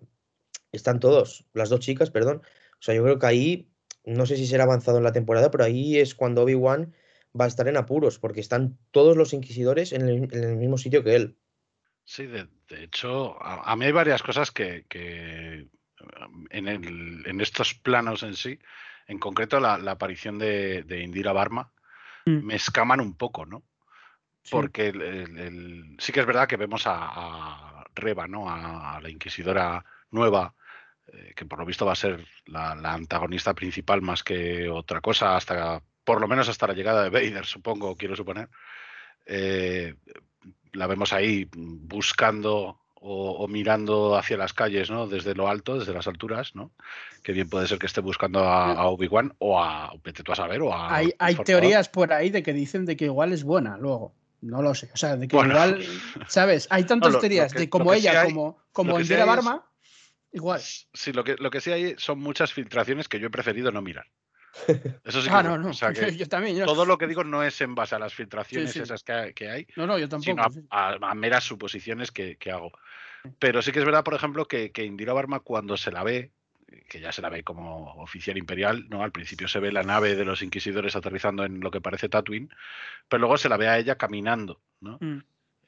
[0.73, 2.43] están todos, las dos chicas, perdón.
[2.75, 3.71] O sea, yo creo que ahí,
[4.05, 6.95] no sé si será avanzado en la temporada, pero ahí es cuando Obi-Wan
[7.39, 10.79] va a estar en apuros, porque están todos los inquisidores en el, en el mismo
[10.79, 11.37] sitio que él.
[12.09, 15.69] Sí, de, de hecho, a, a, mí hay varias cosas que, que
[16.49, 18.59] en, el, en, estos planos en sí,
[19.07, 21.71] en concreto la, la aparición de, de, Indira Barma,
[22.25, 22.47] mm.
[22.47, 23.63] me escaman un poco, ¿no?
[24.43, 24.53] Sí.
[24.53, 28.49] Porque el, el, sí que es verdad que vemos a, a Reba, ¿no?
[28.49, 30.55] A, a, la inquisidora nueva,
[31.09, 35.03] eh, que por lo visto va a ser la, la, antagonista principal más que otra
[35.03, 38.49] cosa, hasta por lo menos hasta la llegada de Vader, supongo, quiero suponer.
[39.27, 39.95] Eh,
[40.73, 45.07] la vemos ahí buscando o, o, mirando hacia las calles, ¿no?
[45.07, 46.73] Desde lo alto, desde las alturas, ¿no?
[47.23, 50.37] Que bien puede ser que esté buscando a, a Obi-Wan o a, vete tú a
[50.37, 50.95] saber, o a...
[50.95, 54.15] Hay, hay teorías por ahí de que dicen de que igual es buena luego.
[54.41, 54.91] No lo sé.
[54.95, 55.55] O sea, de que bueno.
[55.55, 55.85] igual,
[56.29, 56.67] ¿sabes?
[56.71, 59.23] Hay tantas no, lo, teorías lo que, de como ella, sí hay, como, como Indira
[59.23, 59.67] sí Barma,
[60.33, 60.61] igual.
[60.61, 63.83] Sí, lo que, lo que sí hay son muchas filtraciones que yo he preferido no
[63.83, 64.07] mirar.
[65.05, 65.71] Eso sí ah, no, no.
[65.71, 66.57] O sea que yo también.
[66.57, 66.67] Yo...
[66.67, 68.83] Todo lo que digo no es en base a las filtraciones sí, sí.
[68.83, 69.67] esas que, que, hay.
[69.77, 70.31] No, no, yo tampoco.
[70.31, 72.73] Sino a, a, a meras suposiciones que, que, hago.
[73.39, 76.31] Pero sí que es verdad, por ejemplo, que, que Indira Barma cuando se la ve,
[76.89, 79.03] que ya se la ve como oficial imperial, ¿no?
[79.03, 82.51] Al principio se ve la nave de los inquisidores aterrizando en lo que parece Tatooine,
[83.09, 84.99] pero luego se la ve a ella caminando, ¿no?
[85.01, 85.19] Mm.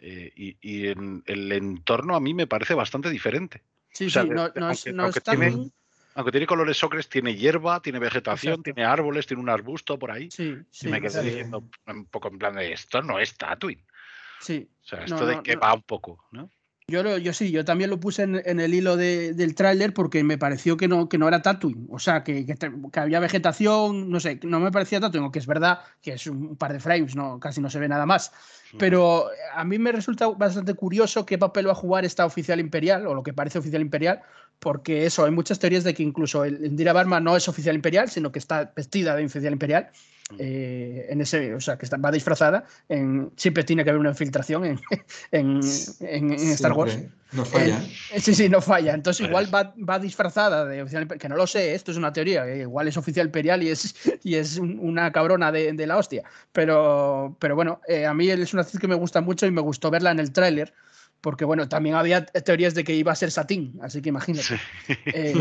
[0.03, 3.63] Eh, y, y en el entorno a mí me parece bastante diferente.
[3.93, 5.39] Sí, o sea, sí, no, no, es, no es tan...
[5.39, 5.71] Tiene
[6.15, 8.63] Aunque tiene colores ocres, tiene hierba, tiene vegetación, Exacto.
[8.75, 10.29] tiene árboles, tiene un arbusto por ahí.
[10.31, 13.85] Sí, y sí, me quedé diciendo un poco en plan de esto no es Tatooine.
[14.41, 14.69] Sí.
[14.83, 15.61] O sea, No, esto de no, que no.
[15.61, 16.51] va un poco, ¿no?
[16.89, 19.95] Yo, lo- yo sí, yo también lo puse en, en el hilo de- del tráiler
[19.95, 21.87] porque me pareció que no, que no era Tatooine.
[21.89, 25.39] O sea, que, que que había vegetación, no sé, que no me parecía Tatooine, aunque
[25.39, 28.33] es verdad que es un par de frames, no, casi no se ve nada más.
[28.77, 33.07] Pero a mí me resulta bastante curioso qué papel va a jugar esta oficial imperial,
[33.07, 34.23] o lo que parece oficial imperial,
[34.61, 38.09] porque eso, hay muchas teorías de que incluso el Indira Barma no es oficial imperial,
[38.11, 39.89] sino que está vestida de oficial imperial.
[40.39, 42.65] eh, en ese, o sea, que está, va disfrazada.
[42.89, 44.81] En, siempre tiene que haber una infiltración en,
[45.33, 45.61] en,
[46.01, 46.97] en- en Star Wars.
[47.33, 47.83] No falla.
[48.13, 48.95] Eh, sí, sí, no falla.
[48.95, 52.13] Entonces, igual va, va disfrazada de oficial imperial, que no lo sé, esto es una
[52.13, 55.87] teoría, que igual es oficial imperial y es, y es un- una cabrona de, de
[55.87, 56.23] la hostia.
[56.53, 59.61] Pero, pero bueno, eh, a mí es una actriz que me gusta mucho y me
[59.61, 60.73] gustó verla en el tráiler,
[61.21, 64.45] porque bueno, también había teorías de que iba a ser Satín, así que imagínate.
[64.45, 64.55] Sí.
[65.07, 65.35] Eh,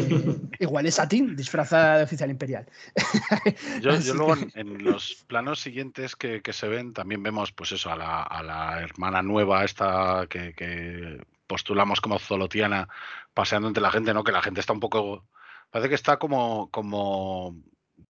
[0.59, 2.65] igual es Satín disfrazada de oficial imperial.
[3.81, 7.95] Yo, luego en los planos siguientes que, que se ven también vemos pues eso a
[7.95, 12.89] la, a la hermana nueva esta que, que postulamos como zolotiana
[13.33, 14.23] paseando entre la gente, ¿no?
[14.23, 15.25] Que la gente está un poco
[15.71, 17.55] parece que está como como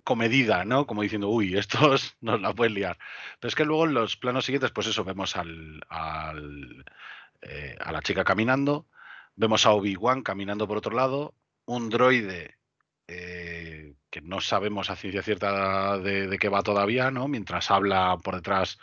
[0.04, 0.86] comedida, ¿no?
[0.86, 2.98] Como diciendo, uy, estos nos la pueden liar.
[3.40, 6.84] Pero es que luego en los planos siguientes, pues eso, vemos al, al,
[7.42, 8.86] eh, a la chica caminando,
[9.36, 12.56] vemos a Obi-Wan caminando por otro lado, un droide
[13.08, 17.28] eh, que no sabemos a ciencia cierta de, qué va todavía, ¿no?
[17.28, 18.78] Mientras habla por detrás,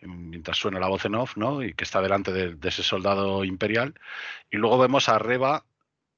[0.00, 1.62] mm, mientras suena la voz en off, ¿no?
[1.62, 3.94] Y que está delante de, de ese soldado imperial.
[4.50, 5.64] Y luego vemos a Reba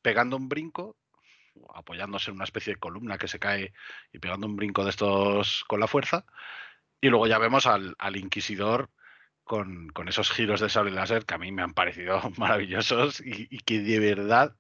[0.03, 0.97] pegando un brinco,
[1.75, 3.73] apoyándose en una especie de columna que se cae
[4.13, 6.25] y pegando un brinco de estos con la fuerza.
[7.01, 8.91] Y luego ya vemos al, al inquisidor
[9.45, 13.49] con, con esos giros de sable láser que a mí me han parecido maravillosos y,
[13.51, 14.55] y que de verdad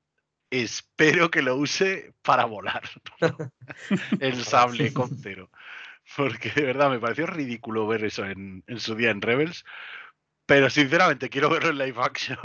[0.51, 2.83] espero que lo use para volar
[4.21, 5.51] el sable con cero.
[6.17, 9.65] Porque de verdad me pareció ridículo ver eso en, en su día en Rebels.
[10.45, 12.39] Pero sinceramente quiero verlo en live action.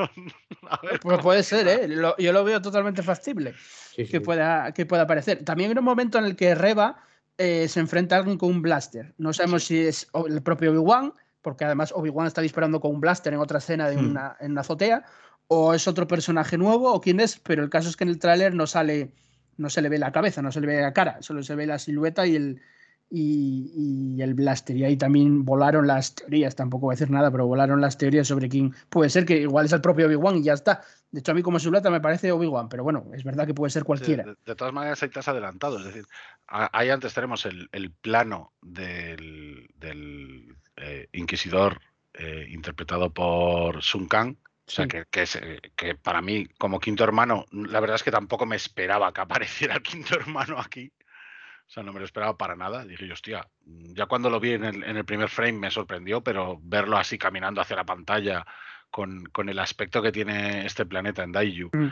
[0.70, 1.68] A ver Pues puede ser.
[1.68, 1.88] ¿eh?
[1.88, 3.56] Lo- yo lo veo totalmente factible.
[3.58, 4.20] Sí, que sí.
[4.20, 5.44] pueda, que pueda aparecer.
[5.44, 7.04] También hay un momento en el que Reba
[7.40, 9.16] eh, se enfrenta a alguien con un blaster.
[9.18, 11.14] No sabemos si es el propio Obi-Wan,
[11.48, 14.10] porque además Obi-Wan está disparando con un blaster en otra escena de Hmm.
[14.10, 15.06] una, en una azotea,
[15.48, 18.20] o es otro personaje nuevo, o quién es, pero el caso es que en el
[18.20, 19.14] tráiler no sale,
[19.56, 21.66] no se le ve la cabeza, no se le ve la cara, solo se ve
[21.66, 22.62] la silueta y el,
[23.10, 23.72] y,
[24.18, 24.76] y el blaster.
[24.76, 28.28] Y ahí también volaron las teorías, tampoco voy a decir nada, pero volaron las teorías
[28.28, 30.82] sobre quién puede ser, que igual es el propio Obi-Wan y ya está.
[31.12, 33.70] De hecho, a mí como silueta me parece Obi-Wan, pero bueno, es verdad que puede
[33.72, 34.24] ser Sí, cualquiera.
[34.26, 35.80] De, de todas maneras, ahí te has adelantado.
[35.80, 36.06] Es decir,
[36.48, 41.82] ahí antes tenemos el, el plano del, del, eh, Inquisidor
[42.14, 44.36] eh, interpretado por Sun Kang.
[44.68, 44.90] O sea, Sí.
[44.90, 48.46] que, que, es, eh, que para mí, como quinto hermano, la verdad es que tampoco
[48.46, 49.22] me esperaba que
[49.70, 50.92] apareciera el quinto hermano aquí.
[51.00, 52.86] O sea, no me lo esperaba para nada.
[52.86, 56.22] Dije yo, hostia, ya cuando lo vi en el, en el primer frame me sorprendió,
[56.22, 58.46] pero verlo así caminando hacia la pantalla
[58.90, 61.88] con, con el aspecto que tiene este planeta en Daiju, Mm.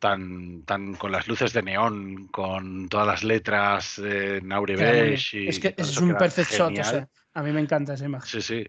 [0.00, 4.74] tan, tan con las luces de neón, con todas las letras eh, en Aure.
[4.76, 8.04] Beige y es que es un perfect shot, o sea, a mí me encanta esa
[8.04, 8.28] imagen.
[8.28, 8.66] Sí, sí.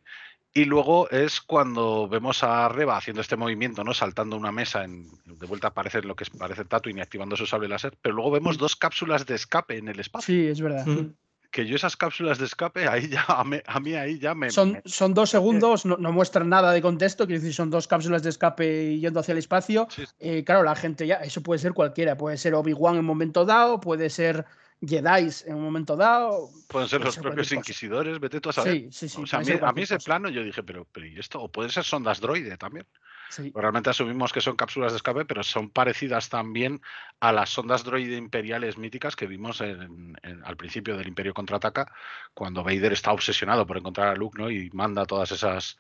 [0.56, 3.94] Y luego es cuando vemos a Reba haciendo este movimiento, ¿no?
[3.96, 7.48] Saltando una mesa, en, de vuelta aparece lo que es- parece Tatooine y activando su
[7.48, 10.28] sable láser, pero luego vemos dos cápsulas de escape en el espacio.
[10.34, 10.86] Sí, es verdad.
[10.86, 11.14] Mm.
[11.50, 14.52] Que yo esas cápsulas de escape, ahí ya, a mí, a mí ahí ya me...
[14.52, 17.88] Son, me- son dos segundos, no, no muestran nada de contexto, quiero decir, son dos
[17.88, 19.88] cápsulas de escape yendo hacia el espacio.
[19.90, 23.44] sí, Eh, claro, la gente ya, eso puede ser cualquiera, puede ser Obi-Wan en momento
[23.46, 24.46] dado, puede ser
[24.86, 26.50] Jedi en un momento dado.
[26.68, 28.74] pueden ser puede los propios inquisidores, vete tú a saber.
[28.74, 29.22] Sí, sí, sí.
[29.22, 30.06] o sea, a mí, a ese cosa.
[30.06, 31.42] plano yo dije, pero, pero ¿y esto?
[31.42, 32.86] O pueden ser sondas droide también.
[33.30, 33.50] Sí.
[33.50, 36.82] Pues Realmente asumimos que son cápsulas de escape, pero son parecidas también
[37.20, 41.92] a las sondas droide imperiales míticas que vimos en- en- al principio del Imperio Contraataca,
[42.34, 44.52] cuando Vader está obsesionado por encontrar a Luke ¿no?
[44.52, 45.78] y manda todas esas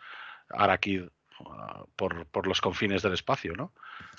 [0.49, 1.03] Arakid
[1.45, 3.53] ah, por, por los confines del espacio.
[3.55, 3.71] ¿no?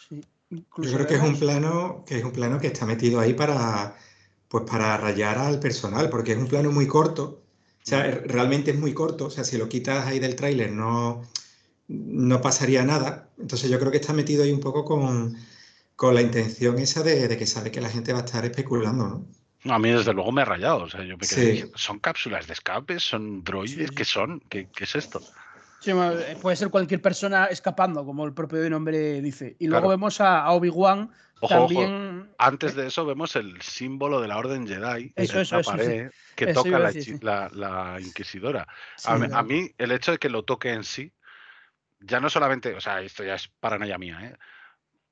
[0.09, 0.20] sí.
[0.51, 0.62] Yo
[0.94, 3.97] creo que es un plano que es un plano que está metido ahí para
[4.55, 7.43] pues para rayar al personal, porque es un plano muy corto.
[7.82, 9.26] O sea, realmente es muy corto.
[9.26, 11.22] O sea, si lo quitas ahí del tráiler no,
[11.89, 13.31] no pasaría nada.
[13.36, 15.36] Entonces yo creo que está metido ahí un poco con,
[15.97, 19.09] con la intención esa de, de que sabe que la gente va a estar especulando,
[19.09, 19.26] ¿no?
[19.64, 20.85] No, A mí desde luego me ha rayado.
[20.85, 21.47] O sea, yo me quedé Sí.
[21.47, 23.01] diciendo, ¿son cápsulas de escape?
[23.01, 23.89] ¿Son droides?
[23.89, 24.39] Sí, ¿Qué son?
[24.48, 25.20] ¿Qué, qué es esto?
[25.85, 29.56] Sí, eh, puede ser cualquier persona escapando, como el propio nombre dice.
[29.59, 29.98] Y luego Claro.
[29.98, 31.66] vemos a, Obi-Wan Ojo, ojo.
[31.66, 32.31] también.
[32.39, 35.70] Antes de eso vemos el símbolo de la Orden Jedi Eso, en eso, sí.
[35.70, 37.19] pared que Eso toca la, decir, chi- sí.
[37.24, 38.66] la- la inquisidora.
[38.97, 41.12] Sí, A, a mí el hecho de que lo toque en sí,
[42.01, 44.36] ya no solamente, o sea, esto ya es paranoia mía, ¿eh?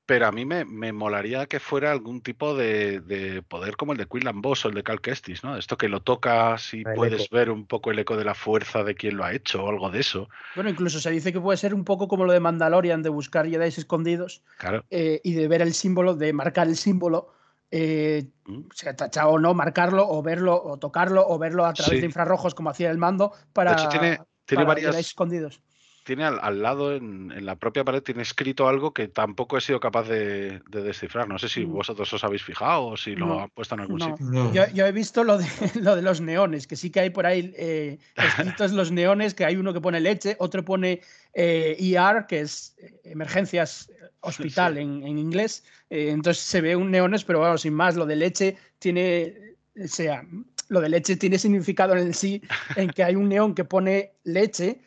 [0.05, 3.97] Pero a mí me, me molaría que fuera algún tipo de, de poder como el
[3.97, 5.55] de Quinlan Boss o el de Cal Kestis, ¿no?
[5.57, 7.35] Esto que lo tocas y el puedes eco.
[7.35, 9.89] ver un poco el eco de la fuerza de quien lo ha hecho o algo
[9.89, 10.27] de eso.
[10.55, 13.47] Bueno, incluso se dice que puede ser un poco como lo de Mandalorian, de buscar
[13.47, 14.83] Jedi escondidos Claro.
[14.89, 17.33] eh, y de ver el símbolo, de marcar el símbolo,
[17.71, 18.63] eh, Mm.
[18.73, 21.99] sea tachado o no, marcarlo o verlo o tocarlo o verlo a través Sí.
[22.01, 25.61] de infrarrojos como hacía el mando para, De hecho, tiene, tiene para Jedi escondidos.
[26.03, 29.61] Tiene al, al lado, en, en la propia pared, tiene escrito algo que tampoco he
[29.61, 31.27] sido capaz de, de descifrar.
[31.29, 31.71] No sé si Mm.
[31.71, 34.05] vosotros os habéis fijado o si lo No, han puesto en algún no.
[34.17, 34.25] sitio.
[34.31, 34.53] No.
[34.53, 35.45] Yo, yo he visto lo de,
[35.81, 39.45] lo de los neones, que sí que hay por ahí eh, escritos los neones, que
[39.45, 40.99] hay uno que pone leche, otro pone
[41.33, 44.81] eh, ER, que es eh, emergencias eh, hospital Sí.
[44.81, 45.63] en, en inglés.
[45.89, 49.87] Eh, entonces se ve un neones, pero bueno, sin más, lo de leche tiene, o
[49.87, 50.23] sea,
[50.69, 52.41] lo de leche tiene significado en el sí,
[52.75, 54.81] en que hay un neón que pone leche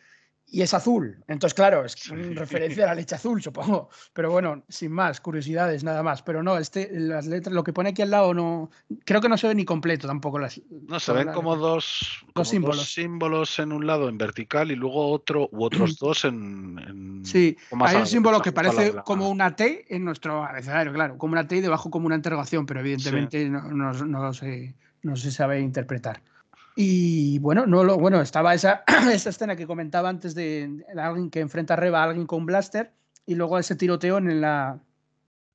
[0.49, 1.23] y es azul.
[1.27, 2.15] Entonces, claro, es Sí.
[2.15, 3.89] referencia a la leche azul, supongo.
[4.13, 6.23] Pero bueno, sin más, curiosidades, nada más.
[6.23, 8.71] Pero no, este, las letras, lo que pone aquí al lado no.
[9.05, 10.61] Creo que no se ve ni completo tampoco las.
[10.89, 12.93] No, se ven como dos, como dos símbolos.
[12.93, 16.79] símbolos en un lado en vertical y luego otro u otros dos en.
[16.87, 21.19] en- Sí, hay un símbolo que parece la- como una T en nuestro abecedario, claro,
[21.19, 25.17] como una T y debajo como una interrogación, pero evidentemente no, no- no se, no
[25.17, 26.23] se sabe interpretar.
[26.79, 31.41] Y bueno, no lo, bueno, estaba esa, esa escena que comentaba antes de, alguien que
[31.41, 32.93] enfrenta a Reba a alguien con un blaster
[33.25, 34.79] y luego ese tiroteo en la,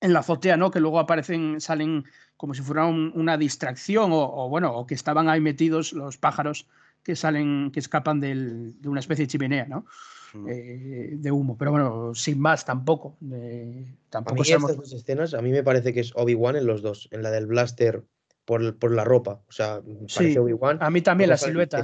[0.02, 0.72] en la azotea, ¿no?
[0.72, 4.96] Que luego aparecen, salen como si fuera un- una distracción o, o, bueno, o que
[4.96, 6.68] estaban ahí metidos los pájaros
[7.04, 9.86] que salen, que escapan del- de una especie de chimenea, ¿no?
[10.34, 10.48] Mm.
[10.50, 11.56] eh, de humo.
[11.56, 13.18] Pero bueno, sin más tampoco.
[13.32, 14.72] eh, A tampoco mí sabemos.
[14.72, 17.30] estas dos escenas, a mí me parece que es Obi-Wan en los dos, en la
[17.30, 18.04] del blaster
[18.46, 19.42] por, por la ropa.
[19.48, 20.78] O sea, Sí, Obi-Wan.
[20.82, 21.84] A mí también la silueta.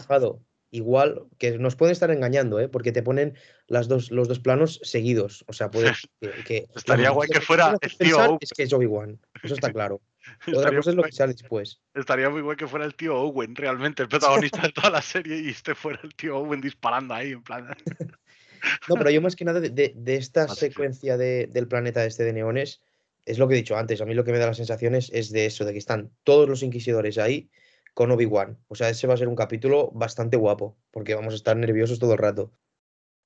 [0.69, 2.67] Igual, que nos pueden estar engañando, ¿eh?
[2.67, 3.35] porque te ponen
[3.67, 5.45] las dos, los dos planos seguidos.
[5.47, 5.69] O sea,
[6.21, 8.37] que, que- Estaría guay que que fuera el tío Owen.
[8.41, 10.01] Es que es Obi-Wan, eso está claro.
[10.41, 11.79] Otra Estaría cosa es lo que sale después.
[11.93, 15.39] Estaría muy guay que fuera el tío Owen, realmente, el protagonista de toda la serie,
[15.39, 17.67] y este fuera el tío Owen disparando ahí, en plan.
[18.89, 20.59] No, pero yo más que nada de, de- de esta Vale, sí.
[20.65, 22.81] secuencia de- del planeta este de neones,
[23.27, 25.31] es lo que he dicho antes, a mí lo que me da las sensaciones es
[25.31, 27.49] de eso, de que están todos los inquisidores ahí
[27.93, 28.57] con Obi-Wan.
[28.67, 31.99] O sea, ese va a ser un capítulo bastante guapo, porque vamos a estar nerviosos
[31.99, 32.51] todo el rato.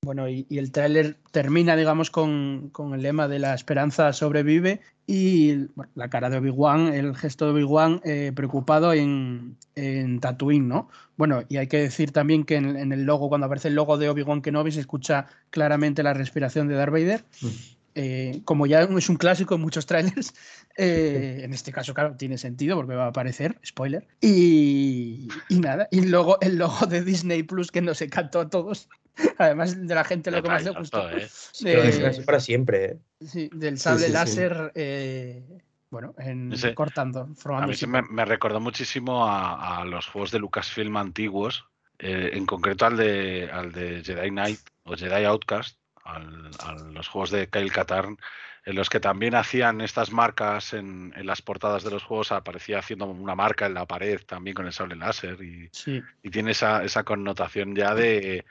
[0.04, 4.80] Bueno, y, y el tráiler termina, digamos, con, con el lema de la esperanza sobrevive
[5.06, 10.66] y bueno, la cara de Obi-Wan, el gesto de Obi-Wan eh, preocupado en, en Tatooine,
[10.66, 10.88] ¿no?
[11.16, 13.96] Bueno, y hay que decir también que en, en el logo, cuando aparece el logo
[13.96, 17.24] de Obi-Wan Kenobi, se escucha claramente la respiración de Darth Vader.
[17.40, 17.46] Mm.
[17.94, 20.34] Eh, como ya es un clásico en muchos trailers,
[20.76, 24.06] eh, en este caso, claro, tiene sentido porque va a aparecer, spoiler.
[24.20, 28.88] Y, y nada, y luego el logo de Disney Plus que nos encantó a todos.
[29.38, 31.08] Además de la gente lo que más le gustó.
[31.16, 31.28] ¿eh?
[31.60, 32.98] De- para siempre, ¿eh?
[33.20, 34.12] sí, del sable sí, sí.
[34.12, 35.58] láser, eh,
[35.90, 40.06] bueno, en, Ese- cortando, A formando mí sí me, me recordó muchísimo a, a los
[40.06, 41.66] juegos de Lucasfilm antiguos,
[41.98, 47.08] eh, en concreto al de, al de Jedi Knight o Jedi Outcast, al- a los
[47.08, 48.18] juegos de Kyle Katarn,
[48.64, 52.78] en los que también hacían estas marcas en, en las portadas de los juegos, aparecía
[52.78, 56.52] haciendo una marca en la pared también con el sable láser y, Sí, y tiene
[56.52, 58.44] esa, esa connotación ya de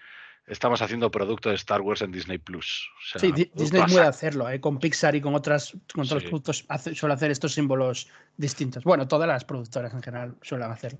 [0.47, 2.89] estamos haciendo producto de Star Wars en Disney Plus.
[2.97, 6.27] O sea, sí, Disney puede hacerlo, eh, con Pixar y con, otras, con otros Sí.
[6.27, 8.83] productos hace- suele hacer estos símbolos distintos.
[8.83, 10.99] Bueno, todas las productoras en general suelen hacerlo.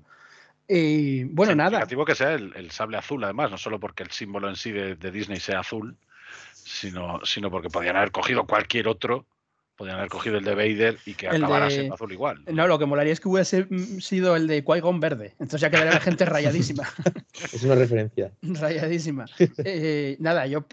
[0.68, 1.70] Y bueno, nada.
[1.70, 4.70] Significativo que sea el, el sable azul, además, no solo porque el símbolo en sí
[4.70, 5.98] de, de Disney sea azul,
[6.64, 9.26] sino, sino porque podían haber cogido cualquier otro,
[9.76, 12.42] podían haber cogido el de Vader y que El acabara de- siendo azul igual.
[12.52, 13.66] No, lo que molaría es que hubiese
[14.00, 15.30] sido el de Qui-Gon verde.
[15.40, 16.84] Entonces ya quedaría la gente rayadísima.
[17.52, 18.30] Es una referencia.
[18.42, 19.24] rayadísima.
[19.64, 20.66] Eh, nada, yo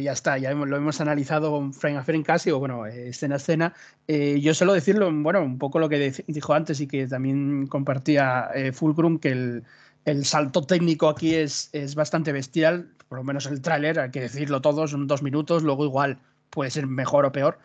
[0.00, 3.38] ya está, ya lo hemos analizado frame a frame casi, o bueno, eh, escena a
[3.38, 3.74] escena.
[4.08, 8.48] Eh, yo suelo decirlo, bueno, un poco lo que dijo antes y que también compartía
[8.54, 9.64] eh, Fulcrum, que el,
[10.10, 14.20] el salto técnico aquí es, es bastante bestial, por lo menos el tráiler, hay que
[14.20, 16.18] decirlo todo, son dos minutos, luego igual
[16.50, 17.58] puede ser mejor o peor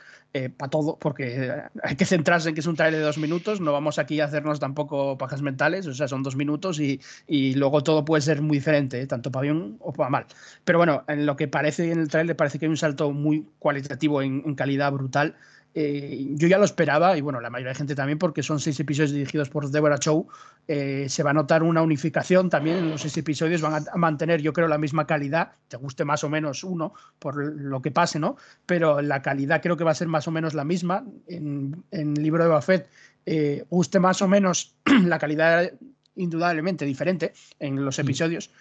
[0.58, 3.62] para todo, porque eh, hay que centrarse en que es un trailer de dos minutos,
[3.62, 7.54] no vamos aquí a hacernos tampoco pajas mentales, o sea, son dos minutos y, y
[7.54, 9.08] luego todo puede ser muy diferente, ¿eh?
[9.08, 10.26] tanto para bien o para mal.
[10.64, 13.48] Pero bueno, en lo que parece en el trailer parece que hay un salto muy
[13.60, 15.36] cualitativo en calidad brutal.
[15.76, 18.80] Eh, yo ya lo esperaba y bueno, la mayoría de gente también porque son seis
[18.80, 20.28] episodios dirigidos por Deborah Chow.
[20.68, 24.42] Eh, se va a notar una unificación también en los seis episodios, van a, mantener
[24.42, 28.20] yo creo la misma calidad, te guste más o menos uno por lo que pase,
[28.20, 28.38] ¿no?
[28.66, 31.06] Pero la calidad creo que va a ser más o menos la misma.
[31.28, 32.88] En, en el libro de Buffett,
[33.26, 34.76] eh, guste más o menos
[35.06, 35.72] la calidad
[36.16, 38.52] indudablemente diferente en los episodios.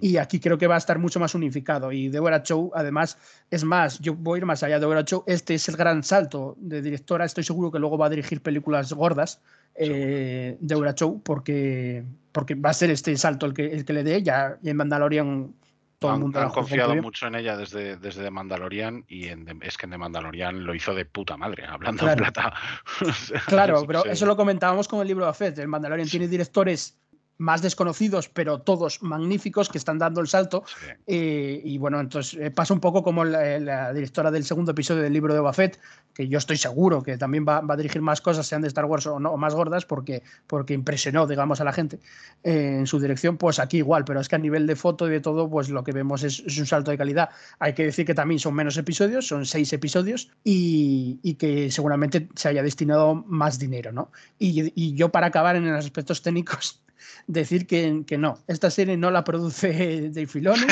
[0.00, 1.90] Y aquí creo que va a estar mucho más unificado.
[1.92, 3.18] Y Deborah Chow, además,
[3.50, 5.24] es más, yo voy a ir más allá de Deborah Chow.
[5.26, 7.24] Este es el gran salto de directora.
[7.24, 9.40] Estoy seguro que luego va a dirigir películas gordas.
[9.74, 14.04] Eh, Deborah Chow, porque, porque va a ser este salto el que, el que le
[14.04, 14.22] dé.
[14.22, 15.52] Ya en Mandalorian
[15.98, 19.58] todo el mundo han, confiado mucho en ella desde, desde The Mandalorian y en The-
[19.62, 22.24] es que en The Mandalorian lo hizo de puta madre, hablando Claro.
[22.24, 22.54] en plata.
[23.08, 24.08] O sea, Claro, pero sí.
[24.10, 25.58] eso lo comentábamos con el libro de Fett.
[25.58, 26.98] El Mandalorian tiene directores
[27.38, 30.64] más desconocidos, pero todos magníficos que están dando el salto.
[30.66, 30.86] Sí.
[31.06, 35.02] Eh, y bueno, entonces eh, pasa un poco como la, la directora del segundo episodio
[35.02, 35.80] del libro de Boba Fett,
[36.14, 38.84] que yo estoy seguro que también va, va a dirigir más cosas, sean de Star
[38.84, 42.00] Wars o, no, o más gordas, porque, porque impresionó, digamos, a la gente
[42.44, 43.38] eh, en su dirección.
[43.38, 45.82] Pues aquí igual, pero es que a nivel de foto y de todo, pues lo
[45.82, 47.30] que vemos es, es un salto de calidad.
[47.58, 52.28] Hay que decir que también son menos episodios, son seis episodios, y, y que seguramente
[52.34, 54.10] se haya destinado más dinero, ¿no?
[54.38, 56.81] Y, y yo, para acabar en los aspectos técnicos,
[57.26, 60.66] decir que, que no, esta serie no la produce Dave Filoni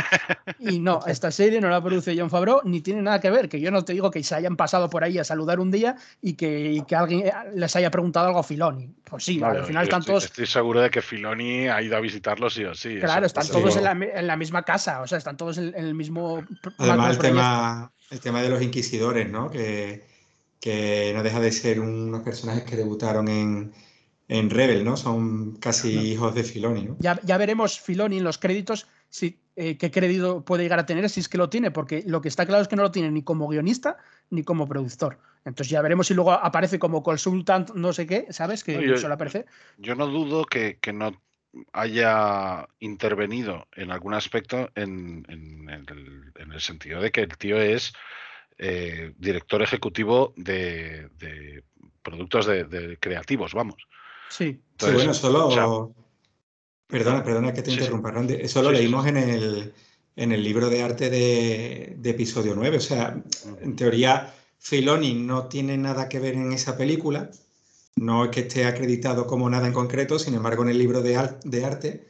[0.58, 3.60] y no, esta serie no la produce John Favreau ni tiene nada que ver, que
[3.60, 6.34] yo no te digo que se hayan pasado por ahí a saludar un día y
[6.34, 8.90] que, y que alguien les haya preguntado algo a Filoni.
[9.04, 11.96] Pues sí, Vale, al final están estoy, todos, estoy seguro de que Filoni ha ido
[11.96, 12.98] a visitarlo sí o sí.
[13.00, 15.84] claro, están todos en la, en la misma casa, o sea, están todos en, en
[15.84, 16.44] el mismo
[16.78, 19.50] Además, el tema, el tema de los inquisidores, ¿no?
[19.50, 20.04] Que,
[20.60, 23.72] que no deja de ser unos personajes que debutaron en,
[24.30, 24.96] en Rebel, ¿no?
[24.96, 26.96] Son casi hijos de Filoni, ¿no?
[27.00, 31.10] Ya, ya veremos Filoni en los créditos si, eh, qué crédito puede llegar a tener,
[31.10, 33.10] si es que lo tiene, porque lo que está claro es que no lo tiene
[33.10, 33.98] ni como guionista
[34.30, 35.18] ni como productor.
[35.44, 38.62] Entonces ya veremos si luego aparece como consultant, no sé qué, ¿sabes?
[38.62, 39.46] Que No, yo- suele aparecer.
[39.78, 41.10] Yo no dudo que, que no
[41.72, 47.60] haya intervenido en algún aspecto en, en el, en el sentido de que el tío
[47.60, 47.92] es
[48.58, 51.64] eh, director ejecutivo de, de
[52.02, 53.88] productos de, de creativos, vamos.
[54.30, 54.62] Sí.
[54.78, 55.48] Sí, bueno, solo.
[55.48, 55.66] o sea,
[56.86, 57.82] perdona, perdona que te Sí, sí.
[57.82, 58.34] interrumpa, Randy.
[58.34, 59.74] Eso lo Sí, sí, leímos en el,
[60.16, 62.78] en el libro de arte de, de episodio 9.
[62.78, 63.22] O sea,
[63.62, 67.30] en teoría, Filoni no tiene nada que ver en esa película.
[67.96, 71.16] No es que esté acreditado como nada en concreto, sin embargo, en el libro de,
[71.16, 72.06] ar- de arte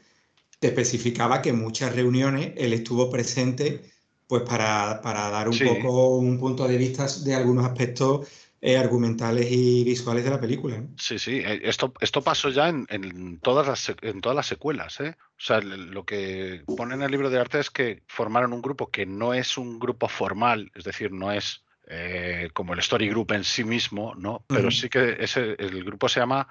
[0.60, 3.82] te especificaba que en muchas reuniones él estuvo presente
[4.28, 5.64] pues para, para dar un Sí.
[5.64, 8.28] poco un punto de vista de algunos aspectos
[8.62, 10.78] eh, argumentales y visuales de la película.
[10.78, 10.90] ¿no?
[10.98, 15.00] Sí, sí, eh, esto, esto pasó ya en, en todas las, en todas las secuelas.
[15.00, 15.16] ¿eh?
[15.18, 18.90] O sea, lo que pone en el libro de arte es que formaron un grupo
[18.90, 23.32] que no es un grupo formal, es decir, no es eh, como el Story Group
[23.32, 24.44] en sí mismo, ¿no?
[24.46, 26.46] Pero sí que ese, el grupo se llama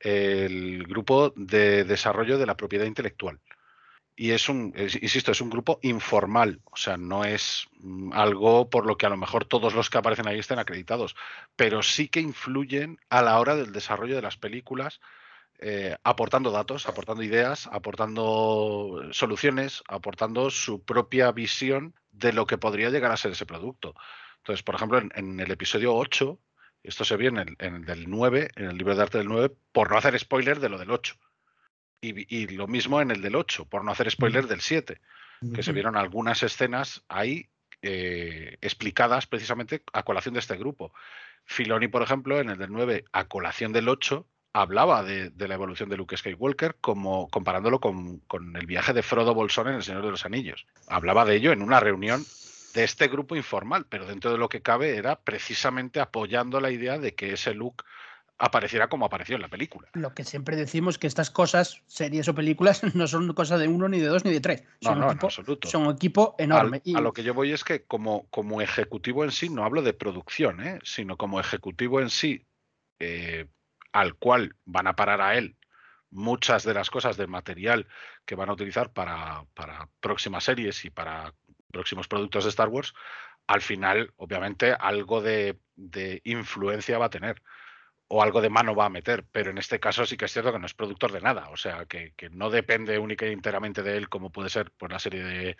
[0.00, 3.38] el Grupo de Desarrollo de la Propiedad Intelectual.
[4.20, 8.84] Y es un, insisto, es un grupo informal, o sea, no es mm, algo por
[8.84, 11.16] lo que a lo mejor todos los que aparecen ahí estén acreditados,
[11.56, 15.00] pero sí que influyen a la hora del desarrollo de las películas,
[15.58, 22.90] eh, aportando datos, aportando ideas, aportando soluciones, aportando su propia visión de lo que podría
[22.90, 23.94] llegar a ser ese producto.
[24.36, 26.38] Entonces, por ejemplo, en, en el episodio 8,
[26.82, 29.28] esto se vio en el, en el del 9, en el libro de arte del
[29.28, 31.16] 9, por no hacer spoiler de lo del 8.
[32.02, 35.00] Y, lo mismo en el del 8, por no hacer spoiler del 7
[35.54, 37.48] que se vieron algunas escenas ahí
[37.82, 40.92] eh, explicadas precisamente a colación de este grupo.
[41.46, 45.54] Filoni, por ejemplo, en el del 9, a colación del 8, hablaba de, de la
[45.54, 49.82] evolución de Luke Skywalker como comparándolo con, con el viaje de Frodo Bolsón en El
[49.82, 50.66] Señor de los Anillos.
[50.88, 52.24] Hablaba de ello en una reunión
[52.74, 56.98] de este grupo informal, pero dentro de lo que cabe era precisamente apoyando la idea
[56.98, 57.84] de que ese Luke
[58.40, 59.88] apareciera como apareció en la película.
[59.92, 63.88] Lo que siempre decimos que estas cosas, series o películas, no son cosa de uno,
[63.88, 64.62] ni de dos, ni de tres.
[64.80, 65.68] No, Son, no, un, en equipo, absoluto.
[65.68, 66.78] son un equipo enorme.
[66.78, 69.64] Al- y- A lo que yo voy es que como, como ejecutivo en sí, no
[69.64, 70.78] hablo de producción, ¿eh?
[70.82, 72.46] sino como ejecutivo en sí,
[72.98, 73.46] eh,
[73.92, 75.56] al cual van a parar a él
[76.10, 77.86] muchas de las cosas del material
[78.24, 81.34] que van a utilizar para, para próximas series y para
[81.70, 82.94] próximos productos de Star Wars,
[83.46, 87.42] al final, obviamente, algo de, de influencia va a tener
[88.12, 90.52] o algo de mano va a meter, pero en este caso sí que es cierto
[90.52, 93.84] que no es productor de nada, o sea, que, que no depende única y enteramente
[93.84, 95.56] de él como puede ser pues, la serie de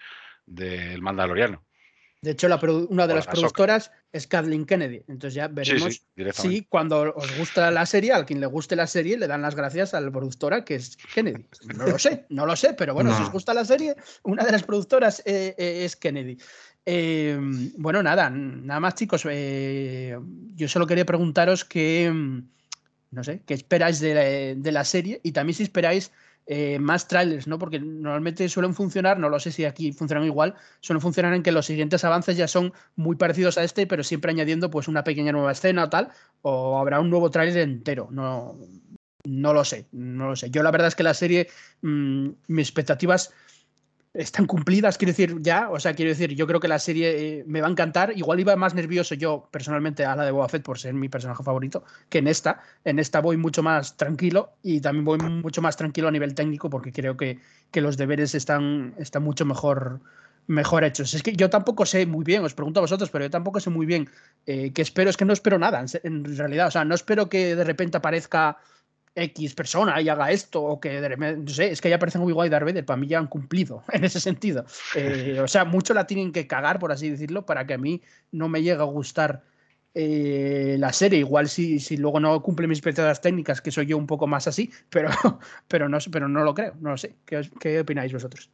[0.46, 1.64] del Mandaloriano.
[2.22, 2.58] de hecho, la
[2.88, 5.04] una de o las la productoras es Kathleen Kennedy.
[5.06, 8.88] Entonces ya veremos sí, si cuando os gusta la serie, al quien le guste la
[8.88, 11.46] serie, le dan las gracias a la productora que es Kennedy.
[11.76, 13.94] No lo sé, no lo sé, pero bueno, si os gusta la serie,
[14.24, 16.36] una de las productoras eh, eh, es Kennedy.
[16.86, 17.38] Eh,
[17.76, 19.26] bueno, nada, nada más chicos.
[19.30, 20.18] eh,
[20.54, 22.48] yo solo quería preguntaros que, mm,
[23.12, 24.22] no sé, qué esperáis de la,
[24.60, 26.12] de la serie y también si esperáis
[26.46, 27.58] eh, más trailers, ¿no?
[27.58, 31.52] Porque normalmente suelen funcionar, no lo sé si aquí funcionan igual, suelen funcionar en que
[31.52, 35.32] los siguientes avances ya son muy parecidos a este, pero siempre añadiendo pues una pequeña
[35.32, 36.08] nueva escena o tal,
[36.42, 38.08] o habrá un nuevo trailer entero.
[38.10, 38.58] No,
[39.24, 40.50] no lo sé, no lo sé.
[40.50, 41.48] Yo la verdad es que la serie,
[41.82, 43.32] mm, mis expectativas
[44.12, 45.70] están cumplidas, quiero decir, ya.
[45.70, 48.16] O sea, quiero decir, yo creo que la serie eh, me va a encantar.
[48.16, 51.42] Igual iba más nervioso yo, personalmente, a la de Boba Fett por ser mi personaje
[51.42, 52.60] favorito, que en esta.
[52.84, 56.70] En esta voy mucho más tranquilo y también voy mucho más tranquilo a nivel técnico
[56.70, 57.38] porque creo que,
[57.70, 60.00] que los deberes están, están mucho mejor,
[60.48, 61.14] mejor hechos.
[61.14, 63.70] Es que yo tampoco sé muy bien, os pregunto a vosotros, pero yo tampoco sé
[63.70, 64.08] muy bien
[64.46, 65.10] eh, qué espero.
[65.10, 66.66] Es que no espero nada, en, en realidad.
[66.66, 68.58] O sea, no espero que de repente aparezca
[69.14, 72.50] X persona y haga esto, o que no sé, es que ya parecen Obi-Wan y
[72.50, 74.64] Darth Vader, para mí ya han cumplido en ese sentido.
[74.94, 78.02] Eh, o sea, mucho la tienen que cagar, por así decirlo, para que a mí
[78.30, 79.42] no me llegue a gustar
[79.94, 81.18] eh, la serie.
[81.18, 84.46] Igual si, si luego no cumple mis expectativas técnicas, que soy yo un poco más
[84.46, 85.10] así, pero,
[85.68, 87.16] pero, no, pero no lo creo, no lo sé.
[87.26, 88.50] ¿Qué, qué opináis vosotros?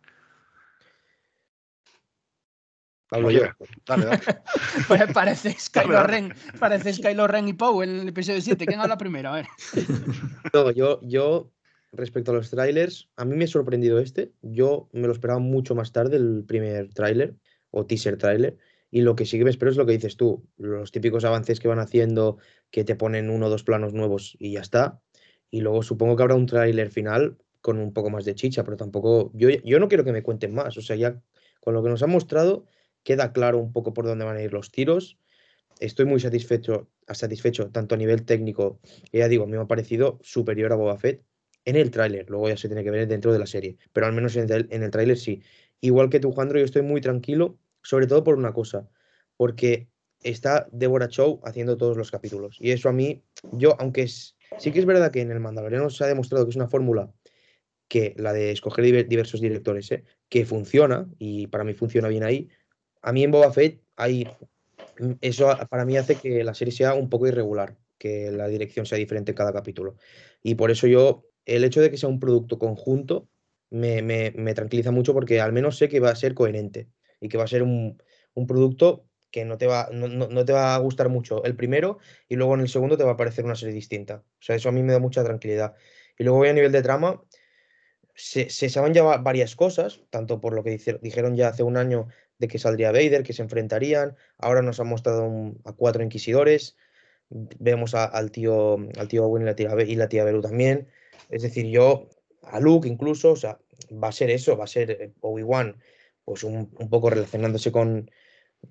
[3.10, 3.42] Hablo yo.
[3.86, 4.20] Dale, dale.
[4.88, 8.66] Pues parece Kylo Ren, parece Kylo Ren y Poe en el episodio 7.
[8.66, 9.30] ¿Quién habla primero?
[9.30, 9.46] A ver.
[10.52, 11.52] No, yo, yo,
[11.92, 14.32] respecto a los trailers, a mí me ha sorprendido este.
[14.42, 17.36] Yo me lo esperaba mucho más tarde, el primer tráiler
[17.70, 18.56] o teaser tráiler.
[18.90, 21.60] Y lo que sí que me espero es lo que dices tú, los típicos avances
[21.60, 22.38] que van haciendo,
[22.70, 25.00] que te ponen uno o dos planos nuevos y ya está.
[25.50, 28.76] Y luego supongo que habrá un tráiler final con un poco más de chicha, pero
[28.76, 30.76] tampoco, yo, yo no quiero que me cuenten más.
[30.76, 31.20] O sea, ya
[31.60, 32.64] con lo que nos han mostrado,
[33.06, 35.16] queda claro un poco por dónde van a ir los tiros.
[35.78, 38.80] Estoy muy satisfecho, satisfecho tanto a nivel técnico,
[39.12, 41.22] ya digo, me ha parecido superior a Boba Fett
[41.64, 42.28] en el tráiler.
[42.28, 44.66] Luego ya se tiene que ver dentro de la serie, pero al menos en el,
[44.70, 45.40] en el tráiler sí.
[45.80, 48.88] Igual que tú, Jandro, yo estoy muy tranquilo, sobre todo por una cosa,
[49.36, 49.88] porque
[50.24, 52.56] está Deborah Chow haciendo todos los capítulos.
[52.58, 53.22] Y eso a mí,
[53.52, 56.50] yo, aunque es, sí que es verdad que en el Mandaloriano se ha demostrado que
[56.50, 57.12] es una fórmula
[57.86, 60.02] que la de escoger diversos directores, ¿eh?
[60.28, 62.48] que funciona, y para mí funciona bien ahí,
[63.06, 64.28] a mí en Boba Fett hay,
[65.20, 68.98] eso para mí hace que la serie sea un poco irregular, que la dirección sea
[68.98, 69.94] diferente en cada capítulo.
[70.42, 73.28] Y por eso yo, el hecho de que sea un producto conjunto
[73.70, 76.88] me, tranquiliza mucho porque al menos sé que va a ser coherente
[77.20, 77.96] y que va a ser un,
[78.48, 82.54] producto que no te, va, no, te va a gustar mucho el primero y luego
[82.54, 84.24] en el segundo te va a parecer una serie distinta.
[84.26, 85.76] O sea, eso a mí me da mucha tranquilidad.
[86.18, 87.22] Y luego voy a nivel de trama,
[88.16, 92.08] se saben ya varias cosas, tanto por lo que dijeron ya hace un año
[92.38, 94.16] de que saldría Vader, que se enfrentarían.
[94.38, 96.76] Ahora nos han mostrado a cuatro inquisidores.
[97.28, 100.88] Vemos al tío al tío Owen y la tía, y la tía Beru también.
[101.30, 102.08] Es decir, yo,
[102.42, 103.58] a Luke incluso, o sea,
[103.92, 105.76] va a ser eso, va a ser eh, Obi-Wan,
[106.24, 108.10] pues un, poco relacionándose con,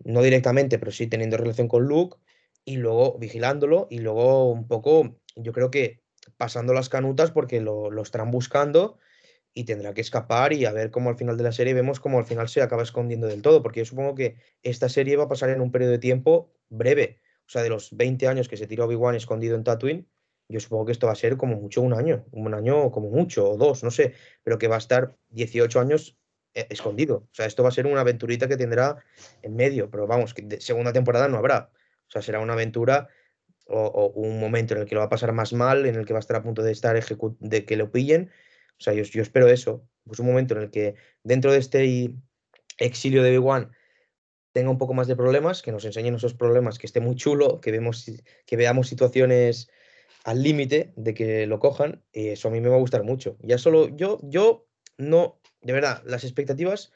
[0.04, 2.18] no directamente, pero sí teniendo relación con Luke,
[2.64, 6.02] y luego vigilándolo, y luego un poco, yo creo que
[6.38, 8.98] pasando las canutas porque lo, lo estarán buscando
[9.58, 12.20] y tendrá que escapar y a ver cómo al final de la serie vemos cómo
[12.20, 15.30] al final se acaba escondiendo del todo, porque yo supongo que esta serie va a
[15.30, 18.68] pasar en un periodo de tiempo breve, o sea, de los 20 años que se
[18.68, 20.08] tiró Obi-Wan escondido en Tatooine,
[20.50, 23.50] yo supongo que esto va a ser como mucho un año, un año como mucho,
[23.50, 24.14] o dos, no sé,
[24.44, 26.18] pero que va a estar 18 años
[26.54, 27.16] eh, escondido.
[27.16, 29.04] O sea, esto va a ser una aventurita que tendrá
[29.42, 31.72] en medio, pero vamos, que de segunda temporada no habrá.
[32.08, 33.08] O sea, será una aventura
[33.66, 36.06] o, o, un momento en el que lo va a pasar más mal, en el
[36.06, 37.02] que va a estar a punto de estar
[37.40, 38.30] de que lo pillen
[38.78, 42.16] o sea, yo, espero eso, pues un momento en el que dentro de este
[42.78, 43.72] exilio de Obi-Wan
[44.52, 47.60] tenga un poco más de problemas, que nos enseñen esos problemas, que esté muy chulo,
[47.62, 48.06] que, vemos,
[48.46, 49.70] que veamos situaciones
[50.24, 53.38] al límite de que lo cojan, eso a mí me va a gustar mucho.
[53.42, 56.92] Ya solo yo, yo no, de verdad, las expectativas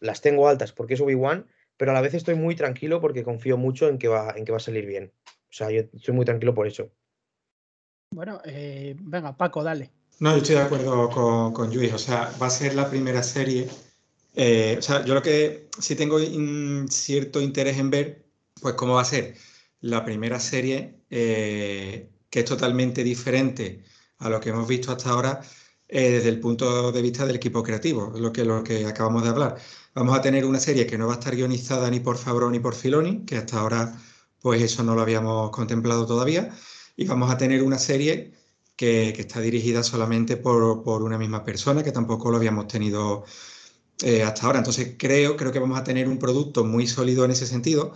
[0.00, 3.56] las tengo altas porque es Obi-Wan, pero a la vez estoy muy tranquilo porque confío
[3.56, 5.12] mucho en que va, en que va a salir bien.
[5.26, 6.92] O sea, yo estoy muy tranquilo por eso.
[8.10, 9.90] Bueno, eh, venga, Paco, dale.
[10.22, 11.92] No, yo estoy de acuerdo con, con Luis.
[11.92, 13.68] O sea, va a ser la primera serie.
[14.36, 16.18] Eh, o sea, yo lo que sí tengo
[16.88, 18.24] cierto interés en ver,
[18.60, 19.34] pues cómo va a ser
[19.80, 23.82] la primera serie eh, que es totalmente diferente
[24.18, 25.40] a lo que hemos visto hasta ahora
[25.88, 29.30] eh, desde el punto de vista del equipo creativo, lo que, lo que acabamos de
[29.30, 29.56] hablar.
[29.92, 32.60] Vamos a tener una serie que no va a estar guionizada ni por Favreau ni
[32.60, 34.00] por Filoni, que hasta ahora
[34.40, 36.56] pues eso no lo habíamos contemplado todavía,
[36.96, 38.32] y vamos a tener una serie
[38.76, 43.24] que, está dirigida solamente por, por, una misma persona, que tampoco lo habíamos tenido
[44.02, 44.58] eh, hasta ahora.
[44.58, 47.92] Entonces creo, creo que vamos a tener un producto muy sólido en ese sentido.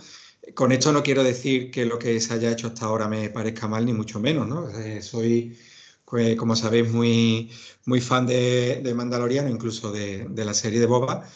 [0.55, 3.67] Con esto no quiero decir que lo que se haya hecho hasta ahora me parezca
[3.67, 4.69] mal, ni mucho menos, ¿no?
[4.69, 5.57] Eh, soy,
[6.05, 7.51] pues, como sabéis, muy,
[7.85, 11.27] muy fan de, de Mandaloriano, incluso de, de, la serie de Boba.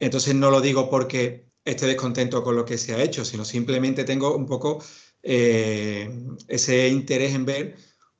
[0.00, 4.04] Entonces no lo digo porque esté descontento con lo que se ha hecho, sino simplemente
[4.04, 4.82] tengo un poco
[5.22, 6.08] eh,
[6.48, 7.76] ese interés en ver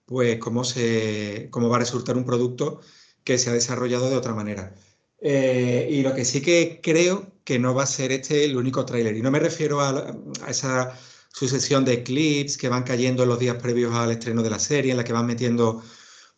[0.07, 2.81] pues cómo, se, cómo va a resultar un producto
[3.25, 4.75] que se ha desarrollado de otra manera.
[5.21, 8.85] Eh, y lo que sí que creo que no va a ser este el único
[8.87, 9.17] tráiler.
[9.17, 10.17] Y no me refiero a,
[10.49, 10.99] esa
[11.33, 14.93] sucesión de clips que van cayendo en los días previos al estreno de la serie,
[14.93, 15.83] en la que van metiendo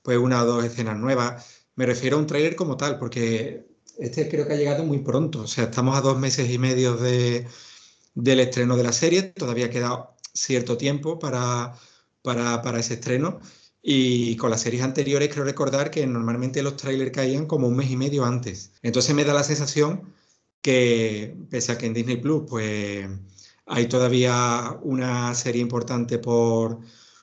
[0.03, 1.45] pues una o dos escenas nuevas.
[1.77, 3.67] Me refiero a un tráiler como tal, porque
[3.99, 5.43] este creo que ha llegado muy pronto.
[5.43, 7.47] O sea, estamos a dos meses y medio de,
[8.15, 9.23] del estreno de la serie.
[9.23, 11.75] Todavía queda cierto tiempo para,
[12.23, 13.41] para, para ese estreno.
[13.91, 17.91] Y con las series anteriores creo recordar que normalmente los trailers caían como un mes
[17.91, 18.73] y medio antes.
[18.83, 20.13] Entonces me da la sensación
[20.61, 23.09] que, pese a que en Disney Plus, pues
[23.65, 26.81] hay todavía una serie importante por,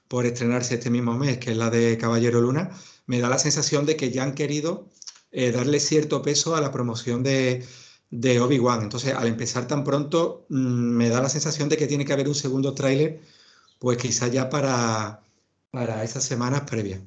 [0.07, 2.71] por estrenarse este mismo mes, que es la de Caballero Luna,
[3.05, 4.89] me da la sensación de que ya han querido
[5.31, 7.63] eh, darle cierto peso a la promoción de,
[8.09, 8.81] de Obi-Wan.
[8.81, 12.27] Entonces, al empezar tan pronto, mm, me da la sensación de que tiene que haber
[12.27, 13.21] un segundo tráiler,
[13.79, 15.24] pues quizá ya para,
[15.75, 17.01] para esas semanas previas.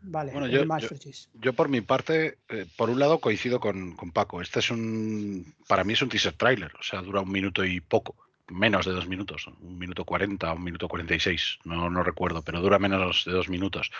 [0.00, 0.88] Vale, Bueno, yo, yo-
[1.34, 4.40] yo por mi parte, eh, por un lado coincido con, con Paco.
[4.40, 7.80] Este es un, para mí es un teaser trailer, o sea, dura un minuto y
[7.80, 8.14] poco,
[8.48, 12.42] menos de dos minutos, un minuto cuarenta, un minuto cuarenta y seis, no, no recuerdo,
[12.42, 13.90] pero dura menos de dos minutos.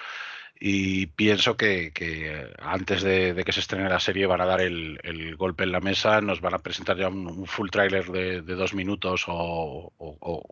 [0.61, 4.61] Y pienso que, que antes de, de que se estrene la serie van a dar
[4.61, 8.07] el, el golpe en la mesa, nos van a presentar ya un, un full trailer
[8.11, 10.43] de, de dos minutos o, o- o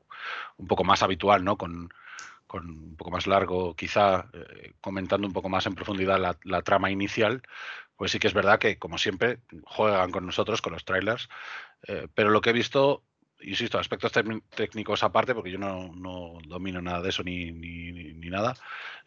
[0.59, 1.57] un poco más habitual, ¿no?
[1.57, 1.89] Con,
[2.47, 6.91] con un poco más largo, quizá eh, comentando un poco más en profundidad la, trama
[6.91, 7.43] inicial,
[7.97, 11.29] pues sí que es verdad que, como siempre, juegan con nosotros, con los trailers,
[11.89, 13.03] eh, pero lo que he visto,
[13.41, 14.13] insisto, aspectos
[14.55, 18.55] técnicos aparte, porque yo no, no domino nada de eso ni, ni, nada,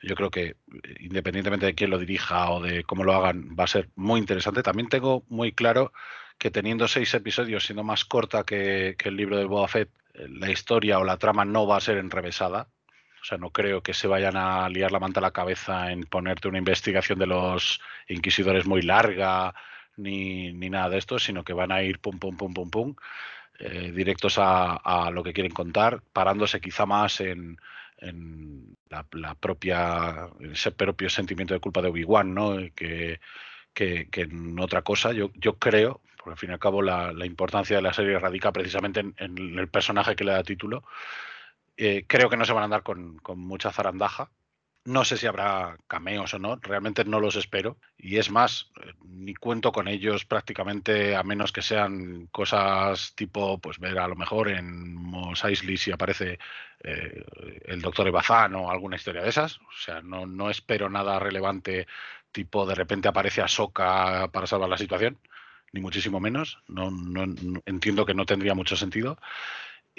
[0.02, 0.56] yo creo que eh,
[1.02, 4.64] independientemente de quién lo dirija o de cómo lo hagan, va a ser muy interesante.
[4.64, 5.92] También tengo muy claro
[6.38, 11.00] que teniendo seis episodios, siendo más corta que, el libro del Boba Fett, la historia
[11.00, 12.70] o la trama no va a ser enrevesada.
[13.22, 16.04] O sea, no creo que se vayan a liar la manta a la cabeza en
[16.04, 19.54] ponerte una investigación de los inquisidores muy larga
[19.98, 22.96] ni, ni nada de esto, sino que van a ir pum, pum, pum, pum, pum,
[23.60, 27.58] eh, directos a, a lo que quieren contar, parándose quizá más en,
[27.98, 32.56] en la, la propia, ese propio sentimiento de culpa de Obi-Wan, ¿no?
[32.74, 33.20] Que,
[33.74, 35.12] que, que en otra cosa.
[35.12, 38.18] Yo, yo creo, porque al fin y al cabo la, la importancia de la serie
[38.18, 40.84] radica precisamente en, en el personaje que le da título.
[41.82, 44.32] Eh, creo que no se van a andar con, con mucha zarandaja.
[44.86, 47.78] No sé si habrá cameos o no, realmente no los espero.
[47.98, 53.60] Y es más, eh, ni cuento con ellos prácticamente, a menos que sean cosas tipo,
[53.60, 56.40] pues ver a lo mejor en Mos Eisley si aparece
[56.84, 57.24] eh,
[57.66, 59.58] el doctor Ebazán o alguna historia de esas.
[59.60, 61.88] O sea, no, no espero nada relevante,
[62.32, 65.20] tipo de repente aparece Ahsoka para salvar la situación,
[65.74, 66.60] ni muchísimo menos.
[66.68, 69.18] No, no- no- entiendo que no tendría mucho sentido.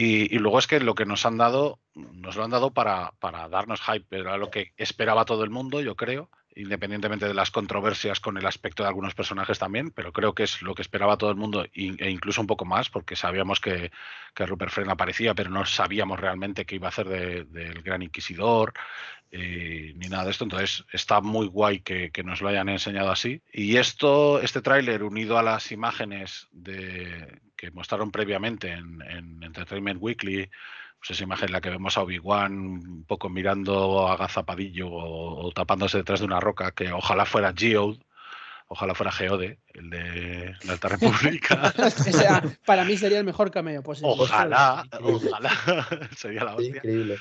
[0.03, 3.51] Y, luego es que lo que nos han dado, nos lo han dado para, para
[3.51, 8.21] darnos hype, era lo que esperaba todo el mundo, yo creo, independientemente de las controversias
[8.21, 11.31] con el aspecto de algunos personajes también, pero creo que es lo que esperaba todo
[11.31, 13.91] el mundo e incluso un poco más, porque sabíamos que,
[14.35, 18.03] que Rupert Friend aparecía, pero no sabíamos realmente qué iba a hacer de- del Gran
[18.03, 18.73] Inquisidor,
[19.33, 20.45] eh, ni nada de esto.
[20.45, 23.43] Entonces está muy guay que, que nos lo hayan enseñado así.
[23.53, 30.01] Y esto, este tráiler unido a las imágenes de, que mostraron previamente en, en Entertainment
[30.03, 30.51] Weekly,
[31.01, 35.53] pues esa imagen en la que vemos a Obi-Wan un poco mirando agazapadillo o, o
[35.53, 37.99] tapándose detrás de una roca, que ojalá fuera Geode,
[38.69, 41.73] ojalá fuera Geode, el de la Alta República.
[42.07, 44.13] Ese, ah, para mí sería el mejor cameo posible.
[44.13, 45.51] Ojalá, ojalá,
[46.17, 47.17] sería la hostia Increíble.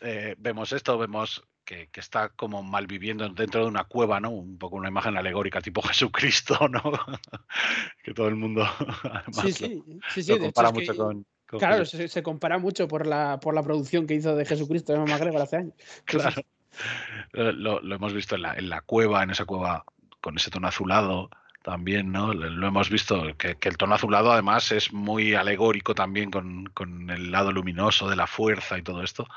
[0.00, 4.30] eh, vemos esto, vemos que, que está como malviviendo dentro de una cueva, ¿no?
[4.30, 6.82] Un poco una imagen alegórica tipo Jesucristo, ¿no?
[8.04, 8.64] que todo el mundo
[9.02, 9.82] además Sí, sí,
[10.14, 11.26] sí, sí, lo de hecho compara es mucho que- con
[11.56, 14.98] Claro, se, se compara mucho por la, por la producción que hizo de Jesucristo de
[14.98, 15.74] McGregor hace años.
[16.04, 16.42] Claro.
[17.32, 19.84] Lo, lo- lo hemos visto en la, en la cueva, en esa cueva
[20.20, 21.30] con ese tono azulado
[21.68, 22.32] también, ¿no?
[22.32, 27.10] Lo, hemos visto, que, que el tono azulado además es muy alegórico también con, con
[27.10, 29.28] el lado luminoso de la fuerza y todo esto.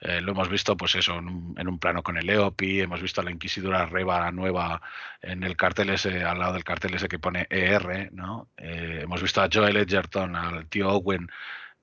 [0.00, 3.02] Eh, lo hemos visto, pues eso, en un, en un plano con el Eopi, hemos
[3.02, 4.80] visto a la Inquisidora Reba nueva
[5.22, 8.48] en el cartel ese, al lado del cartel ese que pone ER, ¿no?
[8.58, 11.28] Eh, hemos visto a Joel Edgerton, al tío Owen,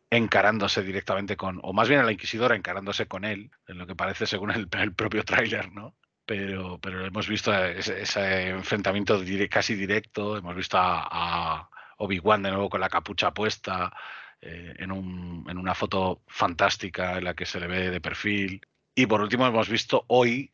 [0.09, 3.95] encarándose directamente con, o más bien a la Inquisidora encarándose con él, en lo que
[3.95, 5.95] parece según el, el propio tráiler, ¿no?
[6.29, 9.19] Pero, pero hemos visto ese, enfrentamiento
[9.49, 13.91] casi directo, hemos visto a, Obi-Wan de nuevo con la capucha puesta,
[14.39, 18.61] eh, en, un- en una foto fantástica en la que se le ve de perfil.
[18.93, 20.51] Y por último hemos visto hoy,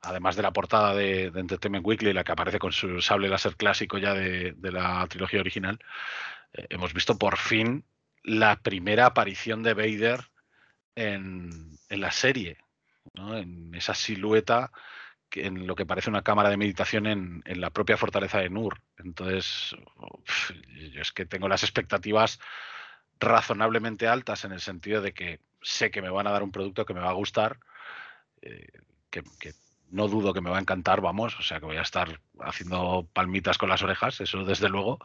[0.00, 3.98] además de la portada de, Entertainment Weekly, la que aparece con su sable láser clásico
[3.98, 5.78] ya de, la trilogía original,
[6.54, 7.84] eh, hemos visto por fin
[8.22, 10.20] la primera aparición de Vader
[10.96, 12.63] en la serie,
[13.14, 14.70] en esa silueta
[15.36, 18.80] en lo que parece una cámara de meditación en, la propia fortaleza de Nur.
[18.98, 19.74] Entonces,
[20.92, 22.40] yo es que tengo las expectativas
[23.18, 26.84] razonablemente altas en el sentido de que sé que me van a dar un producto
[26.84, 27.58] que me va a gustar,
[28.42, 28.68] eh,
[29.10, 29.54] que, que
[29.90, 33.08] no dudo que me va a encantar, vamos, o sea que voy a estar haciendo
[33.12, 34.98] palmitas con las orejas, eso desde luego,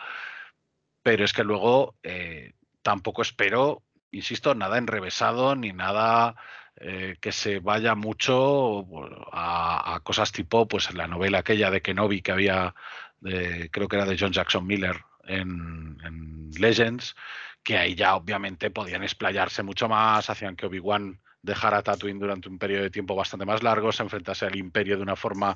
[1.03, 6.35] pero es que luego eh, tampoco espero, insisto, nada enrevesado ni nada
[6.79, 8.85] eh, que se vaya mucho
[9.31, 12.73] a, cosas tipo pues la novela aquella de Kenobi que había,
[13.21, 14.95] creo que era de John Jackson Miller
[15.25, 17.15] en, en Legends,
[17.63, 22.49] que ahí ya obviamente podían explayarse mucho más, hacían que Obi-Wan dejar a Tatooine durante
[22.49, 25.55] un periodo de tiempo bastante más largo, se enfrentase al imperio de una forma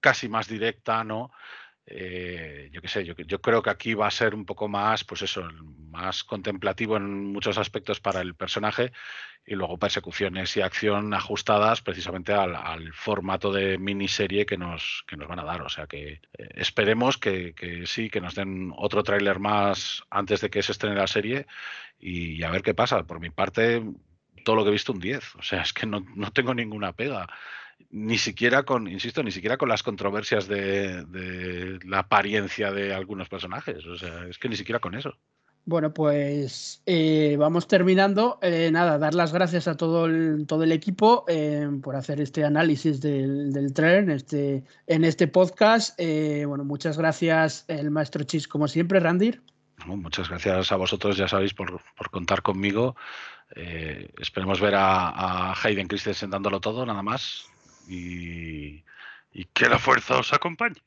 [0.00, 1.30] casi más directa, ¿no?
[1.86, 5.04] Eh, yo qué sé, yo, yo, creo que aquí va a ser un poco más,
[5.04, 5.46] pues eso,
[5.90, 8.92] más contemplativo en muchos aspectos para el personaje
[9.46, 15.28] y luego persecuciones y acción ajustadas precisamente al, formato de miniserie que nos, que nos
[15.28, 15.62] van a dar.
[15.62, 20.40] O sea que eh, esperemos que, que, sí, que nos den otro tráiler más antes
[20.40, 21.46] de que se estrene la serie
[21.98, 23.04] y a ver qué pasa.
[23.04, 23.82] Por mi parte,
[24.44, 25.36] todo lo que he visto un 10.
[25.36, 27.28] O sea, es que no, tengo ninguna pega.
[27.90, 33.86] Ni siquiera con, insisto, ni siquiera con las controversias de, la apariencia de algunos personajes.
[33.86, 35.14] O sea, es que ni siquiera con eso.
[35.66, 38.38] Bueno, pues eh, vamos terminando.
[38.42, 42.44] Eh, nada, dar las gracias a todo el, todo el equipo eh, por hacer este
[42.44, 45.98] análisis del, del tren este, en este podcast.
[45.98, 49.40] bueno, muchas gracias el maestro Chis, como siempre, Randir.
[49.86, 52.94] muchas gracias a vosotros, ya sabéis, por, por contar conmigo.
[53.54, 57.53] Esperemos ver a, Hayden Christensen dándolo todo, nada más.
[57.88, 58.82] Y,
[59.52, 60.80] que la fuerza os acompañe.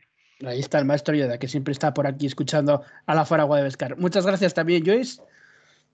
[0.46, 3.64] Ahí está el maestro Yoda, que siempre está por aquí escuchando a la Faragua de
[3.64, 3.98] Vescar.
[3.98, 5.22] Muchas gracias también, Joyce.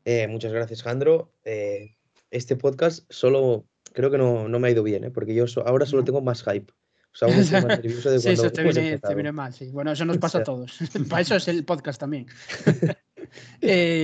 [0.05, 1.31] Eh, muchas gracias, Jandro.
[1.45, 1.95] Eh,
[2.29, 6.21] este podcast solo creo que no, me ha ido bien, porque yo ahora solo tengo
[6.21, 6.71] más hype.
[7.13, 9.69] O sea, más nervioso de sí, eso te viene, te viene, mal, sí.
[9.71, 10.79] Bueno, eso nos pasa a todos.
[11.09, 12.27] Para eso es el podcast también.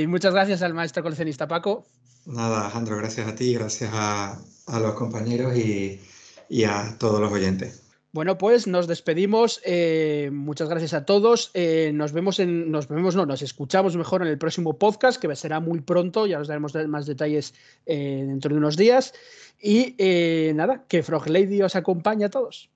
[0.07, 1.85] muchas gracias al maestro coleccionista Paco.
[2.26, 4.39] Nada, Alejandro, gracias a ti, gracias a,
[4.80, 5.57] los compañeros
[6.49, 7.84] y, a todos los oyentes.
[8.11, 9.61] Bueno, pues nos despedimos.
[9.63, 11.51] Eh, muchas gracias a todos.
[11.53, 15.35] Eh, nos vemos en, nos vemos, no, nos escuchamos mejor en el próximo podcast, que
[15.35, 16.26] será muy pronto.
[16.26, 17.53] Ya os daremos más detalles
[17.85, 19.13] eh, dentro de unos días.
[19.61, 19.95] Y
[20.55, 22.69] nada, que Frog Lady os acompañe a todos.